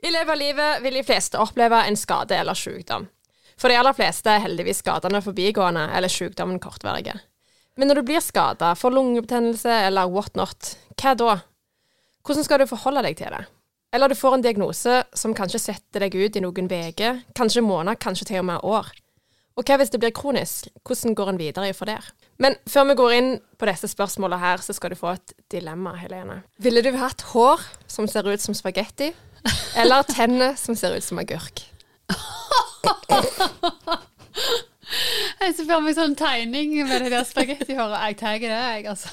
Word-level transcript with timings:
I 0.00 0.10
løpet 0.10 0.32
av 0.32 0.40
livet 0.40 0.84
vil 0.84 0.96
de 0.96 1.04
fleste 1.04 1.40
oppleve 1.40 1.82
en 1.84 1.98
skade 1.98 2.36
eller 2.36 2.56
sykdom. 2.56 3.08
For 3.60 3.68
de 3.68 3.76
aller 3.76 3.96
fleste 3.96 4.32
er 4.32 4.44
heldigvis 4.46 4.80
skadene 4.80 5.20
forbigående 5.20 5.90
eller 5.92 6.08
sykdommen 6.08 6.60
kortvarige. 6.62 7.18
Men 7.76 7.90
når 7.90 8.00
du 8.00 8.06
blir 8.08 8.24
skada, 8.24 8.72
får 8.76 8.94
lungebetennelse 8.96 9.74
eller 9.86 10.08
what 10.08 10.36
not, 10.36 10.74
hva 10.96 11.12
da? 11.16 11.34
Hvordan 12.24 12.46
skal 12.46 12.62
du 12.62 12.70
forholde 12.70 13.04
deg 13.04 13.18
til 13.20 13.36
det? 13.36 13.44
Eller 13.92 14.08
du 14.08 14.16
får 14.16 14.38
en 14.38 14.44
diagnose 14.44 15.02
som 15.16 15.34
kanskje 15.36 15.60
setter 15.60 16.06
deg 16.06 16.14
ut 16.14 16.36
i 16.36 16.42
noen 16.44 16.68
uker, 16.70 17.22
kanskje 17.36 17.64
måneder, 17.64 18.00
kanskje 18.00 18.30
til 18.30 18.40
og 18.40 18.50
med 18.52 18.64
år. 18.64 18.90
Og 19.58 19.66
hva 19.66 19.76
hvis 19.80 19.90
det 19.92 20.00
blir 20.00 20.12
kronisk? 20.16 20.70
Hvordan 20.86 21.16
går 21.18 21.32
en 21.32 21.40
videre 21.40 21.72
fra 21.76 21.88
der? 21.90 22.10
Men 22.40 22.54
før 22.70 22.86
vi 22.88 22.96
går 22.96 23.14
inn 23.16 23.32
på 23.60 23.68
disse 23.68 23.90
spørsmålene 23.90 24.40
her, 24.40 24.62
så 24.64 24.72
skal 24.72 24.94
du 24.94 24.96
få 24.96 25.16
et 25.18 25.34
dilemma, 25.52 25.92
Helene. 26.00 26.38
Ville 26.62 26.84
du 26.86 26.94
hatt 26.96 27.26
hår 27.34 27.66
som 27.90 28.08
ser 28.08 28.30
ut 28.30 28.40
som 28.40 28.56
spagetti, 28.56 29.10
eller 29.80 30.02
tenner 30.08 30.56
som 30.60 30.76
ser 30.76 30.96
ut 30.96 31.04
som 31.04 31.20
agurk? 31.22 31.64
Jeg 35.40 35.54
ser 35.56 35.66
for 35.66 35.80
meg 35.84 35.94
sånn 35.96 36.16
tegning 36.18 36.74
med 36.88 37.06
det 37.06 37.12
der 37.12 37.24
spagettihåret. 37.24 38.00
Jeg 38.10 38.16
tar 38.20 38.40
det, 38.42 38.50
jeg, 38.50 38.86
altså. 38.90 39.08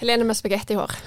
Helene 0.00 0.24
med 0.24 0.38
spagettihår. 0.38 0.96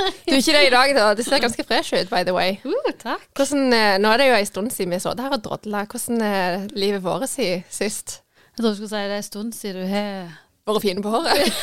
Du 0.00 0.32
er 0.32 0.38
ikke 0.38 0.54
det 0.54 0.66
i 0.68 0.72
dag, 0.72 0.92
da. 0.96 1.06
Du 1.14 1.20
ser 1.26 1.42
ganske 1.42 1.64
fresh 1.66 1.92
ut, 1.92 2.08
by 2.08 2.22
the 2.24 2.32
way. 2.32 2.56
Uh, 2.64 2.92
takk. 2.98 3.24
Hvordan, 3.36 3.72
eh, 3.74 3.96
nå 4.00 4.12
er 4.12 4.20
det 4.20 4.28
jo 4.28 4.36
en 4.38 4.46
stund 4.48 4.70
siden 4.72 4.94
vi 4.94 5.00
så 5.02 5.12
det 5.18 5.26
her 5.26 5.34
og 5.36 5.42
drodla. 5.44 5.82
Hvordan 5.90 6.22
er 6.24 6.68
livet 6.78 7.02
vårt 7.04 7.28
siden 7.28 7.64
sist? 7.68 8.20
Jeg 8.54 8.62
trodde 8.62 8.70
du 8.70 8.78
skulle 8.78 8.92
si 8.92 9.02
det 9.02 9.18
er 9.18 9.20
en 9.20 9.26
stund 9.26 9.52
siden 9.52 9.82
du 9.82 9.90
har 9.90 10.30
Vært 10.70 10.86
fine 10.86 11.02
på 11.04 11.12
håret? 11.14 11.60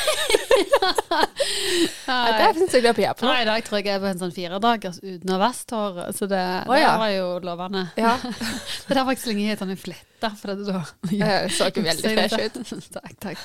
Nei, 2.08 2.32
det 2.38 2.48
syns 2.58 2.76
jeg 2.76 2.84
du 2.84 2.90
er 2.90 2.96
på. 3.18 3.26
Nei, 3.28 3.42
i 3.44 3.48
dag 3.48 3.66
tror 3.66 3.80
jeg 3.80 3.88
jeg 3.90 3.98
er 3.98 4.04
på 4.04 4.10
en 4.10 4.22
sånn 4.22 4.34
firedagers 4.36 5.00
uten 5.04 5.34
å 5.34 5.40
vaske 5.42 5.80
håret, 5.80 6.18
så 6.18 6.28
det, 6.30 6.44
Å, 6.66 6.72
det 6.74 6.82
ja. 6.82 6.94
var 7.02 7.12
jo 7.14 7.26
lovende. 7.46 7.84
Ja, 8.00 8.14
Det 8.88 8.96
er 8.98 9.10
lenge 9.28 9.48
jeg 9.50 9.60
sånn 9.62 9.74
en 9.74 9.82
flette, 9.82 10.32
for 10.40 10.54
det 10.54 10.68
da 10.70 10.84
det 11.12 11.34
så 11.56 11.70
ikke 11.72 11.86
veldig 11.88 12.14
fresh 12.14 12.40
ut. 12.46 12.88
takk, 12.96 13.18
takk. 13.24 13.44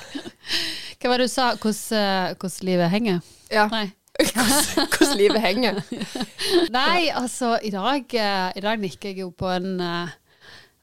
Hva 1.02 1.12
var 1.12 1.22
det 1.22 1.28
du 1.28 1.34
sa? 1.34 1.50
Hvordan, 1.58 2.38
eh, 2.46 2.64
livet 2.68 2.92
henger? 2.94 3.20
Ja, 3.52 3.66
Nei. 3.72 3.88
hvordan, 4.22 5.14
livet 5.18 5.40
henger. 5.42 5.78
Nei, 6.74 7.10
altså, 7.16 7.56
i 7.64 7.72
dag, 7.74 8.06
eh, 8.14 8.48
i 8.58 8.64
dag 8.64 8.82
nikker 8.82 9.12
jeg 9.12 9.24
jo 9.24 9.30
på 9.34 9.50
en 9.52 9.74
ja, 9.80 10.10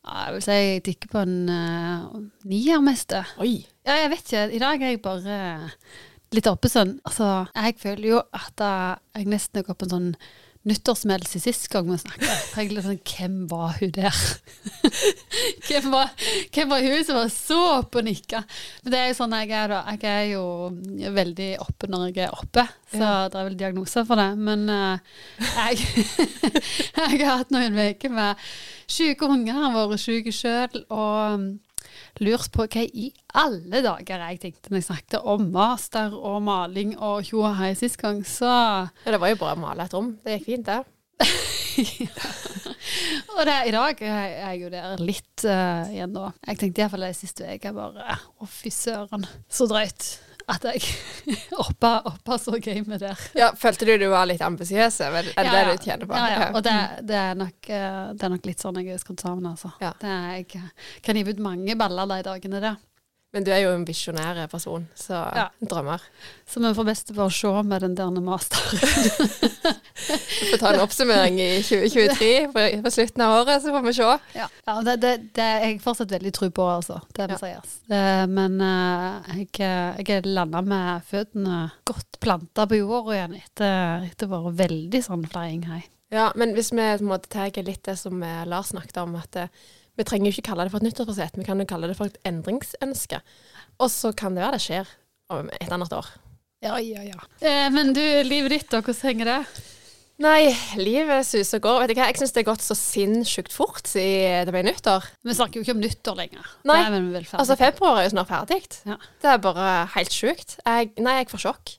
Jeg 0.09 0.35
vil 0.35 0.43
si 0.45 0.57
jeg 0.57 0.83
tikker 0.85 1.11
på 1.11 1.21
en 1.21 1.35
uh, 1.51 2.19
nier 2.49 2.81
mest. 2.83 3.13
Oi. 3.41 3.59
Ja, 3.85 3.99
jeg 4.03 4.13
vet 4.13 4.25
ikke. 4.25 4.45
I 4.55 4.61
dag 4.61 4.81
er 4.81 4.93
jeg 4.93 5.01
bare 5.05 5.39
litt 6.35 6.49
oppe 6.49 6.69
sånn. 6.71 6.97
Altså, 7.07 7.29
jeg 7.55 7.77
føler 7.81 8.07
jo 8.11 8.21
at 8.37 8.61
eh, 8.61 8.91
jeg 9.17 9.29
nesten 9.31 9.61
har 9.61 9.67
gått 9.69 9.79
på 9.81 9.87
en 9.87 9.95
sånn 9.95 10.09
nyttårsmeld 10.67 11.23
siden 11.27 11.43
sist 11.45 11.69
gang 11.71 11.87
vi 11.87 11.95
snakket. 12.01 12.41
For 12.51 12.61
jeg 12.61 12.73
litt 12.75 12.85
sånn, 12.85 12.99
Hvem 13.07 13.37
var 13.51 13.77
hun 13.79 13.93
der? 13.95 14.17
hvem, 15.69 15.87
var, 15.93 16.09
hvem 16.55 16.73
var 16.73 16.83
hun 16.83 17.05
som 17.07 17.19
var 17.19 17.31
så 17.33 17.59
oppe 17.77 18.01
og 18.01 18.07
nikka? 18.09 18.41
Men 18.83 18.93
det 18.93 18.99
er 18.99 19.07
jo 19.11 19.17
sånn 19.21 19.35
jeg 19.39 19.53
er, 19.55 19.71
da. 19.71 19.79
Jeg 19.95 20.09
er 20.11 20.27
jo 20.33 20.43
veldig 21.19 21.49
oppe 21.63 21.89
når 21.91 22.05
jeg 22.09 22.25
er 22.27 22.35
oppe, 22.35 22.65
så 22.91 22.99
Ja. 23.05 23.13
det 23.31 23.39
er 23.39 23.47
vel 23.49 23.57
diagnoser 23.63 24.05
for 24.09 24.19
det. 24.19 24.29
Men 24.49 24.67
uh, 24.67 25.23
jeg, 25.39 25.87
jeg 26.99 27.23
har 27.23 27.39
hatt 27.39 27.55
noen 27.55 27.79
uker 27.79 28.13
med 28.13 28.45
syke 28.89 29.29
unger, 29.29 29.63
har 29.63 29.75
vært 29.79 30.03
syk 30.03 30.29
sjøl, 30.33 30.83
og 30.89 31.49
lurt 32.23 32.51
på 32.55 32.67
hva 32.67 32.85
i 32.85 33.09
alle 33.39 33.83
dager 33.85 34.23
jeg 34.25 34.41
tenkte 34.43 34.71
når 34.71 34.81
jeg 34.81 34.87
snakket 34.89 35.27
om 35.33 35.49
master 35.53 36.15
og 36.15 36.41
maling 36.45 36.95
og 36.97 37.25
tjo 37.27 37.43
og 37.45 37.57
hei 37.59 37.73
sist 37.77 37.99
gang, 38.01 38.23
så 38.27 38.49
Ja, 38.49 39.11
det 39.13 39.21
var 39.21 39.33
jo 39.33 39.41
bra 39.41 39.55
å 39.55 39.59
male 39.59 39.85
et 39.85 39.95
rom. 39.95 40.15
Det 40.23 40.39
gikk 40.39 40.49
fint, 40.53 40.69
det. 40.69 40.83
Og 43.35 43.45
det, 43.47 43.55
i 43.69 43.73
dag 43.73 44.01
er 44.03 44.25
jeg 44.33 44.61
jo 44.63 44.69
der 44.73 45.03
litt 45.03 45.43
uh, 45.47 45.87
igjen 45.91 46.11
nå. 46.15 46.25
Jeg 46.47 46.59
tenkte 46.59 46.83
iallfall 46.83 47.05
det 47.05 47.13
siste 47.17 47.47
uke 47.47 47.71
bare 47.75 48.17
Å, 48.17 48.47
fy 48.49 48.71
søren, 48.73 49.25
så 49.51 49.67
drøyt 49.69 50.07
at 50.49 50.65
jeg 50.69 50.83
oppa, 51.63 51.93
oppa 52.09 52.37
så 52.41 52.57
gamet 52.63 53.03
der. 53.03 53.23
Ja, 53.37 53.51
Følte 53.57 53.87
du 53.87 53.93
du 54.01 54.07
var 54.11 54.27
litt 54.29 54.43
ambisiøs? 54.45 54.99
Er 55.05 55.17
det 55.21 55.33
det 55.37 55.63
du 55.69 55.85
tjener 55.85 56.09
på? 56.09 56.17
Ja, 56.17 56.27
ja. 56.33 56.49
Og 56.53 56.63
det, 56.65 56.75
det, 57.09 57.17
er 57.21 57.39
nok, 57.39 57.57
eh, 57.69 58.01
det 58.15 58.27
er 58.27 58.35
nok 58.35 58.49
litt 58.49 58.63
sånn 58.63 58.81
jeg 58.81 58.95
er 58.95 59.01
skrudd 59.01 59.23
sammen, 59.23 59.49
altså. 59.51 59.73
Ja. 59.83 59.93
Det 60.01 60.09
er, 60.09 60.29
jeg 60.39 61.03
kan 61.05 61.19
hive 61.19 61.35
ut 61.35 61.43
mange 61.43 61.77
baller 61.79 62.09
de 62.09 62.21
dagene 62.27 62.63
der. 62.63 62.79
Men 63.29 63.45
du 63.45 63.51
er 63.53 63.59
jo 63.61 63.73
en 63.75 63.83
visjonær 63.85 64.39
person, 64.49 64.87
så 64.97 65.19
Ja. 65.37 65.49
drømmer. 65.61 66.01
Så 66.49 66.59
vi 66.63 66.73
får 66.73 66.85
best 66.85 67.11
bare 67.13 67.31
se 67.31 67.51
med 67.63 67.81
den 67.81 67.95
der 67.95 68.09
masteren. 68.09 68.79
Vi 70.39 70.51
får 70.51 70.57
ta 70.57 70.69
en 70.73 70.79
oppsummering 70.79 71.35
i 71.41 71.61
2023 71.61 72.47
på, 72.53 72.91
slutten 72.91 73.21
av 73.21 73.33
året, 73.41 73.61
så 73.61 73.73
får 73.73 73.83
vi 73.85 73.93
se. 73.93 74.07
Ja, 74.39 74.47
ja 74.65 74.75
det, 74.81 74.95
det, 75.03 75.11
det 75.35 75.43
er 75.43 75.65
jeg 75.65 75.81
fortsatt 75.83 76.13
veldig 76.15 76.31
tro 76.33 76.49
på, 76.55 76.65
altså. 76.71 77.01
Det 77.13 77.27
må 77.29 77.37
sies. 77.41 77.75
Eh, 77.91 78.23
men 78.31 78.55
eh, 78.63 79.29
jeg, 79.41 79.49
jeg 79.59 80.15
er 80.15 80.29
landa 80.29 80.63
med 80.65 81.03
føttene 81.09 81.59
godt 81.89 82.17
planta 82.23 82.65
på 82.65 82.79
jorda 82.79 83.17
igjen 83.17 83.35
etter, 83.41 84.07
etter 84.07 84.31
å 84.31 84.39
ha 84.39 84.41
vært 84.47 84.71
veldig 84.71 85.03
sånn 85.05 85.27
flying 85.29 85.67
high. 85.69 85.85
Ja, 86.09 86.31
men 86.39 86.55
hvis 86.57 86.71
vi 86.73 86.79
på 86.81 87.03
en 87.03 87.11
måte 87.11 87.29
tar 87.29 87.51
litt 87.61 87.83
det 87.85 87.99
som 87.99 88.23
eh, 88.23 88.45
Lars 88.49 88.71
snakket 88.71 89.03
om, 89.03 89.19
at 89.19 89.35
eh, 89.37 89.51
vi 89.99 90.07
trenger 90.07 90.29
jo 90.29 90.37
ikke 90.37 90.47
kalle 90.49 90.65
det 90.65 90.73
for 90.73 90.79
et 90.79 90.87
nyttårsforsett, 90.87 91.39
vi 91.39 91.47
kan 91.47 91.59
jo 91.59 91.67
kalle 91.69 91.89
det 91.91 91.97
for 91.99 92.07
et 92.07 92.19
endringsønske. 92.29 93.19
Og 93.83 93.91
så 93.91 94.13
kan 94.15 94.35
det 94.35 94.45
være 94.45 94.57
det 94.57 94.63
skjer 94.63 94.93
om 95.35 95.51
et 95.59 95.75
annet 95.75 95.95
år. 95.95 96.07
Ja, 96.63 96.79
ja, 96.83 97.03
ja. 97.07 97.19
Eh, 97.39 97.67
men 97.71 97.93
du, 97.95 98.01
livet 98.27 98.55
ditt 98.55 98.71
da, 98.71 98.81
hvordan 98.83 99.11
henger 99.11 99.29
det? 99.29 99.41
Nei, 100.19 100.49
livet 100.75 101.23
suser 101.23 101.61
og 101.61 101.63
går. 101.63 101.77
Vet 101.83 101.91
du 101.93 101.99
hva, 102.01 102.07
jeg 102.09 102.19
syns 102.19 102.33
det 102.35 102.41
har 102.41 102.49
gått 102.49 102.63
så 102.65 102.75
sinnssykt 102.75 103.53
fort 103.55 103.87
siden 103.87 104.49
det 104.49 104.51
ble 104.51 104.65
nyttår. 104.67 105.05
Vi 105.23 105.35
snakker 105.37 105.59
jo 105.59 105.63
ikke 105.63 105.75
om 105.77 105.83
nyttår 105.83 106.17
lenger. 106.19 106.49
Nei, 106.67 106.79
Det 106.81 106.87
er 106.89 106.95
vel 106.97 107.29
Altså, 107.39 107.55
februar 107.59 108.01
er 108.01 108.09
jo 108.09 108.15
snart 108.17 108.31
ferdig. 108.31 108.59
Ja. 108.89 108.97
Det 109.23 109.31
er 109.31 109.45
bare 109.45 109.69
helt 109.95 110.15
sjukt. 110.15 110.57
Jeg, 110.59 110.91
nei, 110.99 111.15
jeg 111.21 111.29
får 111.31 111.45
sjokk. 111.45 111.75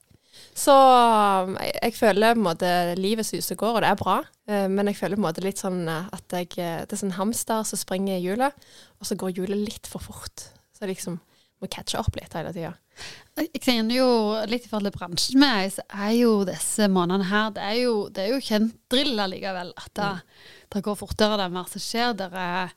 Så 0.56 0.72
jeg, 0.72 1.75
jeg 1.76 1.97
føler 1.98 2.32
på 2.32 2.41
en 2.41 2.48
måte 2.48 2.72
livet 2.97 3.28
suser 3.28 3.58
og 3.58 3.60
går, 3.66 3.76
og 3.76 3.84
det 3.84 3.92
er 3.92 4.00
bra. 4.00 4.16
Eh, 4.50 4.69
Men 4.69 4.91
jeg 4.91 4.99
føler 4.99 5.19
på 5.19 5.22
en 5.22 5.28
måte 5.28 5.44
litt 5.44 5.62
sånn 5.62 5.83
eh, 5.88 6.11
at 6.16 6.37
jeg, 6.37 6.53
eh, 6.59 6.83
det 6.84 6.97
er 6.97 7.03
sånn 7.05 7.19
hamster 7.19 7.66
som 7.69 7.81
springer 7.81 8.19
i 8.19 8.25
hjulet, 8.25 8.71
og 8.99 9.09
så 9.09 9.19
går 9.19 9.37
hjulet 9.38 9.66
litt 9.69 9.91
for 9.91 10.03
fort. 10.03 10.49
Så 10.75 10.87
jeg 10.87 10.97
liksom 10.97 11.21
må 11.61 11.69
catche 11.69 12.00
opp 12.00 12.16
litt 12.16 12.33
hele 12.34 12.55
tida. 12.56 12.72
Jeg 13.37 13.61
kjenner 13.62 13.94
jo 13.94 14.09
litt 14.49 14.65
i 14.65 14.71
forhold 14.71 14.88
til 14.88 14.97
bransjen 14.97 15.41
med 15.41 15.44
meg, 15.44 15.75
så 15.75 15.84
er 15.93 16.15
jo 16.16 16.33
disse 16.49 16.88
månedene 16.88 17.28
her 17.28 17.53
Det 17.56 17.62
er 17.65 17.77
jo, 17.83 17.94
det 18.12 18.25
er 18.25 18.33
jo 18.33 18.43
kjent 18.44 18.75
drill 18.93 19.22
allikevel. 19.25 19.72
At 19.77 19.93
det, 19.97 20.11
det 20.72 20.84
går 20.84 20.99
fortere, 20.99 21.37
det 21.37 21.47
er 21.47 21.55
mer 21.55 21.71
som 21.71 21.84
skjer. 21.84 22.17
Det 22.17 22.31
er 22.32 22.75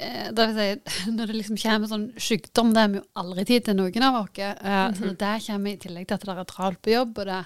det 0.00 0.46
vil 0.48 0.56
si, 0.56 0.94
når 1.16 1.28
det 1.28 1.34
liksom 1.36 1.58
kommer 1.60 1.90
sånn 1.90 2.06
sykdom, 2.16 2.70
det 2.72 2.84
er 2.84 2.92
vi 2.92 3.00
jo 3.02 3.08
aldri 3.20 3.44
tid 3.48 3.66
til 3.66 3.76
noen 3.76 4.06
av 4.06 4.22
oss. 4.22 4.38
Så 4.38 5.04
når 5.04 5.18
det 5.20 5.34
kommer 5.44 5.74
i 5.74 5.80
tillegg 5.82 6.08
til 6.08 6.16
at 6.16 6.24
det 6.24 6.36
er 6.36 6.48
travelt 6.48 6.80
på 6.84 6.94
jobb, 6.94 7.20
og 7.20 7.28
det 7.28 7.42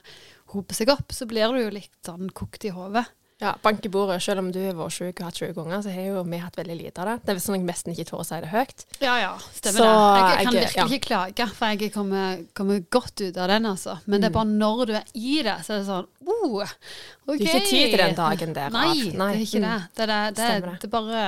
hoper 0.55 0.79
seg 0.79 0.93
opp, 0.95 1.15
så 1.15 1.27
blir 1.31 1.51
du 1.51 1.65
jo 1.65 1.75
litt 1.75 1.99
sånn 2.07 2.31
kokt 2.35 2.67
i 2.69 2.75
hodet. 2.75 3.07
Ja, 3.45 3.53
bank 3.65 3.85
i 3.85 3.91
bordet. 3.93 4.21
Selv 4.25 4.41
om 4.41 4.51
du 4.55 4.61
har 4.63 4.77
vært 4.79 4.97
sjuk 4.97 5.21
og 5.21 5.27
hatt 5.29 5.41
sjuke 5.41 5.65
unger, 5.65 5.83
så 5.85 5.93
har 5.93 6.09
jo 6.09 6.23
vi 6.29 6.41
hatt 6.41 6.57
veldig 6.59 6.77
lite 6.79 7.03
av 7.03 7.11
det. 7.11 7.17
Det 7.27 7.35
er 7.35 7.43
sånn 7.45 7.59
jeg 7.59 7.67
nesten 7.69 7.95
ikke 7.95 8.07
tør 8.09 8.23
å 8.23 8.27
si 8.29 8.41
det 8.45 8.51
høyt. 8.55 8.87
Ja, 9.05 9.19
ja, 9.21 9.33
stemmer 9.53 9.83
Så 9.83 9.89
det. 9.91 9.99
Jeg, 9.99 10.25
jeg 10.25 10.49
kan 10.49 10.59
virkelig 10.59 10.81
ja. 10.81 10.87
ikke 10.89 11.09
klage, 11.09 11.49
for 11.59 11.75
jeg 11.75 11.95
kommer, 11.95 12.43
kommer 12.57 12.83
godt 12.99 13.25
ut 13.27 13.37
av 13.37 13.53
den, 13.53 13.71
altså. 13.75 13.99
Men 14.09 14.25
det 14.25 14.31
er 14.31 14.37
bare 14.39 14.53
når 14.65 14.85
du 14.89 14.97
er 14.99 15.15
i 15.15 15.37
det, 15.45 15.59
så 15.67 15.77
er 15.77 15.83
det 15.83 15.89
sånn 15.91 16.11
oh, 16.25 16.65
OK. 16.65 17.39
Du 17.39 17.47
har 17.49 17.61
ikke 17.61 17.69
tid 17.69 17.95
til 17.95 18.01
den 18.01 18.19
dagen 18.19 18.57
der. 18.57 18.75
Nei, 18.75 18.91
Nei. 19.13 19.31
det 19.37 19.41
er 19.41 19.47
ikke 19.47 19.65
det. 19.65 19.77
Mm. 19.77 19.89
Det, 19.95 20.11
det, 20.11 20.21
det, 20.41 20.51
det. 20.65 20.77
det 20.83 20.93
bare 20.93 21.23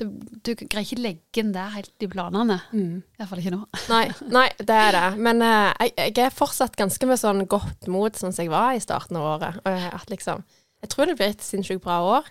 du, 0.00 0.04
Du 0.42 0.52
greier 0.56 0.84
ikke 0.84 1.02
legge 1.02 1.42
den 1.42 1.52
der 1.54 1.72
helt 1.76 2.04
i 2.04 2.08
planene. 2.10 2.58
Mm. 2.72 3.02
Iallfall 3.18 3.42
ikke 3.42 3.54
nå. 3.54 3.60
Nei, 3.92 4.04
nei, 4.38 4.46
det 4.58 4.78
er 4.86 4.96
det. 4.96 5.04
Men 5.22 5.44
uh, 5.44 5.70
jeg, 5.82 5.94
jeg 6.08 6.26
er 6.26 6.34
fortsatt 6.34 6.76
ganske 6.78 7.08
med 7.08 7.20
sånn 7.20 7.44
godt 7.50 7.88
mot 7.92 8.18
sånn 8.18 8.34
som 8.34 8.44
jeg 8.44 8.52
var 8.52 8.76
i 8.76 8.82
starten 8.82 9.20
av 9.20 9.28
året. 9.36 9.62
Jeg- 9.68 9.92
at 9.92 10.12
liksom, 10.12 10.44
jeg 10.82 10.90
tror 10.90 11.08
det 11.08 11.16
blir 11.18 11.32
et 11.32 11.44
sinnssykt 11.46 11.82
bra 11.84 12.00
år, 12.02 12.28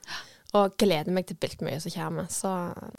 og 0.60 0.74
gleder 0.82 1.14
meg 1.16 1.24
til 1.30 1.38
bilt 1.40 1.62
mye 1.64 1.78
som 1.80 1.94
kommer. 1.94 2.26
Så 2.30 2.50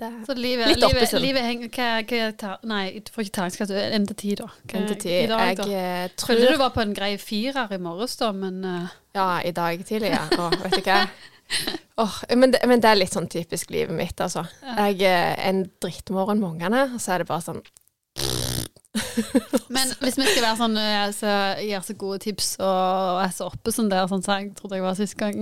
det 0.00 0.08
Så 0.24 0.36
livet, 0.38 0.70
Litt 0.70 0.86
oppe, 0.86 1.02
livet, 1.02 1.20
livet 1.20 1.44
henger 1.44 2.54
Nei, 2.64 2.84
du 3.04 3.12
får 3.12 3.26
ikke 3.26 3.34
terningskatt. 3.36 3.74
En 3.92 4.06
til 4.08 4.16
ti, 4.22 4.30
da. 4.40 4.48
En 4.72 4.88
til 4.88 4.96
ti. 5.02 5.18
dag, 5.28 5.60
Jeg 5.60 6.06
eh, 6.06 6.14
Trodde 6.16 6.46
tror 6.46 6.56
du 6.56 6.62
var 6.62 6.72
på 6.72 6.80
en 6.80 6.94
grei 6.96 7.10
firer 7.20 7.76
i 7.76 7.80
morges, 7.82 8.16
da, 8.16 8.32
men 8.32 8.64
uh... 8.64 8.96
Ja, 9.12 9.28
i 9.44 9.52
dag 9.52 9.84
tidlig, 9.84 10.14
ja. 10.14 10.24
Å, 10.40 10.48
vet 10.64 10.78
du 10.78 10.88
hva. 10.88 11.02
Oh, 12.00 12.16
men, 12.32 12.54
det, 12.54 12.62
men 12.64 12.80
det 12.80 12.88
er 12.88 12.96
litt 13.02 13.12
sånn 13.12 13.28
typisk 13.28 13.70
livet 13.74 13.92
mitt, 13.92 14.16
altså. 14.24 14.46
Ja. 14.64 14.88
Jeg 14.88 15.12
er 15.12 15.36
en 15.50 15.66
drittmorgen 15.84 16.40
med 16.40 16.54
ungene, 16.54 16.86
og 16.94 17.04
så 17.04 17.18
er 17.18 17.22
det 17.22 17.28
bare 17.28 17.44
sånn 17.44 17.60
Men 19.74 19.92
hvis 20.02 20.18
vi 20.18 20.26
skal 20.26 20.44
være 20.44 20.58
sånn 20.60 20.78
eh, 20.80 21.12
så 21.16 21.34
gir 21.62 21.84
så 21.86 21.96
gode 21.98 22.22
tips 22.24 22.54
og 22.62 23.20
er 23.24 23.34
så 23.34 23.48
oppe 23.50 23.74
som 23.74 23.90
dere, 23.92 24.08
sånn 24.10 24.24
som 24.24 24.38
jeg 24.38 24.52
trodde 24.58 24.78
jeg 24.78 24.86
var 24.86 24.98
sist 24.98 25.18
gang 25.20 25.38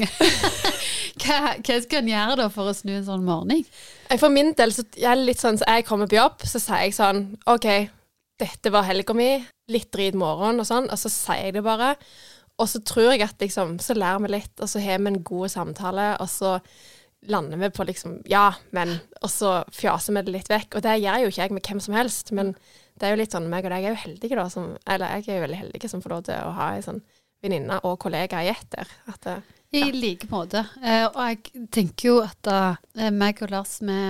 hva, 1.22 1.38
hva 1.60 1.78
skal 1.84 2.02
en 2.02 2.12
gjøre 2.12 2.36
da 2.42 2.50
for 2.52 2.70
å 2.70 2.76
snu 2.76 2.94
en 2.96 3.06
sånn 3.06 3.26
morgen? 3.26 3.64
For 4.16 4.32
min 4.32 4.52
del 4.58 4.74
så 4.74 4.86
jeg 4.96 5.08
er 5.12 5.20
litt 5.20 5.42
sånn 5.42 5.60
så 5.60 5.68
jeg 5.68 5.88
kommer 5.88 6.10
på 6.10 6.18
jobb, 6.18 6.44
så 6.46 6.62
sier 6.62 6.86
jeg 6.86 6.96
sånn 6.96 7.24
OK, 7.50 7.68
dette 8.40 8.72
var 8.72 8.88
helga 8.88 9.14
mi, 9.16 9.32
litt 9.70 9.90
drit 9.94 10.16
morgen 10.18 10.62
og 10.62 10.68
sånn, 10.68 10.88
og 10.90 11.00
så 11.00 11.12
sier 11.12 11.50
jeg 11.50 11.58
det 11.58 11.64
bare. 11.66 11.94
Og 12.60 12.68
så 12.68 12.80
tror 12.84 13.12
jeg 13.12 13.24
at 13.24 13.40
liksom, 13.40 13.78
så 13.80 13.96
lærer 13.96 14.22
vi 14.24 14.32
litt, 14.34 14.54
og 14.60 14.68
så 14.68 14.82
har 14.82 15.00
vi 15.00 15.12
en 15.12 15.22
god 15.24 15.52
samtale, 15.52 16.14
og 16.20 16.28
så 16.28 16.58
lander 17.28 17.60
vi 17.60 17.68
på 17.70 17.84
liksom 17.84 18.22
ja, 18.32 18.54
men 18.72 18.94
Og 19.20 19.28
så 19.28 19.58
fjaser 19.76 20.16
vi 20.16 20.22
det 20.24 20.32
litt 20.38 20.48
vekk. 20.48 20.78
Og 20.78 20.84
det 20.84 21.00
gjør 21.02 21.24
jo 21.24 21.32
ikke 21.32 21.42
jeg 21.42 21.52
med 21.52 21.66
hvem 21.68 21.82
som 21.84 21.96
helst, 21.96 22.32
men 22.32 22.54
det 23.00 23.08
er 23.08 23.14
jo 23.14 23.20
litt 23.22 23.34
sånn 23.34 23.48
meg 23.50 23.64
og 23.64 23.72
deg 23.72 23.86
er 23.86 23.94
jo 23.94 24.02
heldige, 24.02 24.36
da, 24.36 24.48
som 24.52 24.74
Eller 24.84 25.16
jeg 25.16 25.28
er 25.28 25.40
jo 25.40 25.46
veldig 25.46 25.60
heldig 25.62 25.90
som 25.92 26.02
får 26.04 26.14
lov 26.14 26.26
til 26.28 26.42
å 26.44 26.52
ha 26.58 26.74
ei 26.74 26.84
sånn 26.84 27.00
venninne 27.40 27.78
og 27.88 27.96
kollega 28.02 28.42
i 28.44 28.50
ett 28.52 28.66
der. 28.74 28.90
At 29.08 29.24
det, 29.24 29.38
I 29.72 29.86
like 29.94 30.28
måte. 30.28 30.66
Eh, 30.82 31.06
og 31.06 31.20
jeg 31.24 31.64
tenker 31.72 32.10
jo 32.10 32.18
at 32.24 32.50
eh, 32.52 33.08
meg 33.14 33.40
og 33.46 33.54
Lars, 33.54 33.78
vi, 33.80 34.00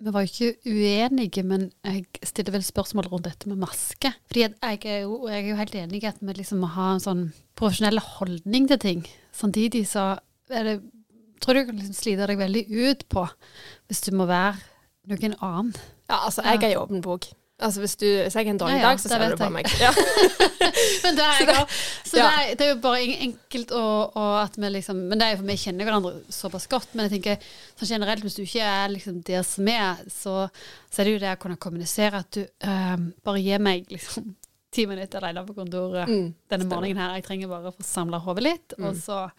vi 0.00 0.14
var 0.14 0.24
jo 0.24 0.30
ikke 0.30 0.70
uenige, 0.70 1.44
men 1.44 1.66
jeg 1.84 2.06
stiller 2.24 2.56
vel 2.56 2.64
spørsmål 2.64 3.10
rundt 3.10 3.28
dette 3.28 3.50
med 3.50 3.60
maske. 3.60 4.14
Fordi 4.30 4.46
jeg, 4.46 4.80
er 4.86 5.02
jo, 5.02 5.18
jeg 5.28 5.42
er 5.42 5.50
jo 5.50 5.58
helt 5.60 5.76
enig 5.82 6.00
i 6.00 6.08
at 6.08 6.22
vi 6.24 6.38
liksom 6.38 6.64
må 6.64 6.72
ha 6.78 6.94
en 6.94 7.04
sånn 7.04 7.26
profesjonell 7.60 8.00
holdning 8.16 8.70
til 8.70 8.80
ting. 8.80 9.04
Samtidig 9.36 9.84
så 9.90 10.14
er 10.48 10.66
det 10.66 10.78
tror 11.40 11.56
du 11.56 11.66
kan 11.66 11.78
liksom 11.78 11.96
slite 11.96 12.28
deg 12.28 12.40
veldig 12.40 12.64
ut 12.68 13.06
på 13.12 13.24
hvis 13.88 14.02
du 14.06 14.12
må 14.16 14.26
være 14.28 14.58
noen 15.10 15.36
annen. 15.40 15.74
ja, 16.10 16.18
altså, 16.26 16.44
jeg 16.44 16.62
er 16.62 16.74
i 16.74 16.80
åpen 16.80 17.00
bok. 17.04 17.30
Altså, 17.60 17.82
hvis, 17.82 17.94
du, 18.00 18.06
hvis 18.06 18.34
jeg 18.34 18.46
har 18.46 18.50
en 18.50 18.60
dårlig 18.60 18.76
Ja, 18.78 18.80
ja, 18.80 18.88
dag, 18.88 19.00
så 19.02 19.10
ser 19.12 19.24
du 19.30 19.36
på 19.40 19.50
meg. 19.52 19.68
Ja. 19.84 19.90
Men 21.04 21.16
det 21.16 21.24
er, 21.24 21.38
jeg 21.40 21.56
òg. 21.60 21.76
så 22.06 22.16
det, 22.16 22.24
er, 22.24 22.50
det 22.56 22.66
er 22.66 22.70
jo 22.70 22.78
bare 22.82 23.16
enkelt 23.26 23.72
å, 23.76 23.84
å 24.16 24.26
at 24.40 24.56
vi 24.60 24.70
liksom 24.70 25.00
Men 25.10 25.20
det 25.20 25.26
er 25.26 25.34
jo 25.34 25.40
for 25.40 25.50
vi 25.50 25.56
kjenner 25.60 25.88
hverandre 25.88 26.12
såpass 26.32 26.68
godt. 26.72 26.94
Men 26.94 27.08
jeg 27.08 27.18
tenker 27.18 27.48
sånn 27.78 27.92
generelt, 27.94 28.24
hvis 28.24 28.38
du 28.38 28.44
ikke 28.44 28.66
er 28.66 28.92
liksom 28.94 29.20
der 29.26 29.46
som 29.46 29.70
er, 29.72 30.04
så, 30.12 30.36
så 30.88 31.02
er 31.02 31.08
det 31.08 31.16
jo 31.16 31.24
det 31.24 31.34
å 31.34 31.40
kunne 31.42 31.60
kommunisere 31.60 32.22
at 32.24 32.36
du 32.36 32.42
øh, 32.44 33.08
bare 33.26 33.44
gi 33.44 33.60
meg 33.62 33.90
liksom 33.92 34.32
ti 34.70 34.84
minutter 34.86 35.18
alene 35.24 35.42
på 35.48 35.54
kontoret 35.56 36.06
Mm, 36.08 36.34
denne 36.48 36.66
morgenen 36.70 36.96
her. 37.02 37.14
Jeg 37.18 37.24
trenger 37.26 37.48
bare 37.50 37.70
å 37.72 37.74
få 37.74 37.82
samla 37.82 38.20
hodet 38.22 38.42
litt, 38.44 38.74
og 38.78 38.92
Mm. 38.94 39.00
så 39.02 39.30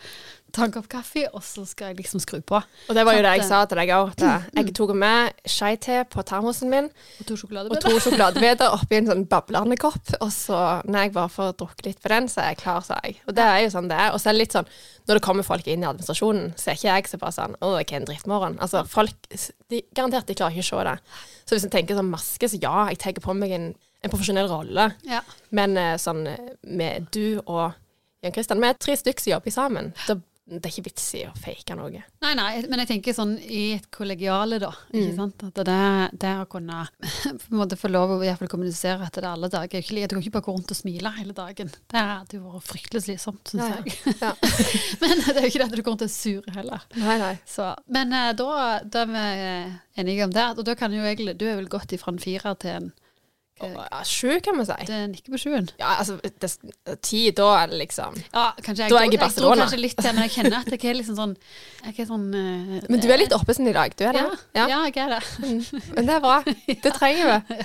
ta 0.51 0.66
en 0.66 0.72
kopp 0.74 0.89
kaffe, 0.89 1.24
og 1.33 1.39
så 1.42 1.66
skal 1.66 1.88
jeg 1.94 1.98
liksom 2.04 2.19
skru 2.19 2.42
på. 2.44 2.56
Og 2.89 2.95
det 2.95 3.06
var 3.06 3.16
jo 3.16 3.22
det 3.24 3.38
jeg 3.39 3.45
sa 3.48 3.63
til 3.66 3.78
deg 3.78 3.88
òg. 3.95 4.12
Jeg 4.54 4.74
tok 4.75 4.94
med 4.94 5.31
skei-te 5.48 6.04
på 6.12 6.24
termosen 6.28 6.69
min 6.69 6.86
Og 6.89 6.92
og 7.72 7.80
to 7.80 8.00
sjokoladebiter 8.00 8.74
oppi 8.75 8.98
en 8.98 9.07
sånn 9.07 9.25
bablende 9.30 9.78
kopp. 9.80 10.12
Og 10.19 10.30
så, 10.36 10.83
når 10.86 11.00
jeg 11.06 11.13
bare 11.13 11.30
får 11.30 11.54
drukket 11.56 11.86
litt 11.86 12.01
på 12.04 12.10
den, 12.10 12.27
så 12.27 12.42
er 12.44 12.48
jeg 12.51 12.57
klar, 12.57 12.81
sa 12.84 13.00
jeg. 13.04 13.22
Og 13.27 13.34
det 13.36 13.44
er 13.45 13.60
jo 13.63 13.69
sånn 13.69 13.88
det 13.88 13.98
er. 13.98 14.12
Og 14.12 14.19
så 14.19 14.27
er 14.30 14.34
det 14.34 14.39
litt 14.44 14.51
sånn, 14.57 14.68
når 15.07 15.13
det 15.16 15.24
kommer 15.24 15.44
folk 15.48 15.68
inn 15.68 15.84
i 15.84 15.88
administrasjonen, 15.88 16.54
så 16.60 16.72
er 16.72 16.75
ikke 16.75 16.92
jeg 16.95 17.07
så 17.07 17.18
bare 17.18 17.31
sånn 17.31 17.56
Å, 17.62 17.72
hva 17.72 17.80
er 17.80 17.95
en 18.01 18.06
drittmorgen? 18.06 18.60
Altså, 18.60 18.84
folk 18.86 19.13
de, 19.69 19.81
Garantert 19.95 20.27
de 20.27 20.36
klarer 20.36 20.51
ikke 20.60 20.68
å 20.68 20.84
se 20.84 20.84
det. 20.84 21.00
Så 21.45 21.56
hvis 21.56 21.63
en 21.63 21.69
tenker 21.72 21.95
sånn 21.95 22.12
maske, 22.12 22.50
så 22.51 22.60
ja, 22.62 22.88
jeg 22.89 23.00
tar 23.00 23.13
på 23.24 23.34
meg 23.34 23.51
en, 23.56 23.75
en 24.01 24.09
profesjonell 24.13 24.50
rolle. 24.50 24.89
Ja. 25.07 25.21
Men 25.53 25.77
eh, 25.77 25.95
sånn 26.01 26.25
eh, 26.27 26.51
med 26.68 27.07
du 27.13 27.39
og 27.45 27.71
Jan 28.21 28.33
Kristian, 28.36 28.59
vi 28.62 28.68
er 28.69 28.77
tre 28.77 28.94
stykker 28.98 29.21
som 29.24 29.31
jobber 29.36 29.53
sammen. 29.53 29.88
Da, 30.07 30.13
det 30.51 30.59
er 30.68 30.71
ikke 30.74 30.83
vits 30.89 31.06
i 31.15 31.21
å 31.25 31.31
fake 31.42 31.74
noe. 31.77 32.01
Nei, 32.21 32.31
nei, 32.38 32.50
men 32.69 32.81
jeg 32.83 32.89
tenker 32.89 33.15
sånn 33.15 33.31
i 33.39 33.62
et 33.77 33.86
kollegiale, 33.94 34.57
da. 34.62 34.69
Ikke 34.92 35.13
Mm. 35.13 35.15
sant? 35.15 35.45
At 35.48 35.62
det, 35.65 35.77
det 36.21 36.33
å 36.42 36.45
kunne 36.51 36.83
på 37.24 37.48
en 37.53 37.57
måte 37.62 37.77
få 37.80 37.89
lov 37.89 38.12
å 38.13 38.18
i 38.21 38.27
hvert 38.27 38.42
fall 38.42 38.51
kommunisere 38.51 39.06
etter 39.07 39.24
det 39.25 39.31
alle 39.31 39.50
dager 39.53 39.80
er 39.80 40.07
Du 40.12 40.15
kan 40.18 40.21
ikke 40.21 40.33
bare 40.36 40.45
gå 40.50 40.56
rundt 40.57 40.74
og 40.75 40.77
smile 40.81 41.13
hele 41.18 41.33
dagen. 41.38 41.71
Det 41.94 42.03
hadde 42.12 42.38
jo 42.38 42.44
vært 42.57 42.68
fryktelig 42.68 43.03
slitsomt, 43.07 43.53
syns 43.53 43.63
Ja, 43.63 43.80
jeg. 43.86 44.15
Ja. 44.21 44.33
men 45.01 45.18
det 45.25 45.36
er 45.38 45.42
jo 45.45 45.50
ikke 45.53 45.62
det 45.63 45.69
at 45.69 45.77
du 45.77 45.81
går 45.81 45.92
rundt 45.95 46.06
og 46.06 46.09
er 46.09 46.15
sur 46.18 46.51
heller. 46.57 46.86
Nei, 46.98 47.18
nei. 47.21 47.33
Så, 47.48 47.71
men 47.98 48.13
eh, 48.13 48.33
da, 48.38 48.50
da 48.83 49.06
er 49.06 49.13
vi 49.15 50.03
enige 50.03 50.27
om 50.30 50.36
det. 50.36 50.50
Og 50.57 50.65
da 50.68 50.75
kan 50.77 50.94
jo 50.94 51.01
egentlig 51.06 51.38
Du 51.42 51.48
er 51.50 51.57
vel 51.62 51.71
gått 51.71 51.94
ifra 51.98 52.12
en 52.13 52.21
firer 52.21 52.57
til 52.62 52.75
en 52.83 52.92
Ja, 53.62 54.02
Sju, 54.08 54.40
kan 54.44 54.58
vi 54.60 54.66
si. 54.68 54.78
Det 54.88 55.00
nikker 55.12 55.36
på 55.36 55.40
sjuen. 55.42 55.69
Ja, 55.80 55.96
altså, 56.02 56.18
det, 56.22 56.52
ti, 57.06 57.24
da 57.38 57.48
er 57.62 57.72
det 57.72 57.81
liksom 57.84 58.18
Ja, 58.19 58.52
kanskje 58.58 58.88
jeg, 58.88 58.94
Da 58.94 59.00
er 59.00 59.08
jeg 59.08 59.16
i 59.18 59.22
Barcelona. 59.22 59.56
Jeg 59.56 59.63
kanskje 59.66 59.81
litt 59.81 59.98
til, 60.02 60.13
men 60.16 60.25
jeg 60.25 60.36
kjenner 60.36 60.58
at 60.60 60.72
jeg 60.75 60.92
er 60.92 61.00
liksom 61.00 61.18
sånn 61.19 61.36
er 61.88 62.08
sånn 62.10 62.28
uh, 62.34 62.78
Men 62.88 63.04
du 63.04 63.10
er 63.10 63.22
litt 63.22 63.36
oppesen 63.38 63.69
i 63.72 63.75
dag, 63.75 63.98
du 63.98 64.06
er 64.08 64.18
det? 64.18 64.28
ja, 64.58 64.68
ja, 64.75 64.80
jeg 64.88 65.02
er 65.06 65.18
det. 65.18 65.24
Men 65.96 66.08
det 66.08 66.16
er 66.16 66.24
bra. 66.24 66.38
Det 66.86 66.94
trenger 66.96 67.34
vi. 67.34 67.60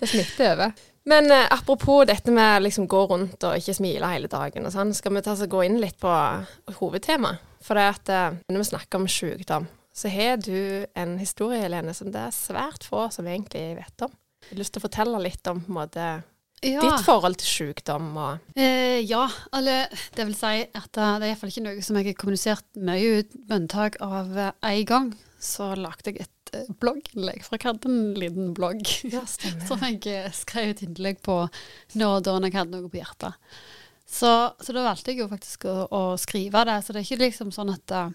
Det 0.00 0.08
smitter 0.08 0.52
over. 0.54 0.76
Men 1.06 1.30
uh, 1.30 1.46
apropos 1.54 2.04
dette 2.08 2.34
med 2.34 2.64
liksom 2.66 2.88
gå 2.90 3.06
rundt 3.06 3.44
og 3.46 3.58
ikke 3.60 3.76
smile 3.76 4.10
hele 4.10 4.30
dagen 4.30 4.66
og 4.66 4.74
sånn, 4.74 4.94
skal 4.96 5.14
vi 5.14 5.22
ta 5.22 5.36
oss 5.36 5.44
og 5.46 5.52
gå 5.54 5.64
inn 5.68 5.80
litt 5.82 5.98
på 6.02 6.12
hovedtemaet. 6.80 7.42
For 7.66 7.78
det 7.78 7.88
at 7.94 8.12
uh, 8.12 8.38
når 8.50 8.62
vi 8.62 8.70
snakker 8.70 9.00
om 9.00 9.10
sykdom, 9.10 9.66
så 9.96 10.10
har 10.12 10.36
du 10.36 10.84
en 10.94 11.16
historie, 11.18 11.62
Helene, 11.62 11.94
som 11.96 12.10
det 12.12 12.20
er 12.20 12.34
svært 12.34 12.84
få 12.84 13.06
som 13.14 13.26
egentlig 13.30 13.78
vet 13.78 14.04
om. 14.04 14.12
Jeg 14.46 14.54
har 14.54 14.62
lyst 14.62 14.74
til 14.76 14.82
å 14.82 14.86
fortelle 14.86 15.20
litt 15.22 15.50
om 15.50 15.60
måte, 15.74 16.22
Ja. 16.64 16.80
ditt 16.80 17.04
forhold 17.04 17.36
til 17.42 17.46
sykdom 17.74 18.16
og 18.16 18.38
Eh, 18.56 19.00
ja, 19.04 19.26
eller 19.52 19.88
det 20.16 20.24
vil 20.26 20.34
si 20.38 20.62
at 20.64 20.96
eh, 20.96 21.18
det 21.20 21.26
er 21.26 21.32
iallfall 21.34 21.50
ikke 21.52 21.64
noe 21.66 21.82
som 21.84 21.96
jeg 21.98 22.06
har 22.06 22.18
kommunisert 22.22 22.64
mye 22.80 23.18
ut, 23.20 23.34
med 23.48 23.56
unntak 23.60 23.98
av 24.00 24.26
én 24.32 24.52
en 24.62 24.84
gang. 24.88 25.10
Så 25.38 25.74
lagde 25.76 26.10
jeg 26.14 26.22
et 26.24 26.54
eh, 26.56 26.70
blogginnlegg, 26.80 27.42
for 27.44 27.58
jeg 27.58 27.68
hadde 27.68 27.90
en 27.90 28.14
liten 28.16 28.54
blogg. 28.56 28.86
Ja. 29.12 29.20
Som 29.68 29.82
jeg 29.84 30.00
eh, 30.08 30.30
skrev 30.32 30.70
et 30.72 30.82
innlegg 30.86 31.20
på 31.22 31.42
når 31.94 32.16
og 32.16 32.22
da 32.24 32.38
når 32.38 32.48
jeg 32.50 32.58
hadde 32.62 32.80
noe 32.80 32.88
på 32.90 33.02
hjertet. 33.02 33.36
Så, 34.06 34.30
så 34.62 34.72
da 34.72 34.84
valgte 34.86 35.10
jeg 35.12 35.20
jo 35.20 35.28
faktisk 35.28 35.66
å, 35.68 35.74
å 35.90 36.02
skrive 36.16 36.62
det. 36.68 36.78
Så 36.86 36.94
det 36.94 37.02
er 37.02 37.08
ikke 37.08 37.24
liksom 37.26 37.52
sånn 37.52 37.74
at 37.74 37.90
eh, 37.92 38.14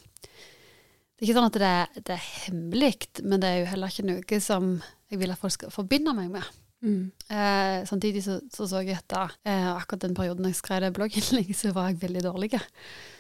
Det 1.20 1.22
er 1.22 1.30
ikke 1.30 1.38
sånn 1.38 1.50
at 1.52 1.60
det, 1.62 2.04
det 2.08 2.16
er 2.18 2.28
hemmelig, 2.48 2.96
men 3.22 3.44
det 3.44 3.50
er 3.52 3.60
jo 3.62 3.70
heller 3.76 3.94
ikke 3.94 4.08
noe 4.10 4.40
som 4.42 4.72
jeg 5.12 5.20
vil 5.20 5.34
at 5.34 5.42
folk 5.42 5.54
skal 5.54 5.74
forbinde 5.74 6.14
meg 6.18 6.32
med. 6.34 6.46
Mm. 6.82 7.12
Eh, 7.30 7.84
samtidig 7.86 8.24
så, 8.26 8.40
så 8.54 8.66
så 8.68 8.82
jeg 8.82 8.98
at 8.98 9.14
eh, 9.46 9.70
akkurat 9.76 10.08
den 10.08 10.18
perioden 10.18 10.50
jeg 10.50 10.58
skrev 10.58 10.82
det 10.82 10.94
blogginnlegget, 10.98 11.58
så 11.62 11.74
var 11.76 11.92
jeg 11.92 12.02
veldig 12.02 12.24
dårlig. 12.26 12.52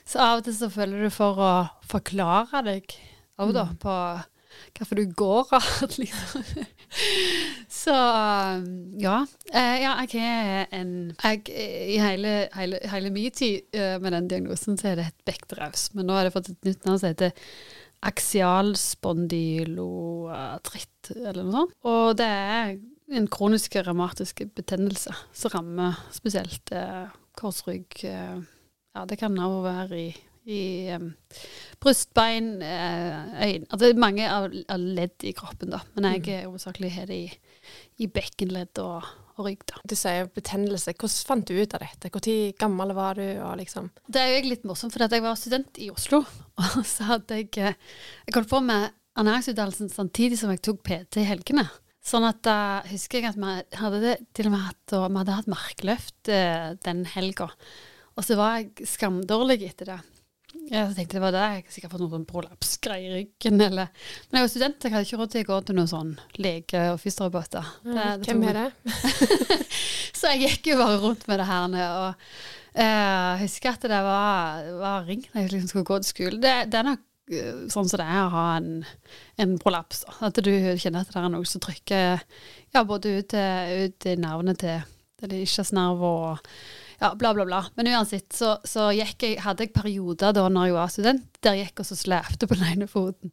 Så 0.05 0.21
av 0.23 0.41
og 0.41 0.47
til 0.47 0.57
så 0.57 0.71
føler 0.73 1.05
du 1.05 1.09
for 1.13 1.37
å 1.37 1.53
forklare 1.91 2.65
deg 2.65 2.83
òg, 3.41 3.53
da, 3.55 3.65
på 3.81 3.93
hvorfor 4.77 4.95
du 4.99 5.05
går 5.17 5.45
av, 5.57 5.69
liksom. 6.01 6.43
Så 7.71 7.95
ja. 8.99 9.25
Eh, 9.53 9.77
ja, 9.83 9.91
jeg 10.11 10.21
er 10.21 10.65
en 10.75 11.15
jeg, 11.15 11.39
I 11.49 11.97
hele, 12.01 12.49
hele, 12.57 12.79
hele 12.91 13.09
min 13.13 13.31
tid 13.31 13.61
eh, 13.77 14.01
med 14.01 14.11
den 14.17 14.29
diagnosen 14.31 14.77
så 14.79 14.87
er 14.91 14.95
det 14.99 15.05
et 15.11 15.21
bektraus, 15.31 15.81
men 15.95 16.05
nå 16.09 16.13
har 16.17 16.23
det 16.27 16.35
fått 16.35 16.51
et 16.51 16.65
nytt 16.67 16.83
navn 16.85 16.99
som 16.99 17.09
heter 17.13 17.31
aksialspondyloartritt, 18.01 20.90
eller 21.15 21.43
noe 21.43 21.55
sånt. 21.55 21.77
Og 21.89 22.17
det 22.19 22.27
er 22.27 22.75
en 23.11 23.27
kronisk 23.31 23.75
revmatisk 23.75 24.43
betennelse 24.55 25.13
som 25.35 25.53
rammer 25.55 25.99
spesielt 26.15 26.71
eh, 26.75 27.07
korsrygg. 27.37 28.03
Eh, 28.07 28.43
ja, 28.95 29.05
det 29.07 29.17
kan 29.19 29.37
også 29.39 29.63
være 29.65 29.99
i, 29.99 30.09
i 30.51 30.61
eh, 30.91 31.07
brystbein, 31.81 32.53
eh, 32.61 33.33
øyne 33.47 33.67
Altså 33.69 33.85
det 33.85 33.89
er 33.93 34.05
mange 34.05 34.27
av, 34.29 34.51
av 34.69 34.85
ledd 34.99 35.27
i 35.27 35.33
kroppen, 35.37 35.73
da. 35.75 35.81
Men 35.95 36.11
jeg 36.13 36.27
er 36.35 36.47
hovedsakelig 36.47 36.93
har 36.95 37.11
det 37.11 37.19
i, 37.25 37.33
i 38.03 38.09
bekkenledd 38.11 38.81
og, 38.83 39.07
og 39.37 39.47
rygg, 39.47 39.65
da. 39.71 39.81
Du 39.87 39.95
sier 39.97 40.31
betennelse. 40.31 40.95
Hvordan 40.95 41.27
fant 41.31 41.47
du 41.47 41.55
ut 41.55 41.75
av 41.77 41.83
dette? 41.85 42.11
Når 42.11 42.57
gammel 42.59 42.95
var 42.97 43.19
du? 43.19 43.27
Liksom 43.59 43.91
Det 44.07 44.23
er 44.23 44.33
jo 44.35 44.49
litt 44.51 44.67
morsomt, 44.67 44.95
for 44.95 45.07
jeg 45.07 45.23
var 45.23 45.39
student 45.39 45.79
i 45.81 45.91
Oslo. 45.93 46.23
Og 46.61 46.81
så 46.87 47.11
hadde 47.13 47.41
jeg 47.41 47.51
eh, 47.57 47.79
Jeg 48.27 48.37
holdt 48.37 48.51
på 48.51 48.63
med 48.63 48.91
ernæringsutdannelsen 49.19 49.91
samtidig 49.91 50.39
som 50.39 50.53
jeg 50.53 50.63
tok 50.65 50.83
PT 50.87 51.21
i 51.21 51.27
helgene. 51.27 51.65
Sånn 52.01 52.25
at 52.25 52.39
da 52.45 52.81
husker 52.89 53.21
jeg 53.21 53.29
at 53.29 53.37
vi 53.37 53.77
hadde 53.77 53.99
det, 54.01 54.15
til 54.33 54.49
og 54.49 54.55
med 54.55 54.63
hatt, 54.65 54.93
og 54.97 55.03
vi 55.05 55.19
hadde 55.21 55.35
hatt 55.37 55.51
markløft 55.51 56.31
uh, 56.33 56.71
den 56.87 57.03
helga. 57.11 57.51
Og 58.17 58.25
så 58.25 58.37
var 58.39 58.57
jeg 58.57 58.89
skamdårlig 58.89 59.61
etter 59.67 59.93
det. 59.93 59.99
Jeg 60.71 60.95
tenkte 60.95 61.17
det 61.17 61.23
var 61.23 61.35
det. 61.35 61.43
Jeg 61.43 61.61
har 61.61 61.75
sikkert 61.75 61.93
fått 61.93 62.01
noen 62.03 62.13
sånn 62.15 62.25
prolapsgreier 62.27 63.11
i 63.11 63.19
ryggen. 63.21 63.61
Eller. 63.63 63.91
Men 64.29 64.39
jeg 64.39 64.45
var 64.45 64.51
student, 64.51 64.83
jeg 64.83 64.95
hadde 64.95 65.07
ikke 65.07 65.19
råd 65.21 65.33
til 65.33 65.43
å 65.43 65.49
gå 65.51 65.59
til 65.67 65.77
noen 65.77 65.91
sånn 65.91 66.11
lege 66.43 66.81
og 66.91 66.99
fysioterapeuter. 67.01 67.69
Hvem 68.25 68.43
er 68.49 68.59
det? 68.59 68.65
så 70.17 70.33
jeg 70.33 70.43
gikk 70.47 70.73
jo 70.73 70.81
bare 70.81 70.99
rundt 71.05 71.23
med 71.29 71.39
det 71.41 71.47
her 71.51 71.69
nede. 71.71 71.91
Og 72.01 72.81
jeg 72.81 73.39
husker 73.45 73.77
at 73.77 73.87
det 73.93 74.01
var, 74.09 74.67
var 74.81 75.07
ring 75.07 75.23
når 75.29 75.41
jeg 75.43 75.53
liksom 75.55 75.71
skulle 75.71 75.89
gå 75.91 76.01
til 76.01 76.11
skolen. 76.11 76.43
Det, 76.43 76.55
det 76.71 76.81
er 76.81 76.89
nok 76.91 77.07
sånn 77.71 77.89
som 77.89 77.99
det 78.01 78.07
er 78.07 78.23
å 78.25 78.33
ha 78.33 78.45
en, 78.59 78.71
en 79.41 79.57
prolaps. 79.61 80.03
At 80.23 80.39
du 80.43 80.51
kjenner 80.51 81.03
at 81.03 81.11
det 81.11 81.21
er 81.21 81.29
noe 81.31 81.47
som 81.49 81.63
trykker 81.63 82.23
ja, 82.75 82.83
både 82.83 83.19
ut, 83.19 83.35
ut 83.35 84.09
i 84.09 84.17
nervene 84.19 84.57
til 84.59 84.81
eller 85.21 85.41
ischiasnerv 85.45 86.05
og 86.05 86.55
Ja, 87.01 87.15
bla, 87.17 87.31
bla, 87.33 87.47
bla. 87.49 87.63
Men 87.73 87.87
uansett 87.95 88.29
så, 88.37 88.51
så 88.61 88.91
jeg, 88.93 89.15
hadde 89.41 89.65
jeg 89.65 89.71
perioder 89.73 90.35
da 90.37 90.43
når 90.53 90.67
jeg 90.67 90.75
var 90.75 90.91
student, 90.93 91.23
der 91.41 91.55
jeg 91.57 91.71
gikk 91.71 91.81
og 91.81 91.87
så 91.87 91.95
slepte 91.97 92.45
på 92.45 92.53
den 92.59 92.75
ene 92.75 92.87
foten. 92.89 93.31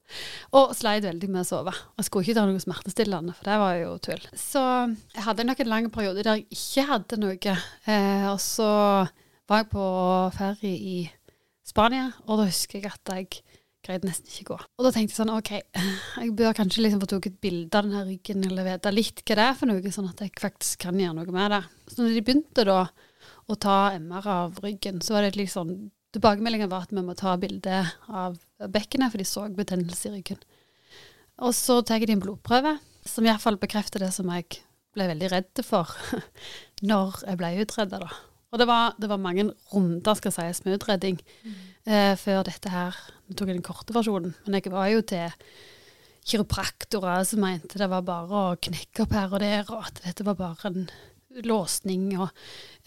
Og 0.56 0.72
sleit 0.76 1.04
veldig 1.04 1.28
med 1.28 1.42
å 1.42 1.48
sove. 1.50 1.74
Og 1.76 2.06
skulle 2.06 2.24
ikke 2.24 2.38
ta 2.38 2.46
noe 2.48 2.62
smertestillende, 2.64 3.34
for 3.36 3.50
det 3.50 3.58
var 3.60 3.74
jo 3.76 3.90
tull. 4.06 4.24
Så 4.32 4.62
jeg 5.12 5.26
hadde 5.26 5.44
nok 5.44 5.60
en 5.60 5.72
lang 5.74 5.90
periode 5.92 6.24
der 6.24 6.40
jeg 6.40 6.48
ikke 6.56 6.86
hadde 6.94 7.20
noe. 7.20 7.58
Eh, 7.92 8.24
og 8.30 8.40
så 8.40 8.70
var 9.52 9.60
jeg 9.60 9.70
på 9.74 9.84
ferie 10.38 10.72
i 10.94 10.98
Spania, 11.68 12.08
og 12.24 12.40
da 12.40 12.48
husker 12.48 12.80
jeg 12.80 12.88
at 12.88 13.12
jeg 13.18 13.42
greide 13.88 14.08
nesten 14.08 14.30
ikke 14.30 14.52
gå. 14.52 14.58
Og 14.78 14.86
da 14.86 14.92
tenkte 14.94 15.14
jeg 15.14 15.18
sånn, 15.18 15.34
OK, 15.34 15.52
jeg 16.22 16.32
bør 16.38 16.56
kanskje 16.56 16.84
liksom 16.84 17.02
få 17.02 17.10
tatt 17.10 17.28
et 17.30 17.40
bilde 17.42 17.72
av 17.72 17.88
denne 17.88 18.04
ryggen, 18.06 18.44
eller 18.48 18.68
vite 18.68 18.94
litt 18.94 19.22
hva 19.24 19.38
det 19.38 19.46
er 19.46 19.58
for 19.58 19.70
noe, 19.70 19.94
sånn 19.94 20.10
at 20.10 20.24
jeg 20.24 20.34
faktisk 20.40 20.84
kan 20.86 21.00
gjøre 21.00 21.18
noe 21.18 21.34
med 21.34 21.54
det. 21.56 21.62
Så 21.88 22.02
når 22.02 22.16
de 22.16 22.24
begynte 22.26 22.66
da 22.68 22.80
å 23.48 23.56
ta 23.56 23.78
MR 23.96 24.28
av 24.28 24.60
ryggen, 24.64 25.00
så 25.04 25.16
var 25.16 25.26
det 25.26 25.38
litt 25.38 25.54
sånn 25.54 25.78
Tilbakemeldingen 26.08 26.70
var 26.72 26.86
at 26.86 26.92
vi 26.96 27.02
må 27.04 27.12
ta 27.12 27.34
bilde 27.36 27.82
av 28.08 28.38
bekkenet, 28.72 29.10
for 29.12 29.20
de 29.20 29.26
så 29.28 29.42
betennelse 29.52 30.08
i 30.08 30.12
ryggen. 30.14 30.38
Og 31.44 31.52
så 31.52 31.82
tar 31.84 32.00
de 32.00 32.14
en 32.14 32.22
blodprøve, 32.22 32.78
som 33.04 33.28
iallfall 33.28 33.58
bekrefter 33.60 34.00
det 34.00 34.08
som 34.16 34.30
jeg 34.32 34.62
ble 34.96 35.10
veldig 35.10 35.28
redd 35.34 35.62
for 35.66 35.92
når 36.90 37.20
jeg 37.26 37.40
ble 37.42 37.52
utreda, 37.60 38.00
da. 38.06 38.08
Og 38.48 38.60
det 38.60 38.68
var, 38.68 38.94
det 38.96 39.10
var, 39.10 39.20
mange 39.20 39.50
runder 39.72 40.16
skal 40.16 40.32
sies, 40.32 40.62
med 40.64 40.78
utredning 40.78 41.18
mm. 41.20 41.56
eh, 41.84 42.14
før 42.16 42.46
dette 42.48 42.72
her. 42.72 42.96
Nå 43.28 43.36
tok 43.36 43.50
jeg 43.50 43.58
den 43.58 43.66
korte 43.66 43.96
versjonen, 43.96 44.32
men 44.46 44.56
jeg 44.56 44.72
var 44.72 44.88
jo 44.88 45.02
til 45.04 45.34
kiropraktorer 46.28 47.24
som 47.28 47.40
mente 47.44 47.80
det 47.80 47.88
var 47.88 48.04
bare 48.04 48.40
å 48.52 48.56
knekke 48.60 49.04
opp 49.04 49.14
her 49.16 49.32
og 49.32 49.44
der, 49.44 49.68
og 49.72 49.86
at 49.88 50.00
dette 50.04 50.24
var 50.26 50.36
bare 50.40 50.72
en 50.72 50.88
låsning, 51.44 52.10
og 52.16 52.28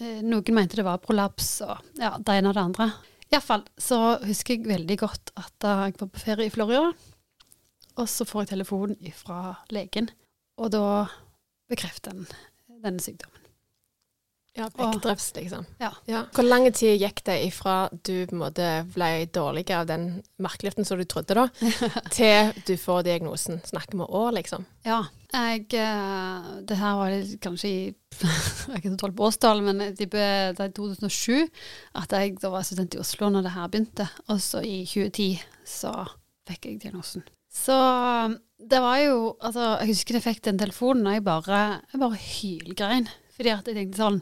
eh, 0.02 0.22
noen 0.26 0.58
mente 0.58 0.80
det 0.80 0.86
var 0.88 1.02
prolaps, 1.04 1.54
og 1.66 2.02
ja, 2.02 2.16
det 2.18 2.38
ene 2.38 2.52
og 2.52 2.58
det 2.58 2.66
andre. 2.66 2.90
Iallfall 3.32 3.64
så 3.80 4.00
husker 4.26 4.58
jeg 4.58 4.68
veldig 4.68 4.98
godt 5.00 5.34
at 5.40 5.68
jeg 5.68 5.98
var 6.02 6.10
på 6.10 6.26
ferie 6.26 6.50
i 6.50 6.54
Florida, 6.54 6.90
og 8.02 8.10
så 8.10 8.26
får 8.26 8.48
jeg 8.48 8.54
telefon 8.56 8.98
fra 9.14 9.44
legen, 9.72 10.10
og 10.58 10.74
da 10.74 10.88
bekrefter 11.72 12.18
han 12.18 12.26
denne 12.82 13.04
sykdommen. 13.04 13.41
Ja, 14.58 14.66
bekkedrefs, 14.76 15.30
liksom. 15.38 15.64
Ja. 15.80 15.94
ja. 16.12 16.26
Hvor 16.36 16.44
lang 16.44 16.66
tid 16.76 17.00
gikk 17.00 17.22
det 17.28 17.38
ifra 17.46 17.86
du 18.04 18.28
måte 18.36 18.84
ble 18.92 19.24
dårlig 19.32 19.64
av 19.72 19.86
den 19.88 20.10
markløften 20.44 20.88
som 20.88 21.00
du 21.00 21.06
trodde 21.08 21.38
da, 21.38 21.46
til 22.18 22.52
du 22.68 22.74
får 22.80 23.06
diagnosen? 23.08 23.62
Snakker 23.70 23.96
vi 24.02 24.10
år, 24.10 24.32
liksom? 24.42 24.68
Ja. 24.88 25.06
Jeg 25.32 25.70
eh, 25.80 26.48
Det 26.68 26.76
her 26.76 26.98
var 27.00 27.14
kanskje 27.40 27.70
i 27.70 27.82
Jeg 28.22 28.74
er 28.74 28.82
ikke 28.82 28.92
så 28.92 28.98
tolv 29.00 29.16
på 29.16 29.30
årstall, 29.30 29.62
men 29.64 29.80
det 29.96 30.10
er 30.12 30.60
i 30.60 30.74
2007 30.76 31.48
at 31.96 32.12
jeg 32.12 32.36
da 32.42 32.52
var 32.52 32.68
student 32.68 32.98
i 32.98 33.00
Oslo 33.00 33.30
når 33.32 33.48
det 33.48 33.54
her 33.56 33.70
begynte. 33.72 34.10
Og 34.28 34.42
så 34.44 34.60
i 34.60 34.82
2010 34.84 35.30
så 35.64 35.94
fikk 36.50 36.68
jeg 36.68 36.82
diagnosen. 36.84 37.24
Så 37.52 37.78
det 38.60 38.80
var 38.84 39.00
jo 39.04 39.16
Altså, 39.40 39.78
jeg 39.80 39.94
husker 39.94 40.20
jeg 40.20 40.28
fikk 40.28 40.44
den 40.46 40.60
telefonen, 40.60 41.08
og 41.08 41.16
jeg 41.16 41.24
bare, 41.24 41.64
jeg 41.94 42.04
bare 42.04 42.20
hylgrein. 42.20 43.10
Fordi 43.42 43.54
at 43.58 43.70
jeg 43.70 43.80
tenkte 43.80 44.04
sånn 44.04 44.20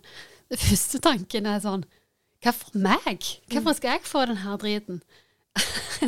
Det 0.49 0.59
første 0.63 1.01
tanken 1.03 1.49
er 1.51 1.63
sånn 1.63 1.83
Hva 2.39 2.55
for 2.55 2.79
meg? 2.79 3.25
Hvorfor 3.51 3.75
skal 3.75 3.97
jeg 3.97 4.07
få 4.07 4.23
den 4.29 4.39
her 4.45 4.61
driten? 4.61 5.03
ja, 6.01 6.07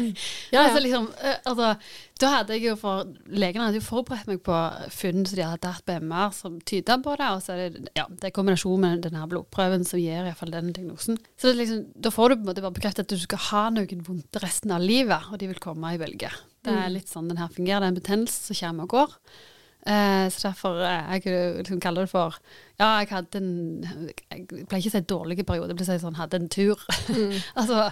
ja. 0.51 0.61
Altså, 0.61 0.79
liksom, 0.79 1.07
eh, 1.19 1.35
altså, 1.49 1.73
da 2.21 2.29
hadde 2.35 2.55
jeg 2.55 2.69
jo 2.69 2.75
for 2.79 3.09
Legene 3.27 3.67
hadde 3.67 3.81
jo 3.81 3.83
forberedt 3.83 4.29
meg 4.29 4.39
på 4.45 4.55
funn 4.93 5.25
som 5.27 5.35
de 5.35 5.43
hadde 5.43 5.71
hatt 5.73 5.85
på 5.87 5.97
MR 5.99 6.31
som 6.35 6.59
tyda 6.67 6.97
på 7.03 7.15
det. 7.19 7.29
Og 7.35 7.43
så 7.43 7.55
er 7.55 7.75
det, 7.75 7.83
ja, 7.97 8.05
det 8.07 8.29
er 8.29 8.35
kombinasjon 8.35 8.83
med 8.83 9.03
denne 9.03 9.25
blodprøven 9.31 9.83
som 9.87 9.99
gir 9.99 10.21
iallfall 10.21 10.53
den 10.53 10.71
diagnosen. 10.75 11.19
Så 11.41 11.51
liksom, 11.57 11.83
da 11.95 12.13
får 12.13 12.31
du 12.31 12.37
på 12.37 12.45
en 12.45 12.51
måte 12.53 12.65
bare 12.65 12.77
bekreftet 12.77 13.07
at 13.07 13.11
du 13.11 13.19
skal 13.19 13.43
ha 13.49 13.65
noen 13.75 14.05
vondt 14.07 14.41
resten 14.43 14.71
av 14.75 14.85
livet, 14.85 15.31
og 15.31 15.41
de 15.41 15.51
vil 15.51 15.63
komme 15.63 15.95
i 15.95 15.99
bølger. 16.01 16.37
Det 16.61 16.71
er 16.71 16.87
mm. 16.87 16.95
litt 16.99 17.11
sånn 17.11 17.31
den 17.31 17.41
her 17.41 17.51
fungerer. 17.51 17.81
Det 17.81 17.89
er 17.89 17.95
en 17.95 18.01
betennelse 18.01 18.51
som 18.51 18.61
kommer 18.61 18.87
og 18.87 18.95
går. 18.95 19.17
Eh, 19.81 20.27
så 20.29 20.51
derfor 20.51 20.77
eh, 20.85 21.15
jeg 21.17 21.55
liksom 21.57 21.79
kaller 21.81 22.05
det 22.05 22.11
for 22.11 22.35
Ja, 22.77 23.00
jeg 23.01 23.07
hadde 23.09 23.39
en 23.39 23.88
Jeg 24.29 24.43
pleier 24.45 24.77
ikke 24.77 24.91
å 24.91 24.93
si 24.93 25.01
dårlige 25.09 25.45
perioder, 25.47 25.73
jeg 25.73 25.79
pleier 25.79 25.95
å 25.95 25.97
si 25.97 26.03
sånn 26.03 26.19
hadde 26.19 26.38
en 26.38 26.50
tur. 26.53 26.83
Mm. 27.09 27.39
altså, 27.59 27.88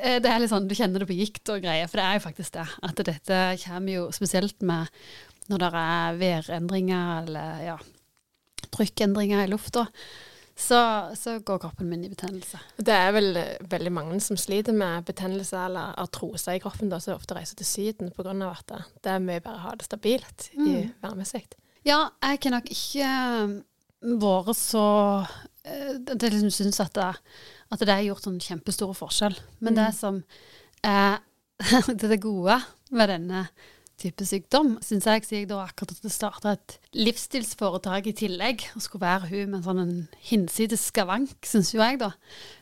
eh, 0.00 0.18
det 0.24 0.32
er 0.32 0.42
litt 0.42 0.50
sånn 0.50 0.66
du 0.66 0.74
kjenner 0.74 1.04
det 1.04 1.10
på 1.10 1.18
gikt 1.18 1.52
og 1.54 1.62
greier, 1.62 1.86
for 1.86 2.02
det 2.02 2.08
er 2.08 2.18
jo 2.18 2.24
faktisk 2.26 2.56
det. 2.58 2.66
At 2.90 3.04
dette 3.06 3.42
kommer 3.62 3.94
jo 3.94 4.08
spesielt 4.14 4.66
med 4.66 4.90
når 5.48 5.62
det 5.62 5.70
er 5.84 6.18
værendringer 6.24 7.22
eller 7.22 7.62
ja, 7.68 7.78
trykkendringer 8.74 9.46
i 9.46 9.52
lufta 9.52 9.86
så, 10.58 10.78
så, 11.14 11.36
går 11.38 11.60
kroppen 11.62 11.88
min 11.88 12.04
i 12.04 12.10
betennelse. 12.10 12.58
Det 12.76 12.94
er 12.94 13.12
vel 13.14 13.36
eh, 13.38 13.60
veldig 13.70 13.92
mange 13.94 14.18
som 14.24 14.38
sliter 14.40 14.74
med 14.74 15.06
betennelse 15.06 15.60
eller 15.68 15.94
artrose 16.02 16.56
i 16.56 16.62
kroppen, 16.62 16.90
da, 16.90 16.98
som 17.02 17.14
ofte 17.14 17.36
reiser 17.38 17.60
til 17.60 17.68
Syden 17.68 18.10
pga. 18.14 18.34
at 18.50 18.74
det 19.04 19.12
er 19.12 19.22
mye 19.22 19.38
bedre 19.38 19.60
å 19.60 19.66
ha 19.68 19.76
det 19.78 19.86
stabilt 19.86 20.50
mm. 20.58 20.66
i 20.66 20.74
værmessig. 21.04 21.44
Ja, 21.86 22.08
jeg 22.26 22.42
kan 22.42 22.58
nok 22.58 22.66
ikke 22.74 23.06
eh, 23.06 23.54
vært 24.18 24.58
så 24.58 24.88
at 25.68 26.22
jeg 26.22 26.32
liksom 26.32 26.52
syns 26.54 26.80
at, 26.80 26.98
at 26.98 27.82
det 27.82 27.92
har 27.92 28.04
gjort 28.06 28.24
sånn 28.24 28.40
kjempestor 28.40 28.94
forskjell. 28.96 29.36
Men 29.60 29.74
mm. 29.74 29.80
det 29.80 29.88
som 29.96 30.22
er 30.86 31.18
det, 31.90 32.06
det 32.06 32.20
gode 32.22 32.58
med 32.94 33.10
denne 33.10 33.46
type 33.98 34.26
sykdom, 34.26 34.76
syns 34.84 35.06
jeg, 35.08 35.24
siden 35.26 35.42
jeg 35.42 35.48
da 35.50 35.62
akkurat 35.64 35.96
hadde 35.96 36.12
starta 36.12 36.52
et 36.56 36.76
livsstilsforetak 36.96 38.08
i 38.10 38.14
tillegg, 38.16 38.64
og 38.76 38.84
skulle 38.84 39.06
være 39.06 39.30
hun 39.32 39.52
med 39.52 39.58
en 39.58 39.66
sånn 39.66 39.92
hinsides 40.30 40.88
skavank, 40.92 41.36
syns 41.46 41.72
jo 41.74 41.82
jeg, 41.82 42.00
da. 42.02 42.12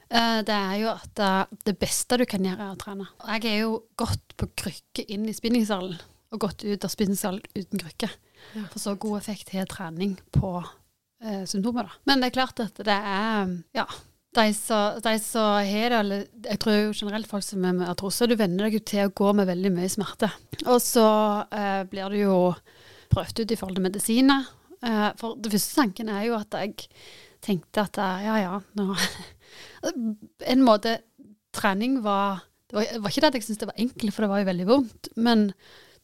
Eh, 0.09 0.41
det 0.47 0.57
er 0.57 0.75
jo 0.83 0.91
at 0.95 1.23
eh, 1.23 1.55
det 1.69 1.77
beste 1.81 2.19
du 2.21 2.27
kan 2.29 2.45
gjøre, 2.47 2.71
er 2.71 2.77
å 2.77 2.81
trene. 2.81 3.09
Jeg 3.37 3.51
er 3.53 3.63
jo 3.67 3.79
gått 4.01 4.37
på 4.41 4.51
krykke 4.65 5.07
inn 5.13 5.29
i 5.29 5.37
spinningsalen, 5.37 6.01
og 6.33 6.43
gått 6.43 6.67
ut 6.67 6.89
av 6.89 6.93
spinningsalen 6.93 7.45
uten 7.55 7.85
krykke. 7.85 8.11
Ja. 8.57 8.67
For 8.73 8.81
så 8.83 8.97
god 9.01 9.21
effekt 9.21 9.53
har 9.53 9.69
trening 9.71 10.17
på 10.35 10.57
eh, 10.61 11.45
symptomer, 11.49 11.91
da. 11.91 12.05
Men 12.09 12.23
det 12.23 12.31
er 12.31 12.39
klart 12.41 12.65
at 12.65 12.85
det 12.87 13.01
er 13.01 13.57
Ja 13.77 13.89
de 14.37 14.53
som 15.23 15.57
har 15.65 15.91
det, 15.91 15.99
eller 15.99 16.25
jeg 16.47 16.61
tror 16.63 16.95
generelt 16.97 17.29
folk 17.31 17.45
som 17.45 17.65
er 17.65 17.77
med 17.77 17.89
artrose, 17.91 18.29
du 18.29 18.37
venner 18.39 18.67
deg 18.67 18.79
jo 18.79 18.83
til 18.93 19.09
å 19.09 19.15
gå 19.17 19.33
med 19.37 19.49
veldig 19.49 19.73
mye 19.75 19.91
smerte. 19.93 20.31
Og 20.67 20.81
så 20.85 21.07
eh, 21.51 21.83
blir 21.91 22.13
du 22.13 22.19
jo 22.21 22.39
prøvd 23.13 23.43
ut 23.43 23.55
i 23.55 23.59
forhold 23.59 23.79
til 23.79 23.87
medisiner. 23.87 24.51
Eh, 24.83 25.09
for 25.21 25.39
det 25.41 25.53
første 25.55 25.81
tanken 25.81 26.13
er 26.13 26.29
jo 26.29 26.37
at 26.39 26.59
jeg 26.61 26.91
tenkte 27.45 27.87
at 27.87 28.01
eh, 28.03 28.27
ja, 28.27 28.37
ja, 28.45 28.61
nå 28.79 28.93
En 30.53 30.65
måte 30.67 30.99
trening 31.55 32.01
var 32.05 32.43
Det 32.69 32.77
var, 32.77 32.89
var 33.01 33.13
ikke 33.13 33.23
det 33.23 33.29
at 33.31 33.37
jeg 33.39 33.47
syntes 33.47 33.61
det 33.63 33.69
var 33.71 33.83
enkelt, 33.85 34.13
for 34.15 34.27
det 34.27 34.31
var 34.33 34.41
jo 34.43 34.49
veldig 34.51 34.65
vondt. 34.69 35.11
Men 35.23 35.51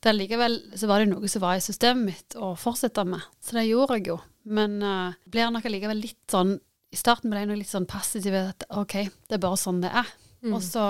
det 0.03 0.13
likevel 0.15 0.61
så 0.79 0.89
var 0.91 1.03
det 1.03 1.11
noe 1.11 1.31
som 1.31 1.43
var 1.43 1.59
i 1.59 1.65
systemet 1.65 2.07
mitt 2.07 2.37
å 2.39 2.53
fortsette 2.59 3.03
med. 3.07 3.23
Så 3.43 3.59
det 3.59 3.67
gjorde 3.69 3.99
jeg 3.99 4.13
jo. 4.13 4.21
Men 4.51 4.79
uh, 4.83 5.17
blir 5.31 5.51
nok 5.51 5.67
allikevel 5.67 6.01
litt 6.03 6.23
sånn 6.31 6.57
i 6.93 6.99
starten 6.99 7.33
ble 7.33 7.43
jeg 7.43 7.63
litt 7.63 7.71
sånn 7.71 7.89
passiv 7.89 8.35
at 8.37 8.67
OK, 8.77 8.99
det 9.29 9.39
er 9.39 9.43
bare 9.43 9.61
sånn 9.61 9.81
det 9.85 9.93
er. 10.03 10.11
Mm. 10.43 10.57
Og 10.57 10.61
så 10.65 10.85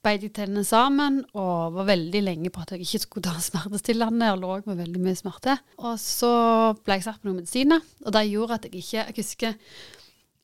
beit 0.00 0.24
jeg 0.24 0.32
tennene 0.32 0.64
sammen 0.64 1.20
og 1.36 1.74
var 1.74 1.88
veldig 1.90 2.22
lenge 2.24 2.50
på 2.52 2.62
at 2.62 2.72
jeg 2.74 2.86
ikke 2.86 3.02
skulle 3.04 3.28
ta 3.28 3.36
smertestillende 3.50 4.32
og 4.34 4.42
lå 4.42 4.58
med 4.66 4.82
veldig 4.82 5.04
mye 5.04 5.18
smerte. 5.18 5.56
Og 5.78 5.96
så 6.02 6.34
ble 6.82 6.98
jeg 6.98 7.06
satt 7.06 7.22
på 7.22 7.30
noen 7.30 7.42
medisiner, 7.42 7.84
og 8.04 8.14
det 8.16 8.28
gjorde 8.30 8.58
at 8.58 8.68
jeg 8.68 8.82
ikke 8.82 9.00
Jeg 9.00 9.18
husker 9.20 9.56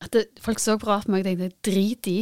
at 0.05 0.13
det, 0.13 0.27
folk 0.45 0.61
så 0.61 0.75
bra 0.77 0.99
på 1.01 1.09
meg 1.09 1.23
og 1.25 1.29
tenkte 1.31 1.65
drit 1.65 2.09
i. 2.11 2.19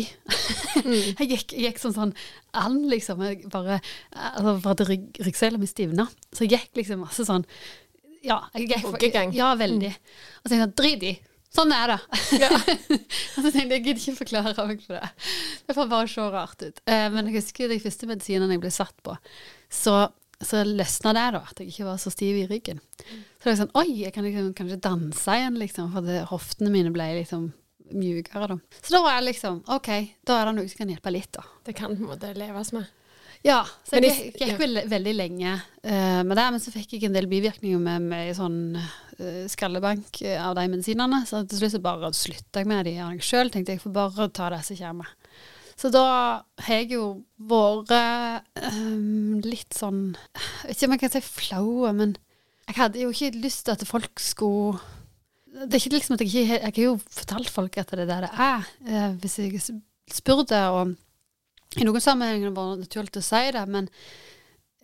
Mm. 0.85 0.92
jeg, 1.18 1.28
gikk, 1.33 1.54
jeg 1.56 1.64
gikk 1.66 1.80
sånn 1.83 1.97
sånn 1.97 2.12
an, 2.54 2.76
liksom. 2.87 3.23
Jeg 3.26 3.50
bare, 3.50 3.80
altså, 4.14 4.52
for 4.62 4.76
at 4.76 4.85
rygg, 4.87 5.09
ryggsøyla 5.26 5.59
mi 5.59 5.66
stivna. 5.66 6.06
Så 6.30 6.47
jeg 6.47 6.54
gikk 6.54 6.85
liksom 6.85 7.02
masse 7.02 7.26
sånn 7.26 7.42
Ja, 8.25 8.44
jeg 8.54 8.71
gikk, 8.71 9.35
ja 9.35 9.50
veldig. 9.59 9.90
Mm. 9.90 10.12
Og 10.38 10.47
så 10.47 10.52
tenkte 10.54 10.68
jeg 10.68 10.76
drit 10.78 11.09
i. 11.11 11.14
Sånn 11.54 11.70
er 11.75 11.92
det. 11.92 11.99
Ja. 12.40 12.50
og 13.37 13.40
så 13.44 13.50
tenkte 13.54 13.76
jeg 13.76 13.78
jeg 13.78 13.84
gidder 13.84 14.02
ikke 14.02 14.20
forklare 14.25 14.66
meg 14.66 14.82
for 14.82 14.99
det. 14.99 15.11
Det 15.68 15.76
får 15.76 15.90
bare 15.92 16.11
se 16.11 16.26
rart 16.34 16.64
ut. 16.64 16.82
Eh, 16.90 17.06
men 17.14 17.30
jeg 17.30 17.38
husker 17.38 17.70
de 17.70 17.80
første 17.82 18.08
medisinene 18.11 18.56
jeg 18.56 18.62
ble 18.64 18.73
satt 18.75 18.96
på, 19.06 19.14
så, 19.70 19.96
så 20.42 20.64
løsna 20.66 21.14
det, 21.14 21.26
da. 21.37 21.42
At 21.46 21.62
jeg 21.62 21.70
ikke 21.70 21.87
var 21.92 22.00
så 22.02 22.11
stiv 22.14 22.40
i 22.42 22.49
ryggen. 22.50 22.82
Så 23.04 23.46
det 23.46 23.52
var 23.52 23.61
sånn 23.62 23.76
Oi, 23.78 23.88
jeg 24.02 24.14
kan 24.16 24.26
liksom, 24.26 24.50
kanskje 24.58 24.80
danse 24.88 25.38
igjen, 25.38 25.61
liksom. 25.62 25.92
For 25.94 26.11
det, 26.11 26.25
hoftene 26.32 26.75
mine 26.75 26.94
ble 26.94 27.12
liksom 27.20 27.52
mjukere, 27.94 28.50
da. 28.50 28.58
Så 28.80 28.96
da 28.96 29.04
var 29.04 29.18
jeg 29.18 29.28
liksom 29.28 29.62
OK, 29.70 29.90
da 30.26 30.40
er 30.40 30.50
det 30.50 30.56
noe 30.58 30.70
som 30.73 30.82
kan 30.82 30.92
hjelpe 30.94 31.14
litt, 31.14 31.30
da. 31.37 31.46
Det 31.68 31.76
kan 31.78 31.94
på 31.94 32.02
en 32.02 32.11
måte 32.16 32.34
leves 32.34 32.75
med. 32.75 32.90
Ja, 33.44 33.60
så 33.84 33.98
jeg 34.00 34.08
gikk, 34.08 34.38
gikk 34.40 34.60
vel 34.62 34.80
veldig 34.88 35.12
lenge 35.18 35.50
uh, 35.60 36.22
med 36.24 36.32
det, 36.38 36.46
men 36.54 36.62
så 36.62 36.72
fikk 36.72 36.94
jeg 36.96 37.08
en 37.10 37.16
del 37.16 37.28
bivirkninger 37.28 37.82
med, 37.82 38.06
med 38.08 38.30
sånn 38.38 38.78
uh, 38.78 39.42
skallebank 39.52 40.22
av 40.40 40.54
de 40.56 40.64
medisinene. 40.72 41.20
Så 41.28 41.42
til 41.44 41.60
slutt 41.60 41.74
så 41.76 41.82
bare 41.84 42.12
slutta 42.16 42.62
jeg 42.62 42.70
med 42.70 42.88
de 42.88 42.96
av 43.04 43.12
meg 43.12 43.24
sjøl. 43.24 43.52
Tenkte 43.52 43.76
jeg 43.76 43.84
får 43.84 43.96
bare 43.98 44.30
ta 44.32 44.48
det 44.54 44.62
som 44.64 44.80
kommer. 44.80 45.12
Så 45.76 45.90
da 45.92 46.06
har 46.64 46.80
jeg 46.80 46.94
jo 46.94 47.06
vært 47.50 47.92
um, 48.62 49.40
litt 49.42 49.74
sånn 49.74 50.14
Jeg 50.14 50.68
vet 50.68 50.76
ikke 50.76 50.86
om 50.86 50.94
jeg 50.94 51.02
kan 51.02 51.14
si 51.16 51.22
flau, 51.26 51.70
men 51.98 52.14
jeg 52.68 52.78
hadde 52.78 53.02
jo 53.02 53.10
ikke 53.12 53.42
lyst 53.42 53.66
til 53.66 53.74
at 53.74 53.88
folk 53.88 54.22
skulle 54.22 54.78
det 55.54 55.76
er 55.76 55.82
ikke 55.82 55.94
liksom 55.94 56.16
at 56.16 56.22
jeg 56.24 56.30
ikke 56.30 56.54
Jeg 56.54 56.62
har 56.64 56.78
jo 56.82 56.94
fortalt 56.98 57.50
folk 57.52 57.76
at 57.78 57.92
det 57.92 58.00
er 58.02 58.06
det 58.08 58.22
det 58.24 58.30
er, 58.42 58.70
eh, 58.88 59.10
hvis 59.22 59.38
jeg 59.38 59.60
spurte 60.10 60.58
om, 60.74 60.94
og 60.94 61.03
i 61.80 61.88
noen 61.88 62.04
sammenhenger 62.04 62.54
var 62.54 62.74
det 62.74 62.86
naturlig 62.86 63.20
å 63.20 63.24
si 63.24 63.42
det, 63.56 63.64
men 63.70 63.88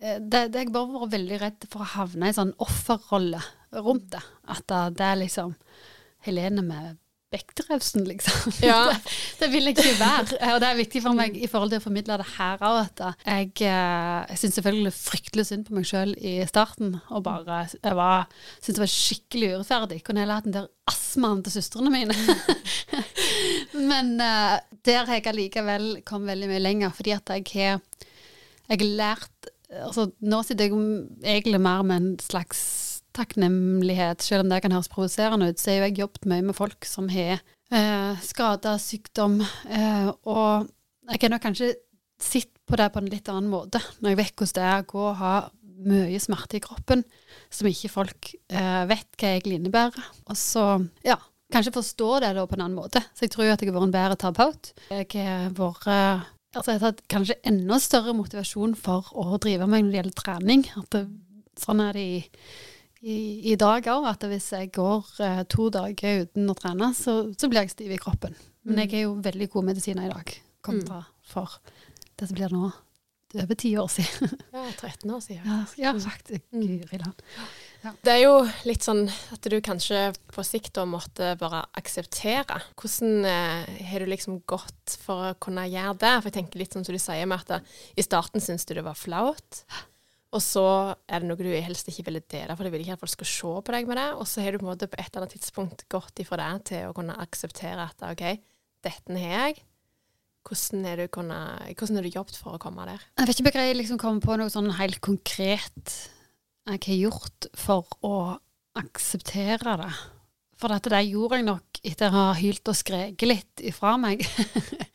eh, 0.01 0.17
det, 0.19 0.47
det 0.53 0.65
jeg 0.65 0.73
bare 0.75 0.95
vært 0.95 1.15
veldig 1.15 1.41
redd 1.45 1.69
for 1.71 1.85
å 1.85 1.91
havne 1.97 2.27
i 2.27 2.33
en 2.33 2.39
sånn 2.41 2.55
offerrolle 2.63 3.41
rundt 3.79 4.11
det. 4.15 4.23
At 4.51 4.67
det, 4.67 5.05
er 5.05 5.21
liksom 5.21 5.55
Helene 6.25 6.63
med 6.65 6.97
Bekterevsen, 7.31 8.03
liksom. 8.03 8.51
Ja. 8.67 8.81
det, 8.91 8.97
det 9.39 9.47
vil 9.53 9.69
jeg 9.69 9.77
ikke 9.77 9.99
være. 10.01 10.39
Og 10.51 10.57
det 10.59 10.67
er 10.67 10.79
viktig 10.81 11.01
for 11.05 11.15
meg 11.15 11.37
i 11.39 11.47
forhold 11.47 11.71
til 11.71 11.79
å 11.79 11.85
formidle 11.85 12.17
det 12.19 12.27
her 12.33 12.65
òg, 12.67 12.79
at 12.81 13.03
jeg, 13.23 13.53
eh, 13.69 14.17
jeg 14.33 14.41
syns 14.41 14.57
selvfølgelig 14.59 14.91
fryktelig 14.97 15.45
synd 15.47 15.63
på 15.69 15.77
meg 15.77 15.87
sjøl 15.87 16.11
i 16.19 16.41
starten. 16.49 16.97
Og 17.09 17.23
bare 17.23 17.63
Jeg 17.77 17.95
var, 17.95 18.27
syntes 18.59 18.75
det 18.75 18.83
var 18.83 18.93
skikkelig 18.97 19.53
urettferdig. 19.55 20.01
Kunne 20.03 20.25
heller 20.25 20.41
hatt 20.41 20.49
den 20.49 20.57
der 20.59 20.67
astmaen 20.91 21.39
til 21.45 21.55
søstrene 21.55 21.93
mine. 21.93 22.17
Men 23.77 24.15
uh, 24.19 24.59
der 24.85 25.05
har 25.07 25.19
jeg 25.19 25.29
allikevel 25.31 26.01
kommet 26.07 26.33
veldig 26.33 26.49
mye 26.51 26.63
lenger, 26.63 26.93
fordi 26.95 27.15
at 27.15 27.31
jeg 27.35 27.47
har 27.55 27.81
jeg 28.71 28.87
lært 28.97 29.51
altså 29.71 30.09
Nå 30.19 30.41
sitter 30.43 30.67
jeg 30.67 30.79
egentlig 31.23 31.61
mer 31.63 31.83
med 31.87 32.01
en 32.01 32.15
slags 32.19 32.61
takknemlighet, 33.15 34.23
selv 34.23 34.45
om 34.45 34.51
det 34.51 34.61
kan 34.63 34.73
høres 34.75 34.91
provoserende 34.91 35.49
ut. 35.51 35.59
Så 35.59 35.73
har 35.73 35.85
jeg 35.85 36.01
jobbet 36.01 36.27
mye 36.27 36.43
med 36.47 36.55
folk 36.55 36.87
som 36.87 37.09
har 37.11 37.39
eh, 37.71 38.19
skader, 38.23 38.79
sykdom, 38.79 39.39
eh, 39.67 40.11
og 40.27 40.67
jeg 41.11 41.23
har 41.23 41.33
nok 41.33 41.43
kanskje 41.43 41.73
sett 42.21 42.51
på 42.67 42.79
det 42.79 42.89
på 42.93 43.01
en 43.01 43.09
litt 43.11 43.31
annen 43.31 43.51
måte, 43.51 43.81
når 43.99 44.13
jeg 44.13 44.21
vet 44.21 44.35
hvordan 44.35 44.57
det 44.59 44.67
er 44.69 44.83
å 44.83 44.89
gå 44.91 45.03
og 45.09 45.19
ha 45.19 45.33
mye 45.81 46.19
smerte 46.21 46.59
i 46.59 46.63
kroppen 46.63 47.01
som 47.51 47.67
ikke 47.67 47.91
folk 47.91 48.31
eh, 48.51 48.83
vet 48.91 49.07
hva 49.17 49.33
egentlig 49.33 49.59
innebærer. 49.59 50.11
Og 50.29 50.39
så, 50.39 50.65
ja, 51.07 51.17
kanskje 51.53 51.73
forstår 51.75 52.25
det 52.25 52.33
da 52.37 52.45
på 52.47 52.57
en 52.57 52.65
annen 52.65 52.77
måte. 52.77 53.03
Så 53.15 53.25
jeg 53.25 53.33
tror 53.33 53.47
jo 53.47 53.55
at 53.55 53.63
jeg 53.63 53.71
har 53.71 53.77
vært 53.77 53.89
en 53.89 53.95
bedre 53.95 54.19
terapeut. 54.19 54.71
Jeg 54.91 55.25
har 55.27 55.57
vært 55.57 55.89
Altså, 56.51 56.73
jeg 56.73 56.81
har 56.81 56.89
hatt 56.89 57.05
kanskje 57.07 57.37
enda 57.47 57.77
større 57.79 58.11
motivasjon 58.11 58.73
for 58.75 59.07
å 59.15 59.37
drive 59.39 59.69
meg 59.71 59.85
når 59.85 59.93
det 59.93 59.99
gjelder 60.01 60.17
trening. 60.19 60.65
At 60.81 60.89
det, 60.91 61.05
sånn 61.61 61.79
er 61.79 61.95
det 61.95 62.03
i, 62.03 62.17
i, 63.07 63.15
i 63.53 63.55
dag 63.59 63.87
òg, 63.93 64.09
at 64.09 64.25
hvis 64.27 64.49
jeg 64.51 64.67
går 64.75 65.13
eh, 65.23 65.39
to 65.47 65.69
dager 65.71 66.25
uten 66.25 66.51
å 66.51 66.57
trene, 66.59 66.91
så, 66.97 67.15
så 67.39 67.47
blir 67.47 67.63
jeg 67.63 67.71
stiv 67.71 67.95
i 67.95 68.01
kroppen. 68.01 68.35
Men 68.67 68.83
jeg 68.83 68.99
er 68.99 69.05
jo 69.05 69.15
veldig 69.23 69.47
god 69.53 69.69
medisiner 69.71 70.09
i 70.09 70.11
dag, 70.11 70.35
kontra 70.61 71.05
for 71.31 71.55
det 72.19 72.27
som 72.27 72.37
blir 72.37 72.51
nå 72.53 72.67
over 73.31 73.55
ti 73.55 73.71
år 73.79 73.87
siden. 73.87 74.35
Ja, 74.51 74.65
13 74.75 75.11
år 75.15 75.23
siden. 75.23 75.47
ja, 75.51 75.61
ja, 75.79 75.93
faktisk. 76.03 76.43
Guri 76.51 76.99
land. 76.99 77.23
Det 77.81 78.13
er 78.13 78.19
jo 78.21 78.33
litt 78.69 78.85
sånn 78.85 79.07
at 79.09 79.47
du 79.49 79.55
kanskje 79.63 80.11
på 80.29 80.43
sikt 80.45 80.75
da 80.77 80.83
måtte 80.85 81.33
bare 81.41 81.63
akseptere. 81.79 82.59
Hvordan 82.77 83.25
eh, 83.25 83.71
har 83.89 84.03
du 84.03 84.11
liksom 84.11 84.41
gått 84.49 84.97
for 85.01 85.31
å 85.31 85.37
kunne 85.41 85.65
gjøre 85.69 85.97
det? 86.03 86.11
For 86.19 86.29
jeg 86.29 86.37
tenker 86.37 86.61
litt 86.61 86.77
sånn 86.77 86.85
som 86.85 86.97
du 86.97 87.01
sier 87.01 87.29
med 87.29 87.41
at 87.41 87.55
det, 87.55 87.79
i 87.97 88.05
starten 88.05 88.43
syntes 88.43 88.67
du 88.69 88.75
det 88.77 88.85
var 88.85 88.99
flaut. 88.99 89.63
Og 90.31 90.39
så 90.45 90.65
er 91.11 91.23
det 91.23 91.27
noe 91.27 91.41
du 91.41 91.49
helst 91.49 91.89
ikke 91.91 92.05
ville 92.07 92.23
dele, 92.23 92.55
for 92.55 92.63
du 92.63 92.71
vil 92.71 92.85
ikke 92.85 92.95
at 92.95 93.01
folk 93.01 93.15
skal 93.17 93.31
se 93.33 93.55
på 93.65 93.75
deg 93.75 93.89
med 93.89 93.99
det. 93.99 94.07
Og 94.15 94.29
så 94.29 94.45
har 94.45 94.53
du 94.53 94.61
på 94.61 94.69
måte 94.69 94.87
på 94.87 95.01
et 95.01 95.09
eller 95.09 95.25
annet 95.25 95.35
tidspunkt 95.35 95.83
gått 95.91 96.21
ifra 96.23 96.39
det 96.39 96.71
til 96.71 96.87
å 96.87 96.95
kunne 96.95 97.17
akseptere 97.19 97.89
at 97.89 98.07
OK, 98.07 98.23
dette 98.85 99.19
har 99.19 99.35
jeg. 99.49 99.65
Hvordan 100.47 100.87
har 100.87 101.01
du, 101.01 101.09
kunnet, 101.13 101.75
hvordan 101.77 101.99
er 101.99 102.07
du 102.07 102.15
jobbet 102.15 102.37
for 102.39 102.55
å 102.55 102.61
komme 102.61 102.87
der? 102.87 103.03
Jeg 103.19 103.29
vet 103.29 103.41
ikke 103.41 103.51
om 103.51 103.67
jeg 103.67 103.77
liksom 103.77 103.99
kommer 104.01 104.23
på 104.23 104.37
noe 104.39 104.53
sånn 104.53 104.71
helt 104.79 105.01
konkret 105.03 105.97
jeg 106.69 106.81
har 106.85 106.99
gjort 107.07 107.47
for 107.57 108.01
å 108.05 108.17
akseptere 108.77 109.77
det. 109.81 109.91
For 110.61 110.69
dette 110.69 110.91
der 110.93 111.07
gjorde 111.07 111.39
jeg 111.39 111.47
nok 111.47 111.79
etter 111.81 112.11
å 112.11 112.27
ha 112.27 112.33
hylt 112.37 112.69
og 112.69 112.77
skreket 112.77 113.25
litt 113.27 113.63
ifra 113.65 113.95
meg. 113.97 114.21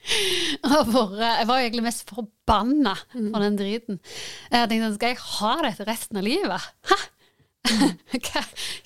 Jeg 0.07 1.47
var 1.49 1.59
egentlig 1.59 1.83
mest 1.83 2.07
forbanna 2.07 2.93
for 3.11 3.43
den 3.43 3.57
driten. 3.59 3.99
Jeg 4.53 4.69
tenkte 4.71 4.93
skal 4.95 5.11
jeg 5.11 5.19
ha 5.19 5.55
dette 5.67 5.87
resten 5.89 6.21
av 6.21 6.25
livet? 6.25 6.69
Hæ? 6.87 6.99
hva, 8.29 8.43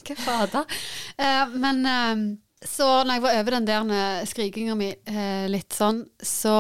hva 0.08 0.16
fader? 0.16 0.80
Eh, 1.20 1.52
men 1.60 1.82
eh, 1.92 2.24
så 2.64 2.88
når 3.04 3.18
jeg 3.18 3.24
var 3.26 3.36
over 3.42 3.56
den 3.58 3.68
der 3.68 4.24
skrikinga 4.32 4.78
mi 4.80 4.88
eh, 4.92 5.44
litt 5.52 5.76
sånn, 5.76 6.00
så, 6.16 6.56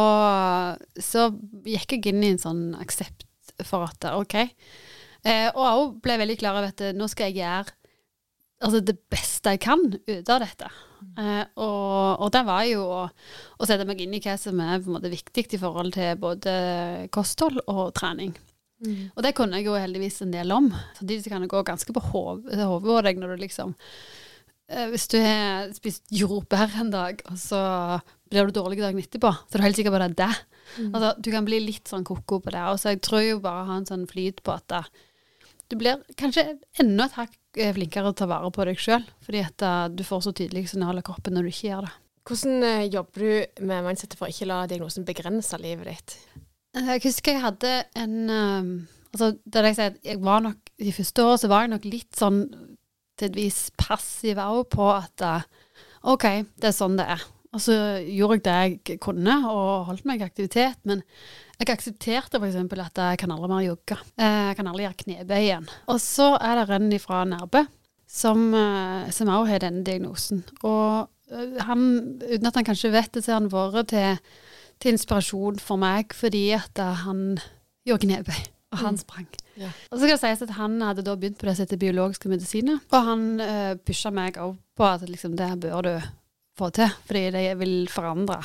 så 1.00 1.26
gikk 1.64 1.96
jeg 1.96 2.12
inn 2.12 2.22
i 2.28 2.34
en 2.34 2.44
sånn 2.44 2.62
aksept 2.76 3.24
for 3.64 3.88
at 3.88 4.10
OK. 4.12 4.36
Eh, 5.24 5.48
og 5.52 5.64
jeg 5.66 5.90
ble 6.06 6.18
veldig 6.22 6.38
klar 6.40 6.58
over 6.58 6.72
at 6.72 6.84
eh, 6.84 6.96
nå 6.96 7.08
skal 7.10 7.28
jeg 7.28 7.42
gjøre 7.42 7.74
altså, 8.64 8.80
det 8.84 8.96
beste 9.12 9.54
jeg 9.54 9.62
kan 9.64 9.82
ut 9.94 10.32
av 10.32 10.44
dette. 10.44 10.70
Eh, 11.18 11.42
og, 11.60 12.20
og 12.24 12.30
det 12.34 12.44
var 12.48 12.64
jo 12.68 12.84
å, 12.84 13.02
å 13.60 13.68
sette 13.68 13.86
meg 13.88 14.00
inn 14.04 14.14
i 14.16 14.22
hva 14.24 14.36
som 14.40 14.60
er 14.64 14.84
måte 14.86 15.12
viktig 15.12 15.48
i 15.56 15.60
forhold 15.60 15.96
til 15.96 16.16
både 16.20 16.54
kosthold 17.14 17.62
og 17.66 17.90
trening. 17.96 18.36
Og 19.12 19.20
det 19.24 19.34
kunne 19.36 19.58
jeg 19.60 19.68
jo 19.68 19.76
heldigvis 19.76 20.22
en 20.24 20.32
del 20.32 20.52
om. 20.56 20.70
Samtidig 20.96 21.24
så 21.24 21.34
kan 21.34 21.44
det 21.44 21.52
gå 21.52 21.60
ganske 21.68 21.92
på 21.92 22.04
hodet 22.12 22.64
på 22.64 23.00
deg 23.04 23.18
når 23.20 23.34
du 23.34 23.42
liksom 23.42 23.74
eh, 24.72 24.86
Hvis 24.88 25.04
du 25.12 25.18
har 25.20 25.68
spist 25.76 26.06
jordbær 26.08 26.78
en 26.80 26.92
dag, 26.94 27.20
og 27.28 27.36
så 27.40 27.60
blir 28.30 28.48
du 28.48 28.56
dårlig 28.56 28.80
dagen 28.80 29.02
etterpå, 29.02 29.34
så 29.34 29.58
er 29.58 29.60
du 29.60 29.66
helt 29.66 29.80
sikker 29.80 29.92
på 29.92 30.00
at 30.00 30.06
det 30.06 30.24
er 30.24 30.24
det. 30.24 30.46
Altså, 30.86 31.12
du 31.18 31.28
kan 31.34 31.44
bli 31.44 31.58
litt 31.64 31.90
sånn 31.90 32.06
ko-ko 32.06 32.40
på 32.40 32.54
det. 32.54 32.64
Og 32.70 32.80
så 32.80 32.94
jeg 32.94 33.02
tror 33.04 33.24
jo 33.26 33.40
bare 33.44 33.64
å 33.64 33.70
ha 33.72 33.78
en 33.80 33.88
sånn 33.88 34.08
flyt 34.08 34.40
på 34.46 34.54
at 34.54 34.70
du 35.70 35.76
blir 35.78 36.02
kanskje 36.18 36.44
enda 36.82 37.06
et 37.06 37.16
hakk 37.16 37.34
eh, 37.58 37.72
flinkere 37.76 38.10
til 38.10 38.12
å 38.12 38.18
ta 38.18 38.28
vare 38.30 38.50
på 38.54 38.66
deg 38.66 38.80
sjøl, 38.82 39.04
fordi 39.24 39.42
at 39.46 39.64
eh, 39.66 39.88
du 39.94 40.02
får 40.06 40.24
så 40.26 40.34
tydelige 40.36 40.72
signaler 40.72 41.04
i 41.04 41.06
kroppen 41.06 41.36
når 41.36 41.46
du 41.46 41.52
ikke 41.52 41.68
gjør 41.68 41.86
det. 41.86 41.92
Hvordan 42.28 42.64
eh, 42.68 42.86
jobber 42.90 43.26
du 43.26 43.66
med 43.70 43.86
mindsetet 43.86 44.18
for 44.18 44.28
å 44.28 44.34
ikke 44.34 44.48
la 44.50 44.62
diagnosen 44.70 45.06
begrense 45.08 45.60
livet 45.62 45.92
ditt? 45.92 46.16
Jeg 46.76 47.02
husker 47.06 47.36
jeg 47.36 47.46
hadde 47.46 47.76
en 47.98 48.16
Altså, 49.10 49.32
det 49.42 49.62
jeg 49.66 49.74
sier, 49.74 49.94
jeg 50.06 50.20
var 50.22 50.42
nok 50.44 50.68
De 50.78 50.92
første 50.94 51.22
årene 51.26 51.38
så 51.42 51.48
var 51.50 51.64
jeg 51.64 51.70
nok 51.72 51.86
litt 51.90 52.14
sånn 52.14 52.36
til 53.18 53.26
et 53.26 53.34
vis 53.40 53.56
passiv 53.74 54.38
òg 54.38 54.60
på 54.70 54.86
at 54.86 55.24
OK, 56.06 56.26
det 56.62 56.68
er 56.70 56.76
sånn 56.76 56.94
det 56.96 57.08
er. 57.16 57.24
Og 57.50 57.62
så 57.64 57.74
gjorde 58.06 58.38
jeg 58.38 58.44
det 58.46 58.54
jeg 58.94 59.00
kunne, 59.02 59.34
og 59.50 59.88
holdt 59.90 60.06
meg 60.06 60.22
i 60.22 60.28
aktivitet. 60.28 60.78
Men 60.86 61.02
jeg 61.60 61.76
aksepterte 61.76 62.40
f.eks. 62.40 62.56
at 62.56 63.02
jeg 63.04 63.20
kan 63.20 63.34
aldri 63.34 63.50
mer 63.52 63.64
jogge. 63.66 63.98
Eh, 64.16 64.40
Jeg 64.50 64.56
kan 64.58 64.70
aldri 64.70 64.86
gjøre 64.86 65.00
knebøy 65.04 65.40
igjen. 65.40 65.68
Og 65.92 66.00
så 66.02 66.34
er 66.40 66.60
det 66.60 66.76
en 66.76 66.98
fra 67.02 67.24
Nærbø 67.28 67.64
som 68.10 68.54
eh, 68.54 69.10
som 69.14 69.28
også 69.28 69.50
har 69.52 69.62
denne 69.62 69.84
diagnosen. 69.86 70.44
Og 70.66 71.10
eh, 71.30 71.58
han, 71.66 71.84
uten 72.24 72.46
at 72.50 72.56
han 72.58 72.66
kanskje 72.66 72.92
vet 72.94 73.12
det, 73.14 73.24
så 73.24 73.36
har 73.36 73.44
han 73.44 73.52
vært 73.52 73.92
til 73.94 74.16
til 74.80 74.96
inspirasjon 74.96 75.60
for 75.60 75.80
meg 75.80 76.14
fordi 76.16 76.50
at 76.56 76.80
eh, 76.80 77.02
han 77.04 77.38
gjorde 77.86 78.06
knebøy, 78.06 78.38
og 78.72 78.82
han 78.84 78.98
sprang. 79.00 79.28
Yeah. 79.58 79.74
Og 79.90 79.98
så 79.98 80.06
skal 80.06 80.14
det 80.14 80.22
sies 80.22 80.44
at 80.46 80.54
han 80.56 80.78
hadde 80.80 81.04
da 81.04 81.16
begynt 81.18 81.38
på 81.40 81.48
det 81.48 81.56
som 81.56 81.66
heter 81.66 81.80
biologiske 81.80 82.30
medisiner, 82.32 82.80
og 82.88 83.04
han 83.04 83.24
uh, 83.42 83.74
pusha 83.84 84.12
meg 84.14 84.38
òg 84.40 84.54
på 84.78 84.86
at 84.86 85.04
liksom, 85.08 85.36
det 85.36 85.50
bør 85.60 85.84
du 85.84 85.92
få 86.58 86.70
til, 86.74 86.90
fordi 87.08 87.26
det 87.34 87.44
vil 87.60 87.74
forandre 87.92 88.40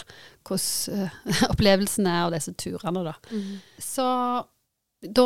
hvordan 0.46 1.06
uh, 1.06 1.46
opplevelsen 1.50 2.10
er 2.12 2.26
og 2.28 2.36
disse 2.36 2.54
turene, 2.60 3.06
da. 3.08 3.16
Så 3.82 4.08
da 5.06 5.26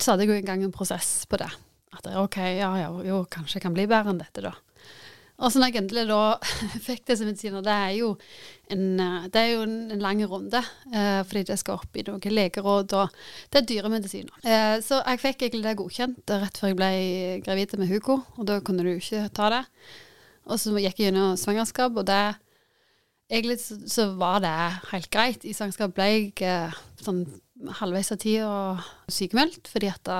satte 0.00 0.24
jeg 0.24 0.30
jo 0.30 0.38
i 0.38 0.46
gang 0.46 0.64
en 0.64 0.74
prosess 0.74 1.24
på 1.28 1.40
det. 1.40 1.50
At 1.90 2.04
det 2.06 2.14
er 2.14 2.22
OK, 2.22 2.38
ja, 2.38 2.70
ja, 2.78 2.90
jo, 3.04 3.24
kanskje 3.30 3.58
jeg 3.58 3.64
kan 3.66 3.74
bli 3.76 3.88
bedre 3.90 4.12
enn 4.12 4.20
dette, 4.22 4.44
da. 4.44 4.54
Og 5.40 5.48
så 5.48 5.60
når 5.60 5.70
jeg 5.70 5.80
endelig 5.80 6.02
da 6.10 6.22
fikk 6.88 7.06
disse 7.08 7.24
medisinene, 7.26 7.62
det 7.64 7.72
er 7.72 7.94
jo 7.96 8.10
en, 8.72 8.84
eh, 9.00 9.28
det 9.32 9.40
er 9.40 9.48
jo 9.54 9.62
en, 9.64 9.78
en 9.94 10.04
lang 10.04 10.20
runde, 10.28 10.60
eh, 10.92 11.22
fordi 11.26 11.46
det 11.48 11.56
skal 11.60 11.80
opp 11.80 11.96
i 11.96 12.04
noen 12.06 12.36
legeråd, 12.36 12.94
og 12.98 13.16
det 13.50 13.62
er 13.62 13.68
dyre 13.70 13.92
medisiner. 13.92 14.36
Eh, 14.44 14.76
så 14.84 15.00
jeg 15.00 15.22
fikk 15.24 15.46
egentlig 15.46 15.64
det 15.66 15.78
godkjent 15.80 16.34
rett 16.44 16.60
før 16.60 16.72
jeg 16.72 16.78
ble 16.80 16.92
gravid 17.46 17.74
med 17.80 17.90
Hugo, 17.90 18.20
og 18.36 18.48
da 18.52 18.60
kunne 18.64 18.84
du 18.84 18.92
ikke 18.92 19.26
ta 19.36 19.50
det. 19.56 19.64
Og 20.48 20.60
så 20.60 20.72
gikk 20.76 21.00
jeg 21.00 21.10
gjennom 21.10 21.36
svangerskap, 21.40 21.98
og 21.98 22.08
det 22.10 22.22
Egentlig 23.30 23.60
så, 23.62 24.08
var 24.18 24.40
det 24.42 24.50
helt 24.90 25.06
greit. 25.14 25.44
I 25.46 25.52
svangerskap 25.54 25.92
ble 25.94 26.06
jeg 26.08 26.30
eh, 26.42 26.78
sånn 26.98 27.20
halvveis 27.78 28.10
av 28.10 28.18
tida 28.18 28.54
sykemeldt, 29.06 29.70
fordi 29.70 29.86
at 29.86 30.02
da, 30.08 30.16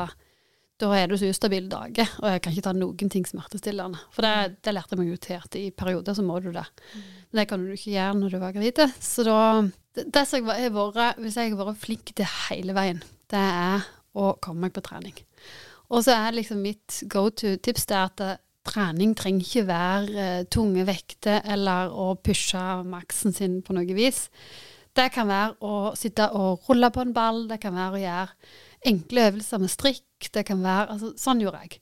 da 0.78 0.92
er 0.94 1.10
du 1.10 1.16
så 1.18 1.26
ustabil 1.32 1.66
dager, 1.72 2.06
og 2.20 2.28
jeg 2.30 2.42
kan 2.44 2.54
ikke 2.54 2.66
ta 2.68 2.74
noen 2.76 3.10
ting 3.10 3.26
smertestillende. 3.26 3.98
For 4.14 4.22
det, 4.22 4.60
det 4.62 4.76
lærte 4.76 4.94
jeg 4.94 5.00
meg 5.00 5.10
jo 5.10 5.18
til 5.26 5.40
at 5.40 5.58
i 5.58 5.64
perioder 5.74 6.14
så 6.14 6.22
må 6.22 6.38
du 6.44 6.52
det. 6.54 6.62
Men 6.94 7.40
det 7.40 7.46
kan 7.50 7.64
du 7.64 7.72
ikke 7.74 7.96
gjøre 7.96 8.20
når 8.20 8.30
du 8.30 8.38
var 8.44 8.54
gravid. 8.54 8.84
Så 9.02 9.26
da 9.26 9.40
det, 9.98 10.22
som 10.28 10.46
jeg 10.46 10.68
har 10.68 10.76
vært, 10.76 11.18
Hvis 11.18 11.40
jeg 11.40 11.50
har 11.50 11.66
vært 11.66 11.82
flink 11.82 12.12
til 12.14 12.30
hele 12.46 12.76
veien, 12.76 13.02
det 13.30 13.42
er 13.42 13.88
å 14.14 14.36
komme 14.42 14.68
meg 14.68 14.76
på 14.76 14.84
trening. 14.86 15.18
Og 15.90 16.04
så 16.06 16.14
er 16.14 16.36
liksom 16.36 16.62
mitt 16.62 17.02
go 17.10 17.26
to-tips 17.30 17.88
det 17.90 17.98
er 17.98 18.06
at 18.06 18.46
trening 18.70 19.14
trenger 19.18 19.46
ikke 19.46 19.66
være 19.68 20.24
eh, 20.24 20.42
tunge 20.52 20.84
vekter 20.88 21.42
eller 21.54 21.90
å 21.90 22.12
pushe 22.22 22.62
maksen 22.86 23.34
sin 23.36 23.60
på 23.66 23.74
noe 23.76 23.96
vis. 23.96 24.28
Det 24.96 25.10
kan 25.14 25.28
være 25.30 25.56
å 25.62 25.92
sitte 25.98 26.26
og 26.36 26.66
rulle 26.68 26.90
på 26.90 27.04
en 27.04 27.14
ball, 27.14 27.44
det 27.50 27.60
kan 27.62 27.76
være 27.76 27.98
å 27.98 28.02
gjøre 28.04 28.56
enkle 28.90 29.26
øvelser 29.30 29.60
med 29.62 29.72
strikk, 29.72 30.30
det 30.34 30.44
kan 30.48 30.62
være 30.64 30.94
altså, 30.94 31.12
Sånn 31.20 31.42
gjorde 31.42 31.62
jeg. 31.64 31.80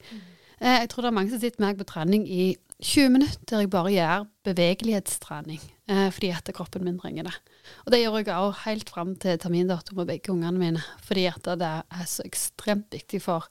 Eh, 0.59 0.81
jeg 0.83 0.89
tror 0.91 1.05
det 1.05 1.13
er 1.13 1.19
mange 1.21 1.33
som 1.33 1.43
sitter 1.43 1.63
med 1.63 1.71
meg 1.71 1.83
på 1.83 1.91
trening 1.93 2.27
i 2.29 2.49
20 2.79 3.11
minutter 3.11 3.43
der 3.51 3.65
jeg 3.65 3.71
bare 3.73 3.91
gjør 3.91 4.27
bevegelighetstrening 4.47 5.63
eh, 5.91 6.09
fordi 6.15 6.31
at 6.37 6.51
kroppen 6.55 6.85
min 6.87 6.99
trenger 7.01 7.27
det. 7.27 7.37
Og 7.85 7.93
det 7.95 8.03
gjør 8.03 8.19
jeg 8.21 8.35
òg 8.35 8.61
helt 8.65 8.91
fram 8.95 9.15
til 9.19 9.39
termindato 9.41 9.97
med 9.99 10.11
begge 10.11 10.33
ungene 10.35 10.61
mine, 10.61 10.83
fordi 11.05 11.27
at 11.31 11.49
det 11.59 11.73
er 11.83 12.11
så 12.11 12.27
ekstremt 12.27 12.93
viktig 12.95 13.23
for 13.25 13.49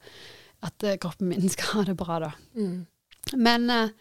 at 0.66 0.88
kroppen 1.04 1.30
min 1.30 1.52
skal 1.54 1.76
ha 1.76 1.90
det 1.90 1.98
bra 2.00 2.22
da. 2.24 2.32
Mm. 2.58 2.86
Men 3.36 3.70
eh, 3.74 3.92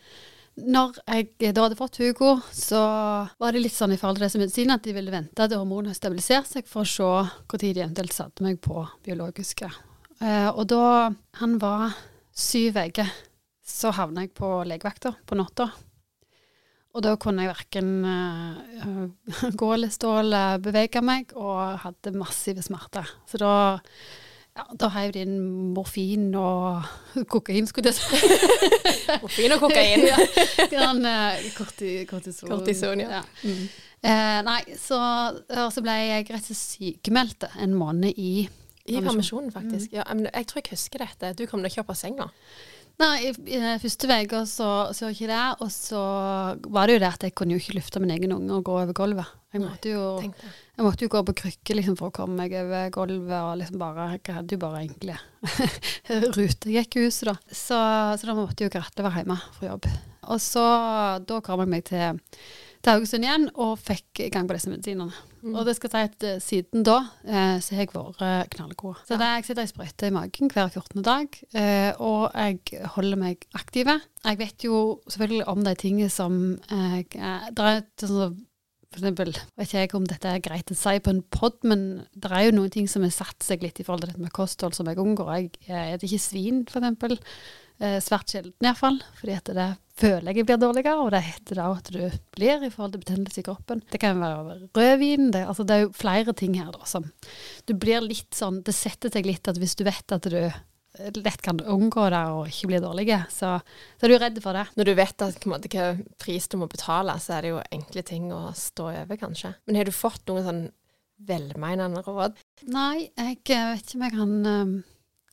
når 0.57 0.97
jeg 1.05 1.53
da 1.53 1.67
hadde 1.67 1.79
fått 1.79 1.99
Hugo, 2.01 2.37
så 2.55 2.81
var 3.29 3.53
det 3.53 3.65
litt 3.65 3.77
sånn 3.77 3.93
i 3.93 3.99
forhold 4.01 4.21
til 4.21 4.27
det 4.27 4.33
som 4.33 4.41
medisinene 4.41 4.79
at 4.79 4.87
de 4.87 4.95
ville 4.97 5.13
vente 5.13 5.49
til 5.49 5.61
hormonene 5.61 5.97
stabiliserte 5.97 6.57
seg 6.57 6.71
for 6.71 6.87
å 6.87 6.91
se 6.91 7.11
når 7.53 7.63
de 7.63 7.73
eventuelt 7.75 8.17
satte 8.17 8.47
meg 8.47 8.61
på 8.65 8.87
biologiske. 9.05 9.69
Eh, 10.21 10.49
og 10.49 10.65
da 10.73 11.11
han 11.43 11.59
var 11.61 11.99
syv 12.37 12.79
uker, 12.87 13.11
så 13.67 13.93
havna 13.93 14.25
jeg 14.25 14.37
på 14.37 14.49
legevakta 14.65 15.17
på 15.27 15.37
natta. 15.37 15.69
Og 16.97 17.03
da 17.05 17.13
kunne 17.21 17.45
jeg 17.45 17.53
verken 17.53 17.89
uh, 18.09 19.51
gå 19.61 19.67
eller 19.75 19.93
stå 19.93 20.15
eller 20.23 20.63
bevege 20.65 21.03
meg, 21.05 21.35
og 21.37 21.83
hadde 21.83 22.15
massive 22.17 22.65
smerter. 22.65 23.11
Så 23.29 23.41
da 23.43 23.53
ja, 24.57 24.65
da 24.81 24.89
heiv 24.97 25.13
de 25.15 25.25
inn 25.27 25.41
morfin 25.77 26.31
og 26.39 26.87
kokain, 27.33 27.69
skulle 27.69 27.93
jeg 27.93 27.99
si. 27.99 28.21
Morfin 29.23 29.55
og 29.57 29.63
kokain. 29.63 30.07
ja, 30.75 30.93
uh, 30.93 31.51
korti, 31.57 31.99
kortison. 32.09 32.51
Kortison, 32.51 33.03
ja. 33.05 33.21
ja. 33.21 33.25
Mm. 33.45 33.67
Eh, 34.07 34.39
nei, 34.47 34.61
så, 34.79 34.99
så, 35.73 35.83
ble 35.83 35.95
jeg 35.99 36.29
rett 36.29 36.45
og 36.45 36.47
slett 36.47 36.61
sykemeldt 36.61 37.49
en 37.65 37.75
måned 37.75 38.15
i 38.21 38.47
I 38.87 39.01
permisjonen, 39.03 39.51
faktisk. 39.51 39.91
Mm. 39.91 39.97
Ja, 39.99 40.05
men 40.15 40.29
jeg 40.31 40.47
tror 40.47 40.63
jeg 40.63 40.77
husker 40.77 41.03
dette. 41.03 41.33
Du 41.35 41.47
kom 41.51 41.65
deg 41.65 41.73
ikke 41.73 41.83
opp 41.83 41.95
av 41.97 41.99
senga. 41.99 42.29
Nei, 42.97 43.29
i, 43.29 43.33
i 43.53 43.59
første 43.83 44.09
uka 44.09 44.39
så, 44.49 44.69
så 44.97 45.11
ikke 45.13 45.29
det. 45.29 45.41
Og 45.65 45.73
så 45.73 46.01
var 46.65 46.89
det 46.89 46.97
jo 46.97 47.03
det 47.03 47.11
at 47.11 47.27
jeg 47.27 47.35
kunne 47.37 47.57
jo 47.57 47.61
ikke 47.61 47.77
løfte 47.77 48.01
min 48.01 48.15
egen 48.15 48.33
unge 48.33 48.57
og 48.57 48.65
gå 48.65 48.77
over 48.79 48.97
gulvet. 48.97 49.35
Jeg 49.53 49.63
måtte 49.63 49.93
jo, 49.93 50.07
jeg 50.21 50.85
måtte 50.85 51.07
jo 51.07 51.13
gå 51.13 51.23
på 51.29 51.35
krykke 51.41 51.77
liksom, 51.79 51.97
for 51.97 52.11
å 52.11 52.15
komme 52.17 52.37
meg 52.41 52.57
over 52.61 52.91
gulvet, 52.93 53.37
og 53.39 53.55
liksom 53.61 53.81
bare 53.81 54.09
Jeg 54.17 54.35
hadde 54.37 54.57
jo 54.57 54.61
bare 54.61 54.83
egentlig 54.83 55.17
rutegikk 56.37 56.99
i 56.99 57.07
huset, 57.07 57.31
da. 57.31 57.37
Så, 57.49 57.79
så 58.21 58.29
da 58.29 58.37
måtte 58.37 58.65
jeg 58.65 58.71
jo 58.71 58.77
Grete 58.79 59.05
være 59.05 59.23
hjemme 59.23 59.39
fra 59.57 59.71
jobb. 59.71 59.89
Og 60.27 60.43
så 60.43 60.65
da 61.29 61.41
kom 61.45 61.63
jeg 61.63 61.73
meg 61.73 61.87
til 61.89 62.25
til 62.87 62.95
Haugesund 62.95 63.27
igjen 63.27 63.49
og 63.59 63.81
fikk 63.83 64.21
i 64.23 64.29
gang 64.31 64.47
på 64.47 64.55
disse 64.55 64.71
medisinene. 64.71 65.11
Mm. 65.43 65.55
Og 65.55 65.67
det 65.67 65.75
skal 65.79 65.93
si 65.93 66.03
at 66.07 66.27
uh, 66.27 66.37
siden 66.43 66.85
da 66.87 66.97
eh, 67.27 67.57
så 67.63 67.75
har 67.75 67.85
jeg 67.85 67.93
vært 67.93 68.23
uh, 68.23 68.47
knallgod. 68.55 69.01
Så 69.09 69.19
ja. 69.19 69.33
jeg 69.37 69.47
sitter 69.49 69.67
i 69.67 69.71
sprøyte 69.71 70.11
i 70.11 70.15
magen 70.15 70.51
hver 70.55 70.71
14. 70.71 71.03
dag, 71.07 71.39
og 72.03 72.23
jeg 72.31 72.87
holder 72.95 73.21
meg 73.21 73.47
aktive. 73.59 73.99
Jeg 74.23 74.39
vet 74.39 74.67
jo 74.67 74.81
selvfølgelig 75.11 75.49
om 75.51 75.65
de 75.67 75.75
tingene 75.79 76.11
som 76.13 76.39
jeg 76.71 77.07
Det 77.11 77.67
er 77.67 77.83
sånn 78.01 78.46
for 78.97 79.05
eksempel, 79.05 79.35
vet 79.61 79.69
ikke 79.69 79.83
jeg 79.85 79.95
om 79.99 80.09
dette 80.09 80.31
er 80.33 80.43
greit 80.45 80.73
å 80.73 80.79
si 80.79 80.97
på 81.05 81.13
en 81.13 81.21
pod, 81.35 81.59
men 81.69 81.85
det 82.17 82.33
er 82.33 82.47
jo 82.47 82.57
noen 82.57 82.73
ting 82.73 82.89
som 82.89 83.05
har 83.05 83.13
satt 83.13 83.45
seg 83.45 83.65
litt 83.65 83.81
i 83.83 83.85
forhold 83.85 84.07
til 84.07 84.15
dette 84.15 84.25
med 84.25 84.33
kosthold 84.37 84.77
som 84.77 84.89
jeg 84.89 85.01
unngår. 85.03 85.33
Jeg 85.37 85.51
spiser 86.01 86.09
ikke 86.09 86.25
svin, 86.25 86.63
eksempel. 86.65 87.19
Eh, 87.77 87.99
svært 88.01 88.33
sjelden 88.33 88.65
iallfall, 88.65 89.03
fordi 89.19 89.35
at 89.37 89.51
det 89.53 89.67
føler 90.01 90.33
jeg 90.33 90.47
blir 90.49 90.61
dårligere, 90.61 90.95
og 91.03 91.11
det 91.13 91.21
heter 91.27 91.59
da 91.61 91.67
at 91.77 91.91
du 91.93 92.01
blir 92.33 92.65
i 92.65 92.71
forhold 92.73 92.95
til 92.95 93.03
betennelse 93.03 93.43
i 93.43 93.45
kroppen. 93.45 93.83
Det 93.93 94.01
kan 94.01 94.23
være 94.23 94.57
rødvin, 94.79 95.29
det, 95.35 95.43
altså 95.45 95.67
det 95.69 95.77
er 95.77 95.85
jo 95.85 95.93
flere 95.97 96.33
ting 96.37 96.57
her 96.57 96.71
da 96.73 96.89
som 96.89 97.05
Du 97.69 97.75
blir 97.77 98.01
litt 98.01 98.33
sånn 98.33 98.63
Det 98.65 98.73
setter 98.73 99.13
seg 99.13 99.29
litt 99.29 99.49
at 99.49 99.61
hvis 99.61 99.77
du 99.77 99.85
vet 99.85 100.17
at 100.17 100.25
du 100.25 100.41
lett 101.17 101.43
kan 101.45 101.61
unngå 101.61 102.09
det 102.13 102.23
og 102.33 102.49
ikke 102.51 102.71
bli 102.71 102.81
dårlig, 102.83 103.07
så, 103.33 103.57
så, 103.97 104.07
er 104.07 104.13
du 104.13 104.17
redd 104.21 104.41
for 104.45 104.57
det. 104.57 104.67
Når 104.79 104.89
du 104.89 104.95
vet 104.99 105.25
at, 105.27 105.47
måte, 105.49 105.71
hva 105.73 105.93
pris 106.23 106.49
du 106.53 106.59
må 106.61 106.69
betale, 106.71 107.17
så 107.23 107.37
er 107.37 107.47
det 107.47 107.55
jo 107.55 107.63
enkle 107.79 108.05
ting 108.07 108.29
å 108.35 108.43
stå 108.57 108.91
over, 108.93 109.21
kanskje. 109.21 109.55
Men 109.67 109.81
har 109.81 109.89
du 109.89 109.95
fått 109.95 110.25
noen 110.31 110.47
sånn 110.47 110.63
velmeinende 111.27 112.03
råd? 112.05 112.37
Nei, 112.73 113.09
jeg 113.17 113.41
vet 113.47 113.87
ikke 113.87 113.99
om 113.99 114.07
jeg 114.07 114.17
kan 114.17 114.37
um, 114.47 114.77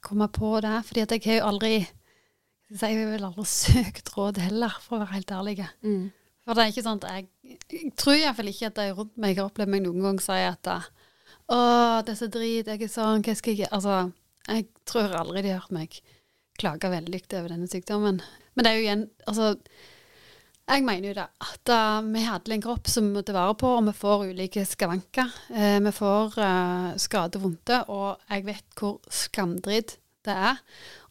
komme 0.04 0.30
på 0.32 0.56
det. 0.64 0.80
fordi 0.88 1.06
jeg 1.06 1.26
har 1.28 1.40
jo 1.40 1.52
aldri 1.52 1.76
jeg 2.74 2.98
har 2.98 3.12
vel 3.12 3.28
aldri 3.28 3.46
søkt 3.54 4.14
råd 4.16 4.42
heller, 4.42 4.76
for 4.82 4.98
å 4.98 5.04
være 5.04 5.18
helt 5.20 5.34
ærlig. 5.36 5.58
Mm. 5.86 6.12
For 6.44 6.58
det 6.58 6.64
er 6.64 6.74
ikke 6.74 6.86
sånn 6.86 7.00
at 7.04 7.12
jeg, 7.16 7.58
jeg 7.72 7.94
tror 8.00 8.18
iallfall 8.18 8.52
ikke 8.52 8.70
at 8.72 8.80
de 8.80 8.90
rundt 8.98 9.20
meg 9.22 9.38
har 9.38 9.48
opplevd 9.48 9.72
meg 9.72 9.86
noen 9.86 10.04
gang 10.04 10.20
si 10.24 10.40
at 10.44 10.72
å, 10.72 11.58
det 12.04 12.14
er 12.14 12.20
så 12.20 12.28
drit, 12.32 12.68
jeg 12.68 12.82
er 12.82 12.92
sånn, 12.92 13.24
hva 13.24 13.36
skal 13.36 13.54
jeg 13.54 13.64
gjøre? 13.64 13.76
Altså, 13.78 13.96
jeg 14.50 14.68
tror 14.90 15.16
aldri 15.16 15.44
de 15.46 15.54
har 15.54 15.64
hørt 15.64 15.76
meg 15.76 15.98
klage 16.60 16.92
veldig 16.92 17.24
over 17.40 17.50
denne 17.54 17.68
sykdommen. 17.70 18.22
Men 18.54 18.66
det 18.66 18.72
er 18.72 18.78
jo 18.78 18.86
igjen, 18.86 19.04
altså 19.30 19.54
jeg 20.64 20.86
mener 20.88 21.10
jo 21.10 21.16
det 21.18 21.26
at 21.44 21.72
uh, 21.76 22.06
vi 22.08 22.22
hadde 22.24 22.54
en 22.56 22.64
kropp 22.64 22.88
som 22.88 23.10
vi 23.10 23.18
må 23.18 23.24
ta 23.26 23.36
vare 23.36 23.56
på, 23.60 23.68
og 23.68 23.88
vi 23.90 23.96
får 23.98 24.28
ulike 24.32 24.64
skavanker. 24.68 25.34
Uh, 25.52 25.80
vi 25.84 25.92
får 25.96 26.38
uh, 26.40 26.94
skade 27.02 27.42
og 27.42 27.44
og 27.92 28.22
jeg 28.30 28.46
vet 28.48 28.80
hvor 28.80 29.02
skamdritt 29.12 29.98
det 30.28 30.36
er. 30.50 30.60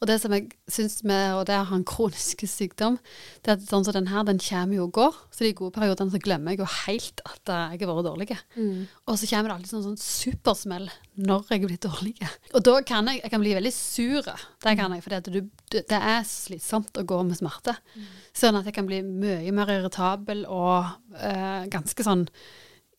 Og 0.02 0.08
det 0.10 0.16
som 0.18 0.32
jeg 0.34 0.48
syns 0.72 1.02
med 1.06 1.36
og 1.36 1.44
det 1.46 1.54
å 1.60 1.66
ha 1.68 1.76
en 1.78 1.86
kronisk 1.86 2.42
sykdom, 2.48 2.96
det 3.44 3.52
er 3.52 3.58
at 3.58 3.66
sånn 3.68 3.84
som 3.86 3.94
den 3.94 4.10
her, 4.10 4.24
den 4.26 4.40
kommer 4.42 4.78
jo 4.78 4.86
og 4.88 4.94
går. 4.96 5.18
Så 5.30 5.46
de 5.46 5.52
gode 5.58 5.74
periodene 5.76 6.10
så 6.14 6.20
glemmer 6.22 6.54
jeg 6.54 6.62
jo 6.62 6.68
helt 6.86 7.22
at 7.28 7.52
jeg 7.52 7.82
har 7.84 7.92
vært 7.92 8.08
dårlig. 8.08 8.28
Mm. 8.56 8.88
Og 9.06 9.20
så 9.20 9.28
kommer 9.30 9.52
det 9.52 9.56
alltid 9.58 9.72
sånn, 9.74 9.86
sånn 9.86 10.02
supersmell 10.02 10.88
når 11.28 11.54
jeg 11.54 11.64
blitt 11.68 11.86
dårlig. 11.86 12.16
Og 12.56 12.66
da 12.66 12.78
kan 12.88 13.12
jeg, 13.12 13.22
jeg 13.22 13.34
kan 13.34 13.44
bli 13.44 13.54
veldig 13.58 13.74
sur. 13.76 14.32
Det 14.64 14.76
kan 14.80 14.96
jeg, 14.96 15.04
for 15.04 15.14
det, 15.14 15.44
det, 15.76 16.00
er 16.00 16.26
slitsomt 16.28 16.98
å 16.98 17.06
gå 17.06 17.22
med 17.28 17.38
smerte. 17.38 17.76
Mm. 17.94 18.10
Sånn 18.42 18.58
at 18.58 18.68
jeg 18.68 18.76
kan 18.76 18.90
bli 18.90 19.04
mye 19.06 19.54
mer 19.54 19.70
irritabel 19.76 20.46
og 20.50 20.90
øh, 21.14 21.64
ganske 21.72 22.06
sånn 22.06 22.26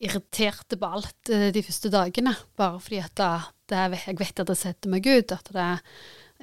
irriterte 0.04 0.78
på 0.80 0.92
alt 0.98 1.32
eh, 1.32 1.48
de 1.54 1.64
første 1.64 1.90
dagene, 1.92 2.34
bare 2.58 2.78
fordi 2.82 3.00
at 3.04 3.16
det, 3.16 3.80
er, 3.80 3.98
jeg 4.10 4.20
vet 4.20 4.44
at 4.44 4.50
det 4.50 4.60
setter 4.60 4.92
meg 4.92 5.08
ut. 5.08 5.34
At 5.34 5.50
det, 5.54 5.68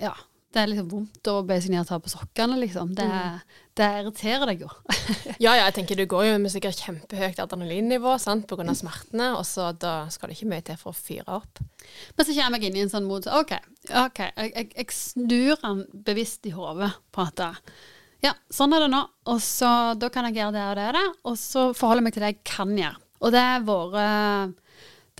ja, 0.02 0.14
det 0.52 0.60
er 0.60 0.72
liksom 0.72 0.88
vondt 0.92 1.30
å 1.32 1.38
be 1.48 1.58
seg 1.64 1.72
ned 1.72 1.84
og 1.84 1.88
ta 1.88 2.00
på 2.04 2.12
sokkene, 2.12 2.58
liksom. 2.60 2.92
Det, 2.98 3.06
mm. 3.08 3.60
det 3.80 3.88
irriterer 4.02 4.50
deg 4.52 4.66
jo. 4.66 4.72
ja, 5.46 5.54
ja, 5.54 5.64
jeg 5.64 5.78
tenker 5.78 6.00
du 6.00 6.04
går 6.12 6.26
jo 6.28 6.42
med 6.44 6.52
sikkert 6.54 6.82
kjempehøyt 6.84 7.40
adrenalinnivå 7.44 8.18
sant, 8.20 8.50
pga. 8.50 8.66
av 8.66 8.80
smertene, 8.80 9.32
og 9.38 9.46
så 9.48 9.70
da 9.72 9.96
skal 10.12 10.32
det 10.32 10.38
ikke 10.40 10.52
mye 10.52 10.66
til 10.68 10.82
for 10.82 10.92
å 10.92 10.98
fyre 10.98 11.40
opp. 11.40 11.64
Men 12.18 12.28
så 12.28 12.36
kommer 12.36 12.60
jeg 12.60 12.72
inn 12.72 12.82
i 12.82 12.84
en 12.84 12.92
sånn 12.92 13.08
mot 13.08 13.32
OK, 13.32 13.56
ok, 13.88 14.22
jeg, 14.28 14.52
jeg, 14.52 14.70
jeg 14.76 14.98
snur 14.98 15.56
den 15.64 15.86
bevisst 16.10 16.46
i 16.50 16.56
hodet 16.56 16.92
på 17.16 17.26
at 17.30 17.48
ja, 18.22 18.36
sånn 18.54 18.76
er 18.76 18.84
det 18.84 18.92
nå, 18.94 19.02
og 19.32 19.40
så 19.42 19.70
da 19.98 20.12
kan 20.14 20.28
jeg 20.28 20.38
gjøre 20.38 20.54
det 20.54 20.66
og 20.68 20.76
det 20.78 20.90
og 20.92 20.98
det, 21.00 21.08
og 21.32 21.40
så 21.42 21.64
forholde 21.78 22.04
meg 22.06 22.14
til 22.14 22.26
det 22.26 22.36
jeg 22.36 22.44
kan 22.46 22.76
gjøre. 22.78 23.00
Og 23.22 23.34
det 23.34 23.44
har 23.46 23.64
vært 23.68 24.58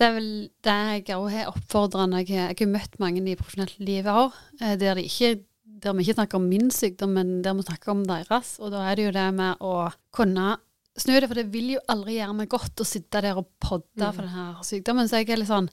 det 0.00 0.08
er 0.08 0.14
vel 0.16 0.28
det 0.64 0.76
jeg 1.06 1.14
òg 1.14 1.26
har 1.30 1.50
oppfordra 1.52 2.06
når 2.08 2.24
jeg, 2.24 2.34
jeg 2.34 2.58
har 2.58 2.70
møtt 2.72 2.96
mange 2.98 3.22
i 3.22 3.36
profesjonelt 3.38 3.82
liv 3.84 4.08
òg, 4.10 4.38
eh, 4.58 4.74
der, 4.80 4.98
der 4.98 5.94
vi 5.94 6.06
ikke 6.06 6.16
snakker 6.16 6.40
om 6.40 6.48
min 6.50 6.72
sykdom, 6.74 7.12
men 7.18 7.34
der 7.44 7.54
vi 7.58 7.66
snakker 7.66 7.92
om 7.92 8.02
deres. 8.08 8.56
Og 8.62 8.72
da 8.74 8.86
er 8.88 8.98
det 8.98 9.06
jo 9.06 9.14
det 9.14 9.26
med 9.36 9.62
å 9.62 9.90
kunne 10.14 10.56
snu 10.98 11.12
det, 11.14 11.28
for 11.28 11.38
det 11.38 11.52
vil 11.52 11.74
jo 11.76 11.84
aldri 11.92 12.16
gjøre 12.18 12.38
meg 12.40 12.50
godt 12.52 12.82
å 12.82 12.88
sitte 12.88 13.22
der 13.24 13.38
og 13.40 13.52
podde 13.62 14.08
mm. 14.08 14.16
for 14.16 14.24
denne 14.26 14.66
sykdommen. 14.66 15.08
Så 15.08 15.20
jeg 15.20 15.30
er 15.30 15.40
litt 15.40 15.52
sånn 15.52 15.70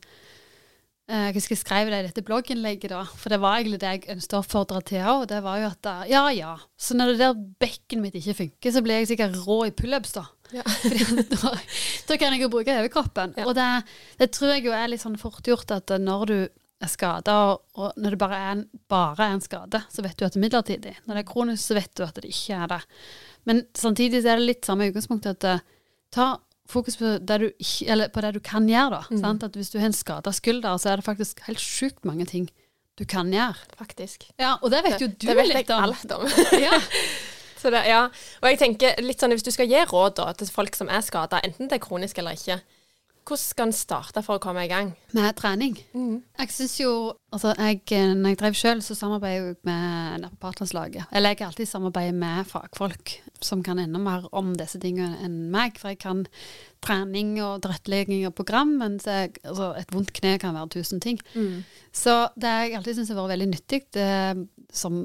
Eh, 1.10 1.32
jeg 1.34 1.42
jeg 1.42 1.58
skrev 1.58 1.90
det 1.90 2.00
i 2.04 2.06
dette 2.06 2.22
blogginnlegget, 2.22 2.92
da, 2.94 3.02
for 3.18 3.34
det 3.34 3.40
var 3.42 3.58
egentlig 3.58 3.80
det 3.82 3.94
jeg 3.96 4.10
ønsket 4.14 4.34
å 4.38 4.42
oppfordre 4.44 4.82
til 4.86 5.08
òg. 5.10 5.24
Det 5.32 5.40
var 5.42 5.58
jo 5.58 5.70
at 5.72 5.88
ja, 6.06 6.22
ja. 6.30 6.52
Så 6.78 6.94
når 6.94 7.16
det 7.16 7.22
der 7.24 7.40
bekken 7.64 8.04
mitt 8.04 8.18
ikke 8.20 8.38
funker, 8.38 8.74
så 8.76 8.84
blir 8.86 9.02
jeg 9.02 9.10
sikkert 9.10 9.40
rå 9.42 9.64
i 9.66 9.74
pullups, 9.74 10.14
da. 10.14 10.28
Ja. 10.60 10.64
da, 11.30 11.52
da, 12.08 12.16
kan 12.18 12.34
jeg 12.34 12.42
jo 12.42 12.50
bruke 12.50 12.74
overkroppen. 12.74 13.36
Ja. 13.38 13.46
Og 13.46 13.54
det, 13.58 13.68
det, 14.18 14.32
tror 14.34 14.56
jeg 14.56 14.66
jo 14.66 14.74
er 14.74 14.90
litt 14.90 15.04
sånn 15.04 15.20
fort 15.22 15.46
gjort 15.46 15.70
at 15.76 15.94
når 16.02 16.26
du 16.26 16.38
er 16.80 16.90
skada, 16.90 17.36
og 17.76 17.98
når 18.00 18.16
det 18.16 18.20
bare 18.22 18.38
er, 18.40 18.52
en, 18.56 18.64
bare 18.90 19.26
er 19.28 19.36
en 19.36 19.44
skade, 19.44 19.82
så 19.92 20.04
vet 20.06 20.16
du 20.18 20.24
at 20.26 20.34
det 20.34 20.40
er 20.40 20.46
midlertidig. 20.46 20.94
Når 21.06 21.18
det 21.18 21.24
er 21.24 21.32
kronisk, 21.32 21.64
så 21.66 21.76
vet 21.78 21.92
du 21.98 22.06
at 22.06 22.22
det 22.22 22.32
ikke 22.32 22.62
er 22.64 22.72
det. 22.72 22.80
Men 23.50 23.66
samtidig 23.78 24.24
så 24.24 24.34
er 24.34 24.40
det 24.40 24.48
litt 24.48 24.70
samme 24.70 24.88
utgangspunkt 24.90 25.28
at 25.30 25.48
uh, 25.48 25.66
ta 26.16 26.30
fokus 26.70 27.00
på 27.00 27.18
det 27.20 27.38
du, 27.42 27.48
på 28.14 28.24
det 28.24 28.32
du 28.38 28.40
kan 28.46 28.70
gjøre. 28.70 29.04
da, 29.10 29.34
mm. 29.34 29.44
At 29.50 29.58
Hvis 29.58 29.74
du 29.74 29.80
har 29.80 29.90
en 29.90 29.98
skada 29.98 30.34
skulder, 30.36 30.78
så 30.78 30.94
er 30.94 31.02
det 31.02 31.08
faktisk 31.08 31.42
helt 31.48 31.62
sjukt 31.62 32.06
mange 32.08 32.26
ting 32.30 32.48
du 33.00 33.06
kan 33.10 33.32
gjøre. 33.34 33.58
Faktisk. 33.80 34.30
Ja, 34.40 34.58
Og 34.62 34.72
det 34.72 34.84
vet 34.86 35.02
jo 35.02 35.08
du 35.08 35.16
det, 35.20 35.28
det 35.28 35.38
vet 35.40 35.54
litt 35.54 35.70
om. 35.76 35.84
alt 35.84 36.16
om. 36.16 36.28
ja. 36.68 36.80
Det, 37.60 37.84
ja. 37.90 38.06
Og 38.42 38.50
jeg 38.50 38.60
tenker 38.62 39.00
litt 39.04 39.22
sånn, 39.22 39.36
Hvis 39.36 39.46
du 39.46 39.52
skal 39.52 39.70
gi 39.70 39.86
råd 39.90 40.18
da, 40.22 40.32
til 40.34 40.52
folk 40.52 40.76
som 40.78 40.90
er 40.90 41.04
skada, 41.06 41.42
enten 41.44 41.70
det 41.70 41.80
er 41.80 41.84
kronisk 41.84 42.22
eller 42.22 42.38
ikke, 42.38 42.60
hvordan 43.30 43.46
skal 43.46 43.68
en 43.70 43.76
starte 43.76 44.22
for 44.26 44.40
å 44.40 44.42
komme 44.42 44.64
i 44.66 44.70
gang? 44.70 44.92
Med 45.14 45.36
trening. 45.38 45.76
Mm. 45.94 46.22
Jeg 46.40 46.54
syns 46.56 46.78
jo 46.82 46.94
Altså, 47.30 47.52
jeg, 47.62 47.84
når 48.18 48.32
jeg 48.32 48.38
drev 48.40 48.56
selv, 48.58 48.82
så 48.82 48.96
samarbeider 48.98 49.52
jeg 49.52 49.58
med 49.68 50.22
naprapatlandslaget. 50.24 51.12
Eller 51.14 51.36
jeg 51.36 51.44
har 51.44 51.52
alltid 51.52 51.70
samarbeidet 51.70 52.16
med 52.18 52.48
fagfolk 52.50 53.12
som 53.46 53.62
kan 53.62 53.78
enda 53.78 54.02
mer 54.02 54.26
om 54.34 54.56
disse 54.58 54.82
tingene 54.82 55.20
enn 55.22 55.52
meg. 55.54 55.78
For 55.78 55.94
jeg 55.94 56.00
kan 56.02 56.24
trening 56.82 57.36
og 57.46 57.62
tilrettelegging 57.62 58.26
og 58.26 58.34
program, 58.34 58.72
mens 58.82 59.06
jeg, 59.06 59.36
altså, 59.44 59.76
et 59.78 59.94
vondt 59.94 60.10
kne 60.18 60.40
kan 60.42 60.58
være 60.58 60.72
tusen 60.80 61.04
ting. 61.06 61.22
Mm. 61.36 61.62
Så 61.94 62.18
det 62.34 62.56
jeg 62.64 62.80
alltid 62.80 62.98
syns 62.98 63.14
har 63.14 63.22
vært 63.22 63.36
veldig 63.36 63.52
nyttig, 63.54 63.84
det, 63.94 64.10
som 64.72 64.96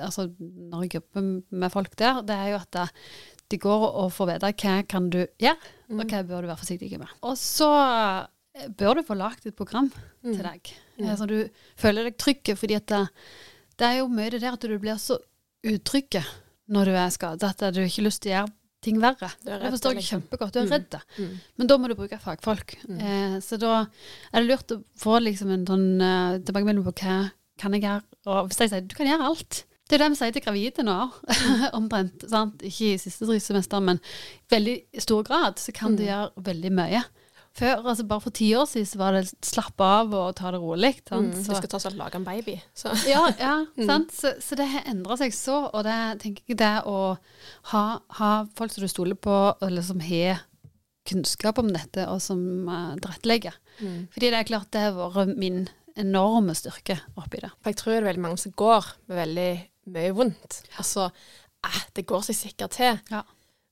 Altså, 0.00 0.28
når 0.40 0.84
jeg 0.84 0.94
jobber 0.98 1.26
med 1.50 1.72
folk 1.72 1.96
der, 1.98 2.22
det 2.26 2.36
er 2.36 2.52
jo 2.54 2.60
at 2.62 2.78
det, 3.50 3.60
går 3.60 3.86
å 4.02 4.08
få 4.12 4.28
vite 4.28 4.52
hva 4.62 4.74
kan 4.88 5.08
du 5.12 5.22
gjøre, 5.40 5.72
og 5.92 6.02
hva 6.04 6.22
bør 6.24 6.44
du 6.44 6.50
være 6.50 6.60
forsiktig 6.60 6.98
med. 7.00 7.12
Og 7.24 7.36
så 7.40 7.68
eh, 8.54 8.68
bør 8.68 8.98
du 8.98 9.06
få 9.08 9.16
lagd 9.18 9.46
et 9.48 9.56
program 9.56 9.90
til 10.22 10.42
deg, 10.44 10.72
mm. 10.98 11.08
så 11.16 11.28
du 11.28 11.38
føler 11.80 12.08
deg 12.08 12.18
trygg. 12.20 12.52
fordi 12.56 12.80
det, 12.92 13.02
det 13.76 13.88
er 13.88 13.98
jo 14.00 14.12
mye 14.12 14.30
det 14.34 14.42
der 14.44 14.56
at 14.56 14.68
du 14.68 14.78
blir 14.78 15.00
så 15.00 15.18
utrygg 15.64 16.20
når 16.68 16.84
du 16.84 16.96
er 17.00 17.10
skadet, 17.12 17.48
at 17.48 17.74
du 17.74 17.82
ikke 17.82 18.02
har 18.02 18.08
lyst 18.10 18.22
til 18.22 18.32
å 18.32 18.36
gjøre 18.36 18.54
ting 18.84 19.00
verre. 19.02 19.30
Er 19.46 19.62
det 19.62 19.72
forstår 19.74 19.96
jeg 19.96 20.02
liksom. 20.02 20.20
kjempegodt. 20.22 20.52
Du 20.54 20.58
er 20.60 20.66
Mm. 20.66 20.72
redd. 20.72 21.00
Mm. 21.18 21.40
Men 21.58 21.66
da 21.66 21.78
må 21.78 21.88
du 21.88 21.94
bruke 21.94 22.18
fagfolk. 22.18 22.76
Eh, 22.88 23.40
så 23.40 23.58
da 23.58 23.86
er 24.32 24.40
det 24.40 24.46
lurt 24.46 24.70
å 24.70 24.84
få 24.96 25.18
liksom 25.18 25.50
en 25.50 25.66
sånn 25.66 26.00
uh, 26.00 26.38
tilbakemelding 26.38 26.84
på 26.84 26.94
hva 27.02 27.30
kan 27.58 27.74
jeg 27.76 27.84
gjøre. 27.86 28.04
Og 28.28 28.48
hvis 28.48 28.62
jeg 28.62 28.72
sier 28.72 28.86
du 28.86 28.96
kan 28.98 29.10
gjøre 29.10 29.32
alt. 29.32 29.64
Det 29.88 29.96
er 29.96 30.02
det 30.02 30.10
vi 30.12 30.18
sier 30.20 30.34
til 30.36 30.44
gravide 30.44 30.84
nå, 30.84 30.96
omtrent. 31.78 32.26
sant? 32.28 32.60
Ikke 32.60 32.92
i 32.92 32.98
siste 33.00 33.24
semester, 33.40 33.80
men 33.80 34.02
i 34.36 34.52
veldig 34.52 34.76
stor 35.00 35.24
grad 35.24 35.62
så 35.62 35.72
kan 35.72 35.96
du 35.96 36.04
gjøre 36.04 36.44
veldig 36.44 36.72
mye. 36.76 37.00
Før, 37.58 37.80
altså 37.90 38.04
Bare 38.06 38.22
for 38.22 38.34
ti 38.34 38.50
år 38.54 38.68
siden 38.70 38.86
så 38.86 38.98
var 39.00 39.16
det 39.16 39.30
slappe 39.44 39.84
av 39.84 40.12
og 40.14 40.34
ta 40.38 40.52
det 40.54 40.60
rolig. 40.62 40.92
sant? 41.08 41.32
Mm. 41.32 41.40
Du 41.40 41.54
skal 41.56 41.70
tross 41.72 41.88
alt 41.88 41.98
lage 41.98 42.20
en 42.20 42.26
baby. 42.26 42.58
Så. 42.76 42.92
ja, 43.08 43.24
ja 43.40 43.54
sant? 43.88 44.12
Så, 44.14 44.34
så 44.44 44.58
det 44.60 44.68
har 44.68 44.86
endra 44.90 45.16
seg 45.18 45.34
så, 45.34 45.64
og 45.72 45.88
det 45.88 45.96
tenker 46.22 46.44
jeg 46.46 46.60
det 46.60 46.74
å 46.86 47.16
ha, 47.72 47.82
ha 48.20 48.30
folk 48.58 48.74
som 48.74 48.84
du 48.84 48.92
stoler 48.92 49.18
på, 49.18 49.40
eller 49.64 49.82
som 49.82 50.04
har 50.04 50.44
kunnskap 51.08 51.58
om 51.58 51.72
dette, 51.72 52.04
og 52.12 52.20
som 52.22 52.40
uh, 52.68 52.94
tilrettelegger. 53.00 53.56
Mm. 53.80 54.08
Fordi 54.12 54.30
det 54.30 54.38
er 54.38 54.48
klart 54.50 54.72
det 54.76 54.84
har 54.84 54.98
vært 55.16 55.38
min 55.40 55.62
enorme 55.98 56.54
styrke 56.56 56.98
oppi 57.18 57.42
det. 57.42 57.50
For 57.58 57.72
jeg 57.72 57.80
tror 57.80 57.94
det 57.94 57.98
er 58.00 58.08
veldig 58.10 58.24
mange 58.24 58.40
som 58.42 58.54
går 58.58 58.92
med 59.08 59.20
veldig 59.22 59.50
mye 59.94 60.14
vondt. 60.16 60.62
Altså, 60.78 61.08
eh, 61.66 61.82
det 61.96 62.06
går 62.08 62.24
seg 62.28 62.38
sikkert 62.38 62.76
til. 62.78 63.00
Ja. 63.12 63.24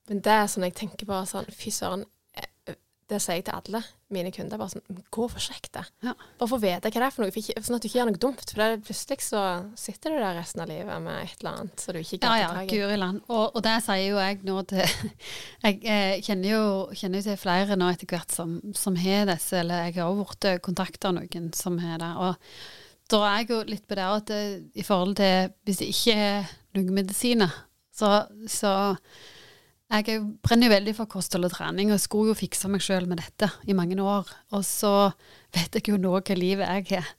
Men 0.07 0.21
det 0.23 0.33
er 0.33 0.47
sånn 0.51 0.67
jeg 0.67 0.77
tenker 0.77 1.09
på 1.09 1.19
sånn, 1.27 1.49
fy 1.51 1.73
søren, 1.73 2.05
det 3.07 3.21
sier 3.23 3.37
jeg 3.39 3.45
til 3.47 3.55
alle 3.55 3.79
mine 4.11 4.31
kunder, 4.35 4.59
bare 4.59 4.71
sånn, 4.73 4.99
gå 5.11 5.25
og 5.27 5.35
sjekk 5.39 5.67
det. 5.75 5.83
Ja. 6.03 6.13
Bare 6.39 6.49
få 6.51 6.57
vite 6.59 6.89
hva 6.89 7.01
det 7.01 7.05
er 7.07 7.13
for 7.15 7.23
noe, 7.23 7.31
for 7.31 7.39
ikke, 7.41 7.61
sånn 7.63 7.77
at 7.77 7.83
du 7.83 7.87
ikke 7.89 7.99
gjør 7.99 8.09
noe 8.09 8.21
dumt. 8.23 8.43
For 8.51 8.61
det, 8.63 8.81
plutselig 8.87 9.17
så 9.23 9.43
sitter 9.79 10.15
du 10.15 10.17
der 10.19 10.35
resten 10.39 10.63
av 10.63 10.71
livet 10.71 11.03
med 11.03 11.19
et 11.23 11.35
eller 11.41 11.51
annet 11.61 11.83
så 11.83 11.95
du 11.95 11.99
ikke 12.01 12.19
Ja, 12.19 12.23
kan 12.25 12.39
ja, 12.41 12.47
ta 12.49 12.57
tak 12.61 12.71
i. 12.71 12.79
guri 12.81 12.97
land. 12.99 13.21
Og, 13.27 13.45
og 13.55 13.63
det 13.67 13.75
sier 13.85 14.03
jo 14.05 14.19
jeg 14.23 14.41
nå 14.47 14.57
til 14.71 14.83
Jeg 15.67 15.79
eh, 15.83 16.15
kjenner, 16.23 16.49
jo, 16.51 16.65
kjenner 16.99 17.23
jo 17.23 17.27
til 17.29 17.39
flere 17.43 17.79
nå 17.79 17.91
etter 17.93 18.11
hvert 18.11 18.35
som, 18.35 18.57
som 18.75 18.99
har 18.99 19.27
disse, 19.31 19.55
eller 19.61 19.87
jeg 19.87 19.97
har 20.01 20.11
også 20.11 20.27
blitt 20.43 20.65
kontakta 20.67 21.11
av 21.11 21.17
noen 21.21 21.49
som 21.55 21.79
har 21.83 22.03
det. 22.03 22.11
Og 22.27 22.35
da 23.11 23.23
er 23.29 23.39
jeg 23.39 23.51
jo 23.53 23.61
litt 23.71 23.87
på 23.87 23.95
det 23.95 24.09
at 24.17 24.27
det, 24.33 24.43
i 24.75 24.83
forhold 24.83 25.15
til 25.19 25.51
hvis 25.67 25.79
det 25.83 25.91
ikke 25.93 26.15
er 26.27 26.53
noen 26.75 26.93
medisiner, 26.99 27.55
så, 27.95 28.25
så 28.51 28.73
jeg 29.87 30.09
er 30.11 30.25
brenner 30.43 30.67
jo 30.67 30.73
veldig 30.73 30.93
for 30.97 31.09
kosthold 31.11 31.47
og 31.47 31.53
trening, 31.53 31.93
og 31.93 32.01
skulle 32.03 32.33
jo 32.33 32.39
fikse 32.39 32.69
meg 32.71 32.83
sjøl 32.83 33.07
med 33.07 33.21
dette 33.21 33.47
i 33.67 33.75
mange 33.77 33.95
år. 34.03 34.27
Og 34.57 34.65
så 34.67 35.13
vet 35.55 35.79
jeg 35.79 35.93
jo 35.93 36.01
nå 36.01 36.11
hva 36.17 36.35
livet 36.37 36.67
jeg 36.67 36.89
har. 36.97 37.13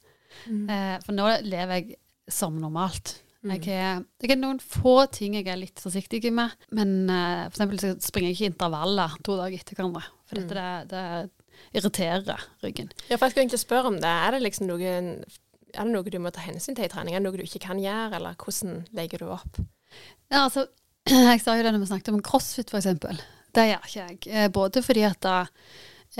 Eh, 0.48 0.98
for 1.04 1.16
nå 1.16 1.30
lever 1.46 1.80
jeg 1.80 1.98
som 2.30 2.58
normalt. 2.60 3.16
Jeg 3.48 3.70
er, 3.70 4.00
det 4.18 4.32
er 4.34 4.38
noen 4.40 4.58
få 4.60 5.06
ting 5.14 5.36
jeg 5.38 5.46
er 5.48 5.60
litt 5.60 5.80
forsiktig 5.80 6.20
med, 6.34 6.52
men 6.74 7.08
eh, 7.08 7.44
for 7.46 7.54
eksempel 7.54 7.80
så 7.80 7.92
springer 8.02 8.32
jeg 8.32 8.36
ikke 8.36 8.50
intervaller 8.52 9.14
to 9.24 9.36
dager 9.38 9.62
etter 9.62 9.78
hverandre. 9.78 10.02
For 10.28 10.40
dette 10.40 10.64
det, 10.90 10.90
det 10.92 11.78
irriterer 11.78 12.42
ryggen. 12.64 12.90
Ja, 13.08 13.16
for 13.16 13.26
jeg 13.26 13.32
skulle 13.34 13.46
egentlig 13.46 13.62
spørre 13.62 13.92
om 13.92 14.00
det. 14.02 14.10
Er 14.10 14.34
det 14.34 14.42
liksom 14.44 14.68
noen, 14.68 15.14
er 15.72 15.78
det 15.86 15.94
noe 15.94 16.12
du 16.12 16.18
må 16.22 16.32
ta 16.34 16.44
hensyn 16.44 16.76
til 16.76 16.88
i 16.88 16.92
trening? 16.92 17.14
Er 17.14 17.22
det 17.22 17.28
noe 17.30 17.38
du 17.40 17.46
ikke 17.46 17.64
kan 17.70 17.80
gjøre, 17.82 18.18
eller 18.18 18.36
hvordan 18.42 18.82
legger 18.98 19.24
du 19.24 19.32
opp? 19.38 19.62
Ja, 20.28 20.44
altså, 20.44 20.66
jeg 21.32 21.42
sa 21.44 21.58
jo 21.58 21.66
det 21.66 21.74
når 21.74 21.84
vi 21.84 21.90
snakket 21.90 22.14
om 22.14 22.24
crossfit, 22.24 22.72
eksempel. 22.74 23.20
Det 23.54 23.68
gjør 23.70 23.86
ikke 23.86 24.02
jeg. 24.02 24.18
Eh, 24.30 24.50
Både 24.52 24.82
fordi 24.84 25.04
at 25.08 25.20
da, 25.24 25.36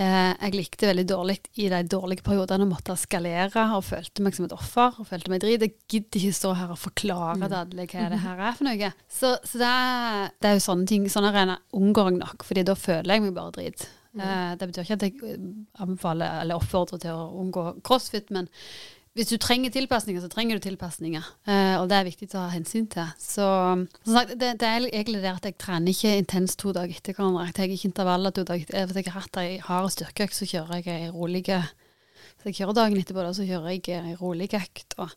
eh, 0.01 0.31
jeg 0.33 0.55
likte 0.57 0.89
veldig 0.89 1.05
dårlig 1.11 1.37
i 1.61 1.69
de 1.73 1.83
dårlige 1.93 2.25
periodene 2.27 2.65
å 2.67 2.71
måtte 2.71 2.97
skalere 2.99 3.67
og 3.77 3.85
følte 3.87 4.25
meg 4.25 4.39
som 4.39 4.49
et 4.49 4.57
offer 4.57 4.97
og 4.99 5.11
følte 5.11 5.33
meg 5.33 5.45
drit. 5.45 5.67
Jeg 5.67 5.77
gidder 5.91 6.23
ikke 6.23 6.41
stå 6.41 6.55
her 6.59 6.73
og 6.75 6.81
forklare 6.81 7.37
mm. 7.37 7.47
alle 7.51 7.87
hva 7.93 8.09
det 8.15 8.23
her 8.25 8.43
er 8.49 8.59
for 8.59 8.71
noe. 8.71 8.91
Så, 9.21 9.37
så 9.45 9.63
det, 9.63 9.71
er, 9.85 10.35
det 10.41 10.51
er 10.51 10.59
jo 10.59 10.67
sånne 10.71 10.91
ting. 10.91 11.07
Sånne 11.13 11.33
arenaer 11.35 11.79
unngår 11.79 12.13
jeg 12.13 12.21
nok, 12.25 12.49
fordi 12.49 12.67
da 12.69 12.79
føler 12.79 13.15
jeg 13.19 13.27
meg 13.29 13.39
bare 13.39 13.57
drit. 13.61 13.89
Eh, 14.19 14.53
det 14.59 14.67
betyr 14.71 14.87
ikke 14.87 14.97
at 14.97 15.05
jeg 15.07 15.19
eh, 15.23 15.49
anbefaler 15.83 16.43
eller 16.43 16.59
oppfordrer 16.59 17.03
til 17.03 17.15
å 17.15 17.29
unngå 17.43 17.67
crossfit, 17.87 18.33
men 18.35 18.49
hvis 19.17 19.31
du 19.33 19.37
trenger 19.41 19.73
tilpasninger, 19.75 20.21
så 20.23 20.31
trenger 20.31 20.59
du 20.59 20.65
tilpasninger. 20.67 21.25
Uh, 21.49 21.81
og 21.81 21.89
det 21.91 21.97
er 21.99 22.07
viktig 22.07 22.29
å 22.29 22.35
ta 22.35 22.45
hensyn 22.53 22.87
til. 22.93 23.09
Så 23.19 23.47
som 23.47 24.15
sagt, 24.15 24.35
det, 24.39 24.55
det 24.61 24.69
er 24.69 24.87
egentlig 24.89 25.23
det 25.25 25.33
at 25.33 25.49
jeg 25.49 25.59
trener 25.59 25.95
ikke 25.95 26.17
intenst 26.21 26.61
to 26.61 26.75
dager 26.77 26.95
etter 26.95 27.17
hverandre. 27.17 27.49
Jeg 27.49 27.57
tar 27.57 27.75
ikke 27.75 27.91
intervaller 27.91 28.35
to 28.35 28.45
dager 28.49 28.69
etter. 28.69 28.93
Hvis 28.93 29.01
jeg 29.01 29.15
har 29.15 29.25
hatt 29.25 29.41
ei 29.43 29.59
hard 29.65 29.93
styrkeøkt, 29.95 30.37
så 30.37 30.49
kjører 30.51 30.83
jeg 30.83 31.09
ei 31.09 31.13
rolig 31.15 31.45
Hvis 31.49 32.51
jeg 32.51 32.59
kjører 32.61 32.79
dagen 32.79 33.01
etterpå, 33.01 33.25
da, 33.25 33.33
så 33.35 33.47
kjører 33.49 33.75
jeg 33.75 33.97
ei 33.97 34.19
rolig 34.21 34.51
økt. 34.55 34.99
Og 35.03 35.17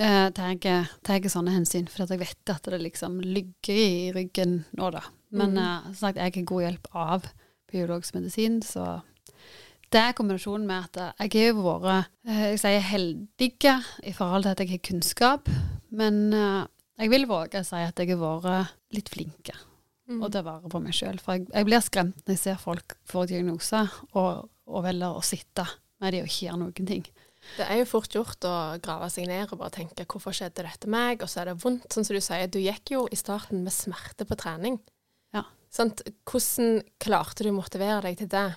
eh, 0.00 0.26
tar 0.34 1.28
sånne 1.30 1.54
hensyn, 1.54 1.86
for 1.90 2.10
jeg 2.10 2.24
vet 2.24 2.54
at 2.54 2.72
det 2.72 2.80
liksom 2.82 3.20
ligger 3.22 3.78
i 3.84 4.10
ryggen 4.16 4.64
nå, 4.78 4.90
da. 4.94 5.04
Men 5.30 5.58
uh, 5.60 5.84
som 5.92 6.08
sagt, 6.08 6.18
jeg 6.18 6.32
er 6.32 6.48
god 6.48 6.64
hjelp 6.64 6.90
av 6.96 7.30
biologisk 7.68 8.16
medisin, 8.16 8.62
så 8.64 9.00
det 9.92 10.00
er 10.02 10.16
kombinasjonen 10.16 10.66
med 10.68 10.98
at 10.98 11.32
jeg 11.32 11.54
har 11.54 11.80
vært 11.82 12.10
eh, 12.28 12.44
jeg 12.52 12.60
sier 12.64 12.84
heldig 12.90 13.52
i 14.04 14.12
forhold 14.12 14.44
til 14.44 14.52
at 14.52 14.60
jeg 14.64 14.74
har 14.74 14.84
kunnskap, 14.90 15.48
men 15.90 16.28
eh, 16.36 16.66
jeg 16.98 17.10
vil 17.14 17.26
våge 17.30 17.62
å 17.62 17.66
si 17.66 17.80
at 17.80 17.98
jeg 17.98 18.14
har 18.16 18.44
vært 18.44 18.76
litt 18.92 19.08
flink 19.08 19.52
Mm. 20.08 20.22
og 20.24 20.30
ta 20.32 20.40
vare 20.40 20.70
på 20.72 20.80
meg 20.80 20.96
sjøl. 20.96 21.18
For 21.20 21.36
jeg, 21.36 21.48
jeg 21.52 21.66
blir 21.68 21.82
skremt 21.84 22.22
når 22.24 22.32
jeg 22.32 22.40
ser 22.40 22.60
folk 22.62 22.96
få 23.08 23.26
diagnoser 23.28 23.90
og, 24.16 24.46
og 24.64 24.84
velger 24.86 25.18
å 25.18 25.24
sitte 25.24 25.66
med 26.00 26.14
de 26.14 26.22
og 26.22 26.30
ikke 26.30 26.46
gjøre 26.46 26.60
noen 26.62 26.88
ting. 26.88 27.02
Det 27.58 27.66
er 27.68 27.80
jo 27.80 27.88
fort 27.88 28.14
gjort 28.16 28.46
å 28.48 28.54
grave 28.82 29.10
seg 29.12 29.28
ned 29.28 29.52
og 29.52 29.60
bare 29.60 29.76
tenke 29.76 30.06
'hvorfor 30.08 30.34
skjedde 30.34 30.64
dette 30.64 30.88
meg', 30.88 31.22
og 31.22 31.28
så 31.28 31.40
er 31.42 31.50
det 31.50 31.60
vondt. 31.62 31.92
Sånn 31.92 32.04
som 32.04 32.16
du 32.16 32.20
sier, 32.20 32.46
du 32.48 32.58
gikk 32.58 32.92
jo 32.96 33.06
i 33.12 33.16
starten 33.16 33.62
med 33.64 33.72
smerte 33.72 34.24
på 34.24 34.36
trening. 34.36 34.80
Ja. 35.34 35.44
Sånn, 35.70 35.92
Hvordan 36.24 36.82
klarte 36.98 37.44
du 37.44 37.50
å 37.50 37.60
motivere 37.60 38.02
deg 38.02 38.18
til 38.18 38.28
det? 38.28 38.56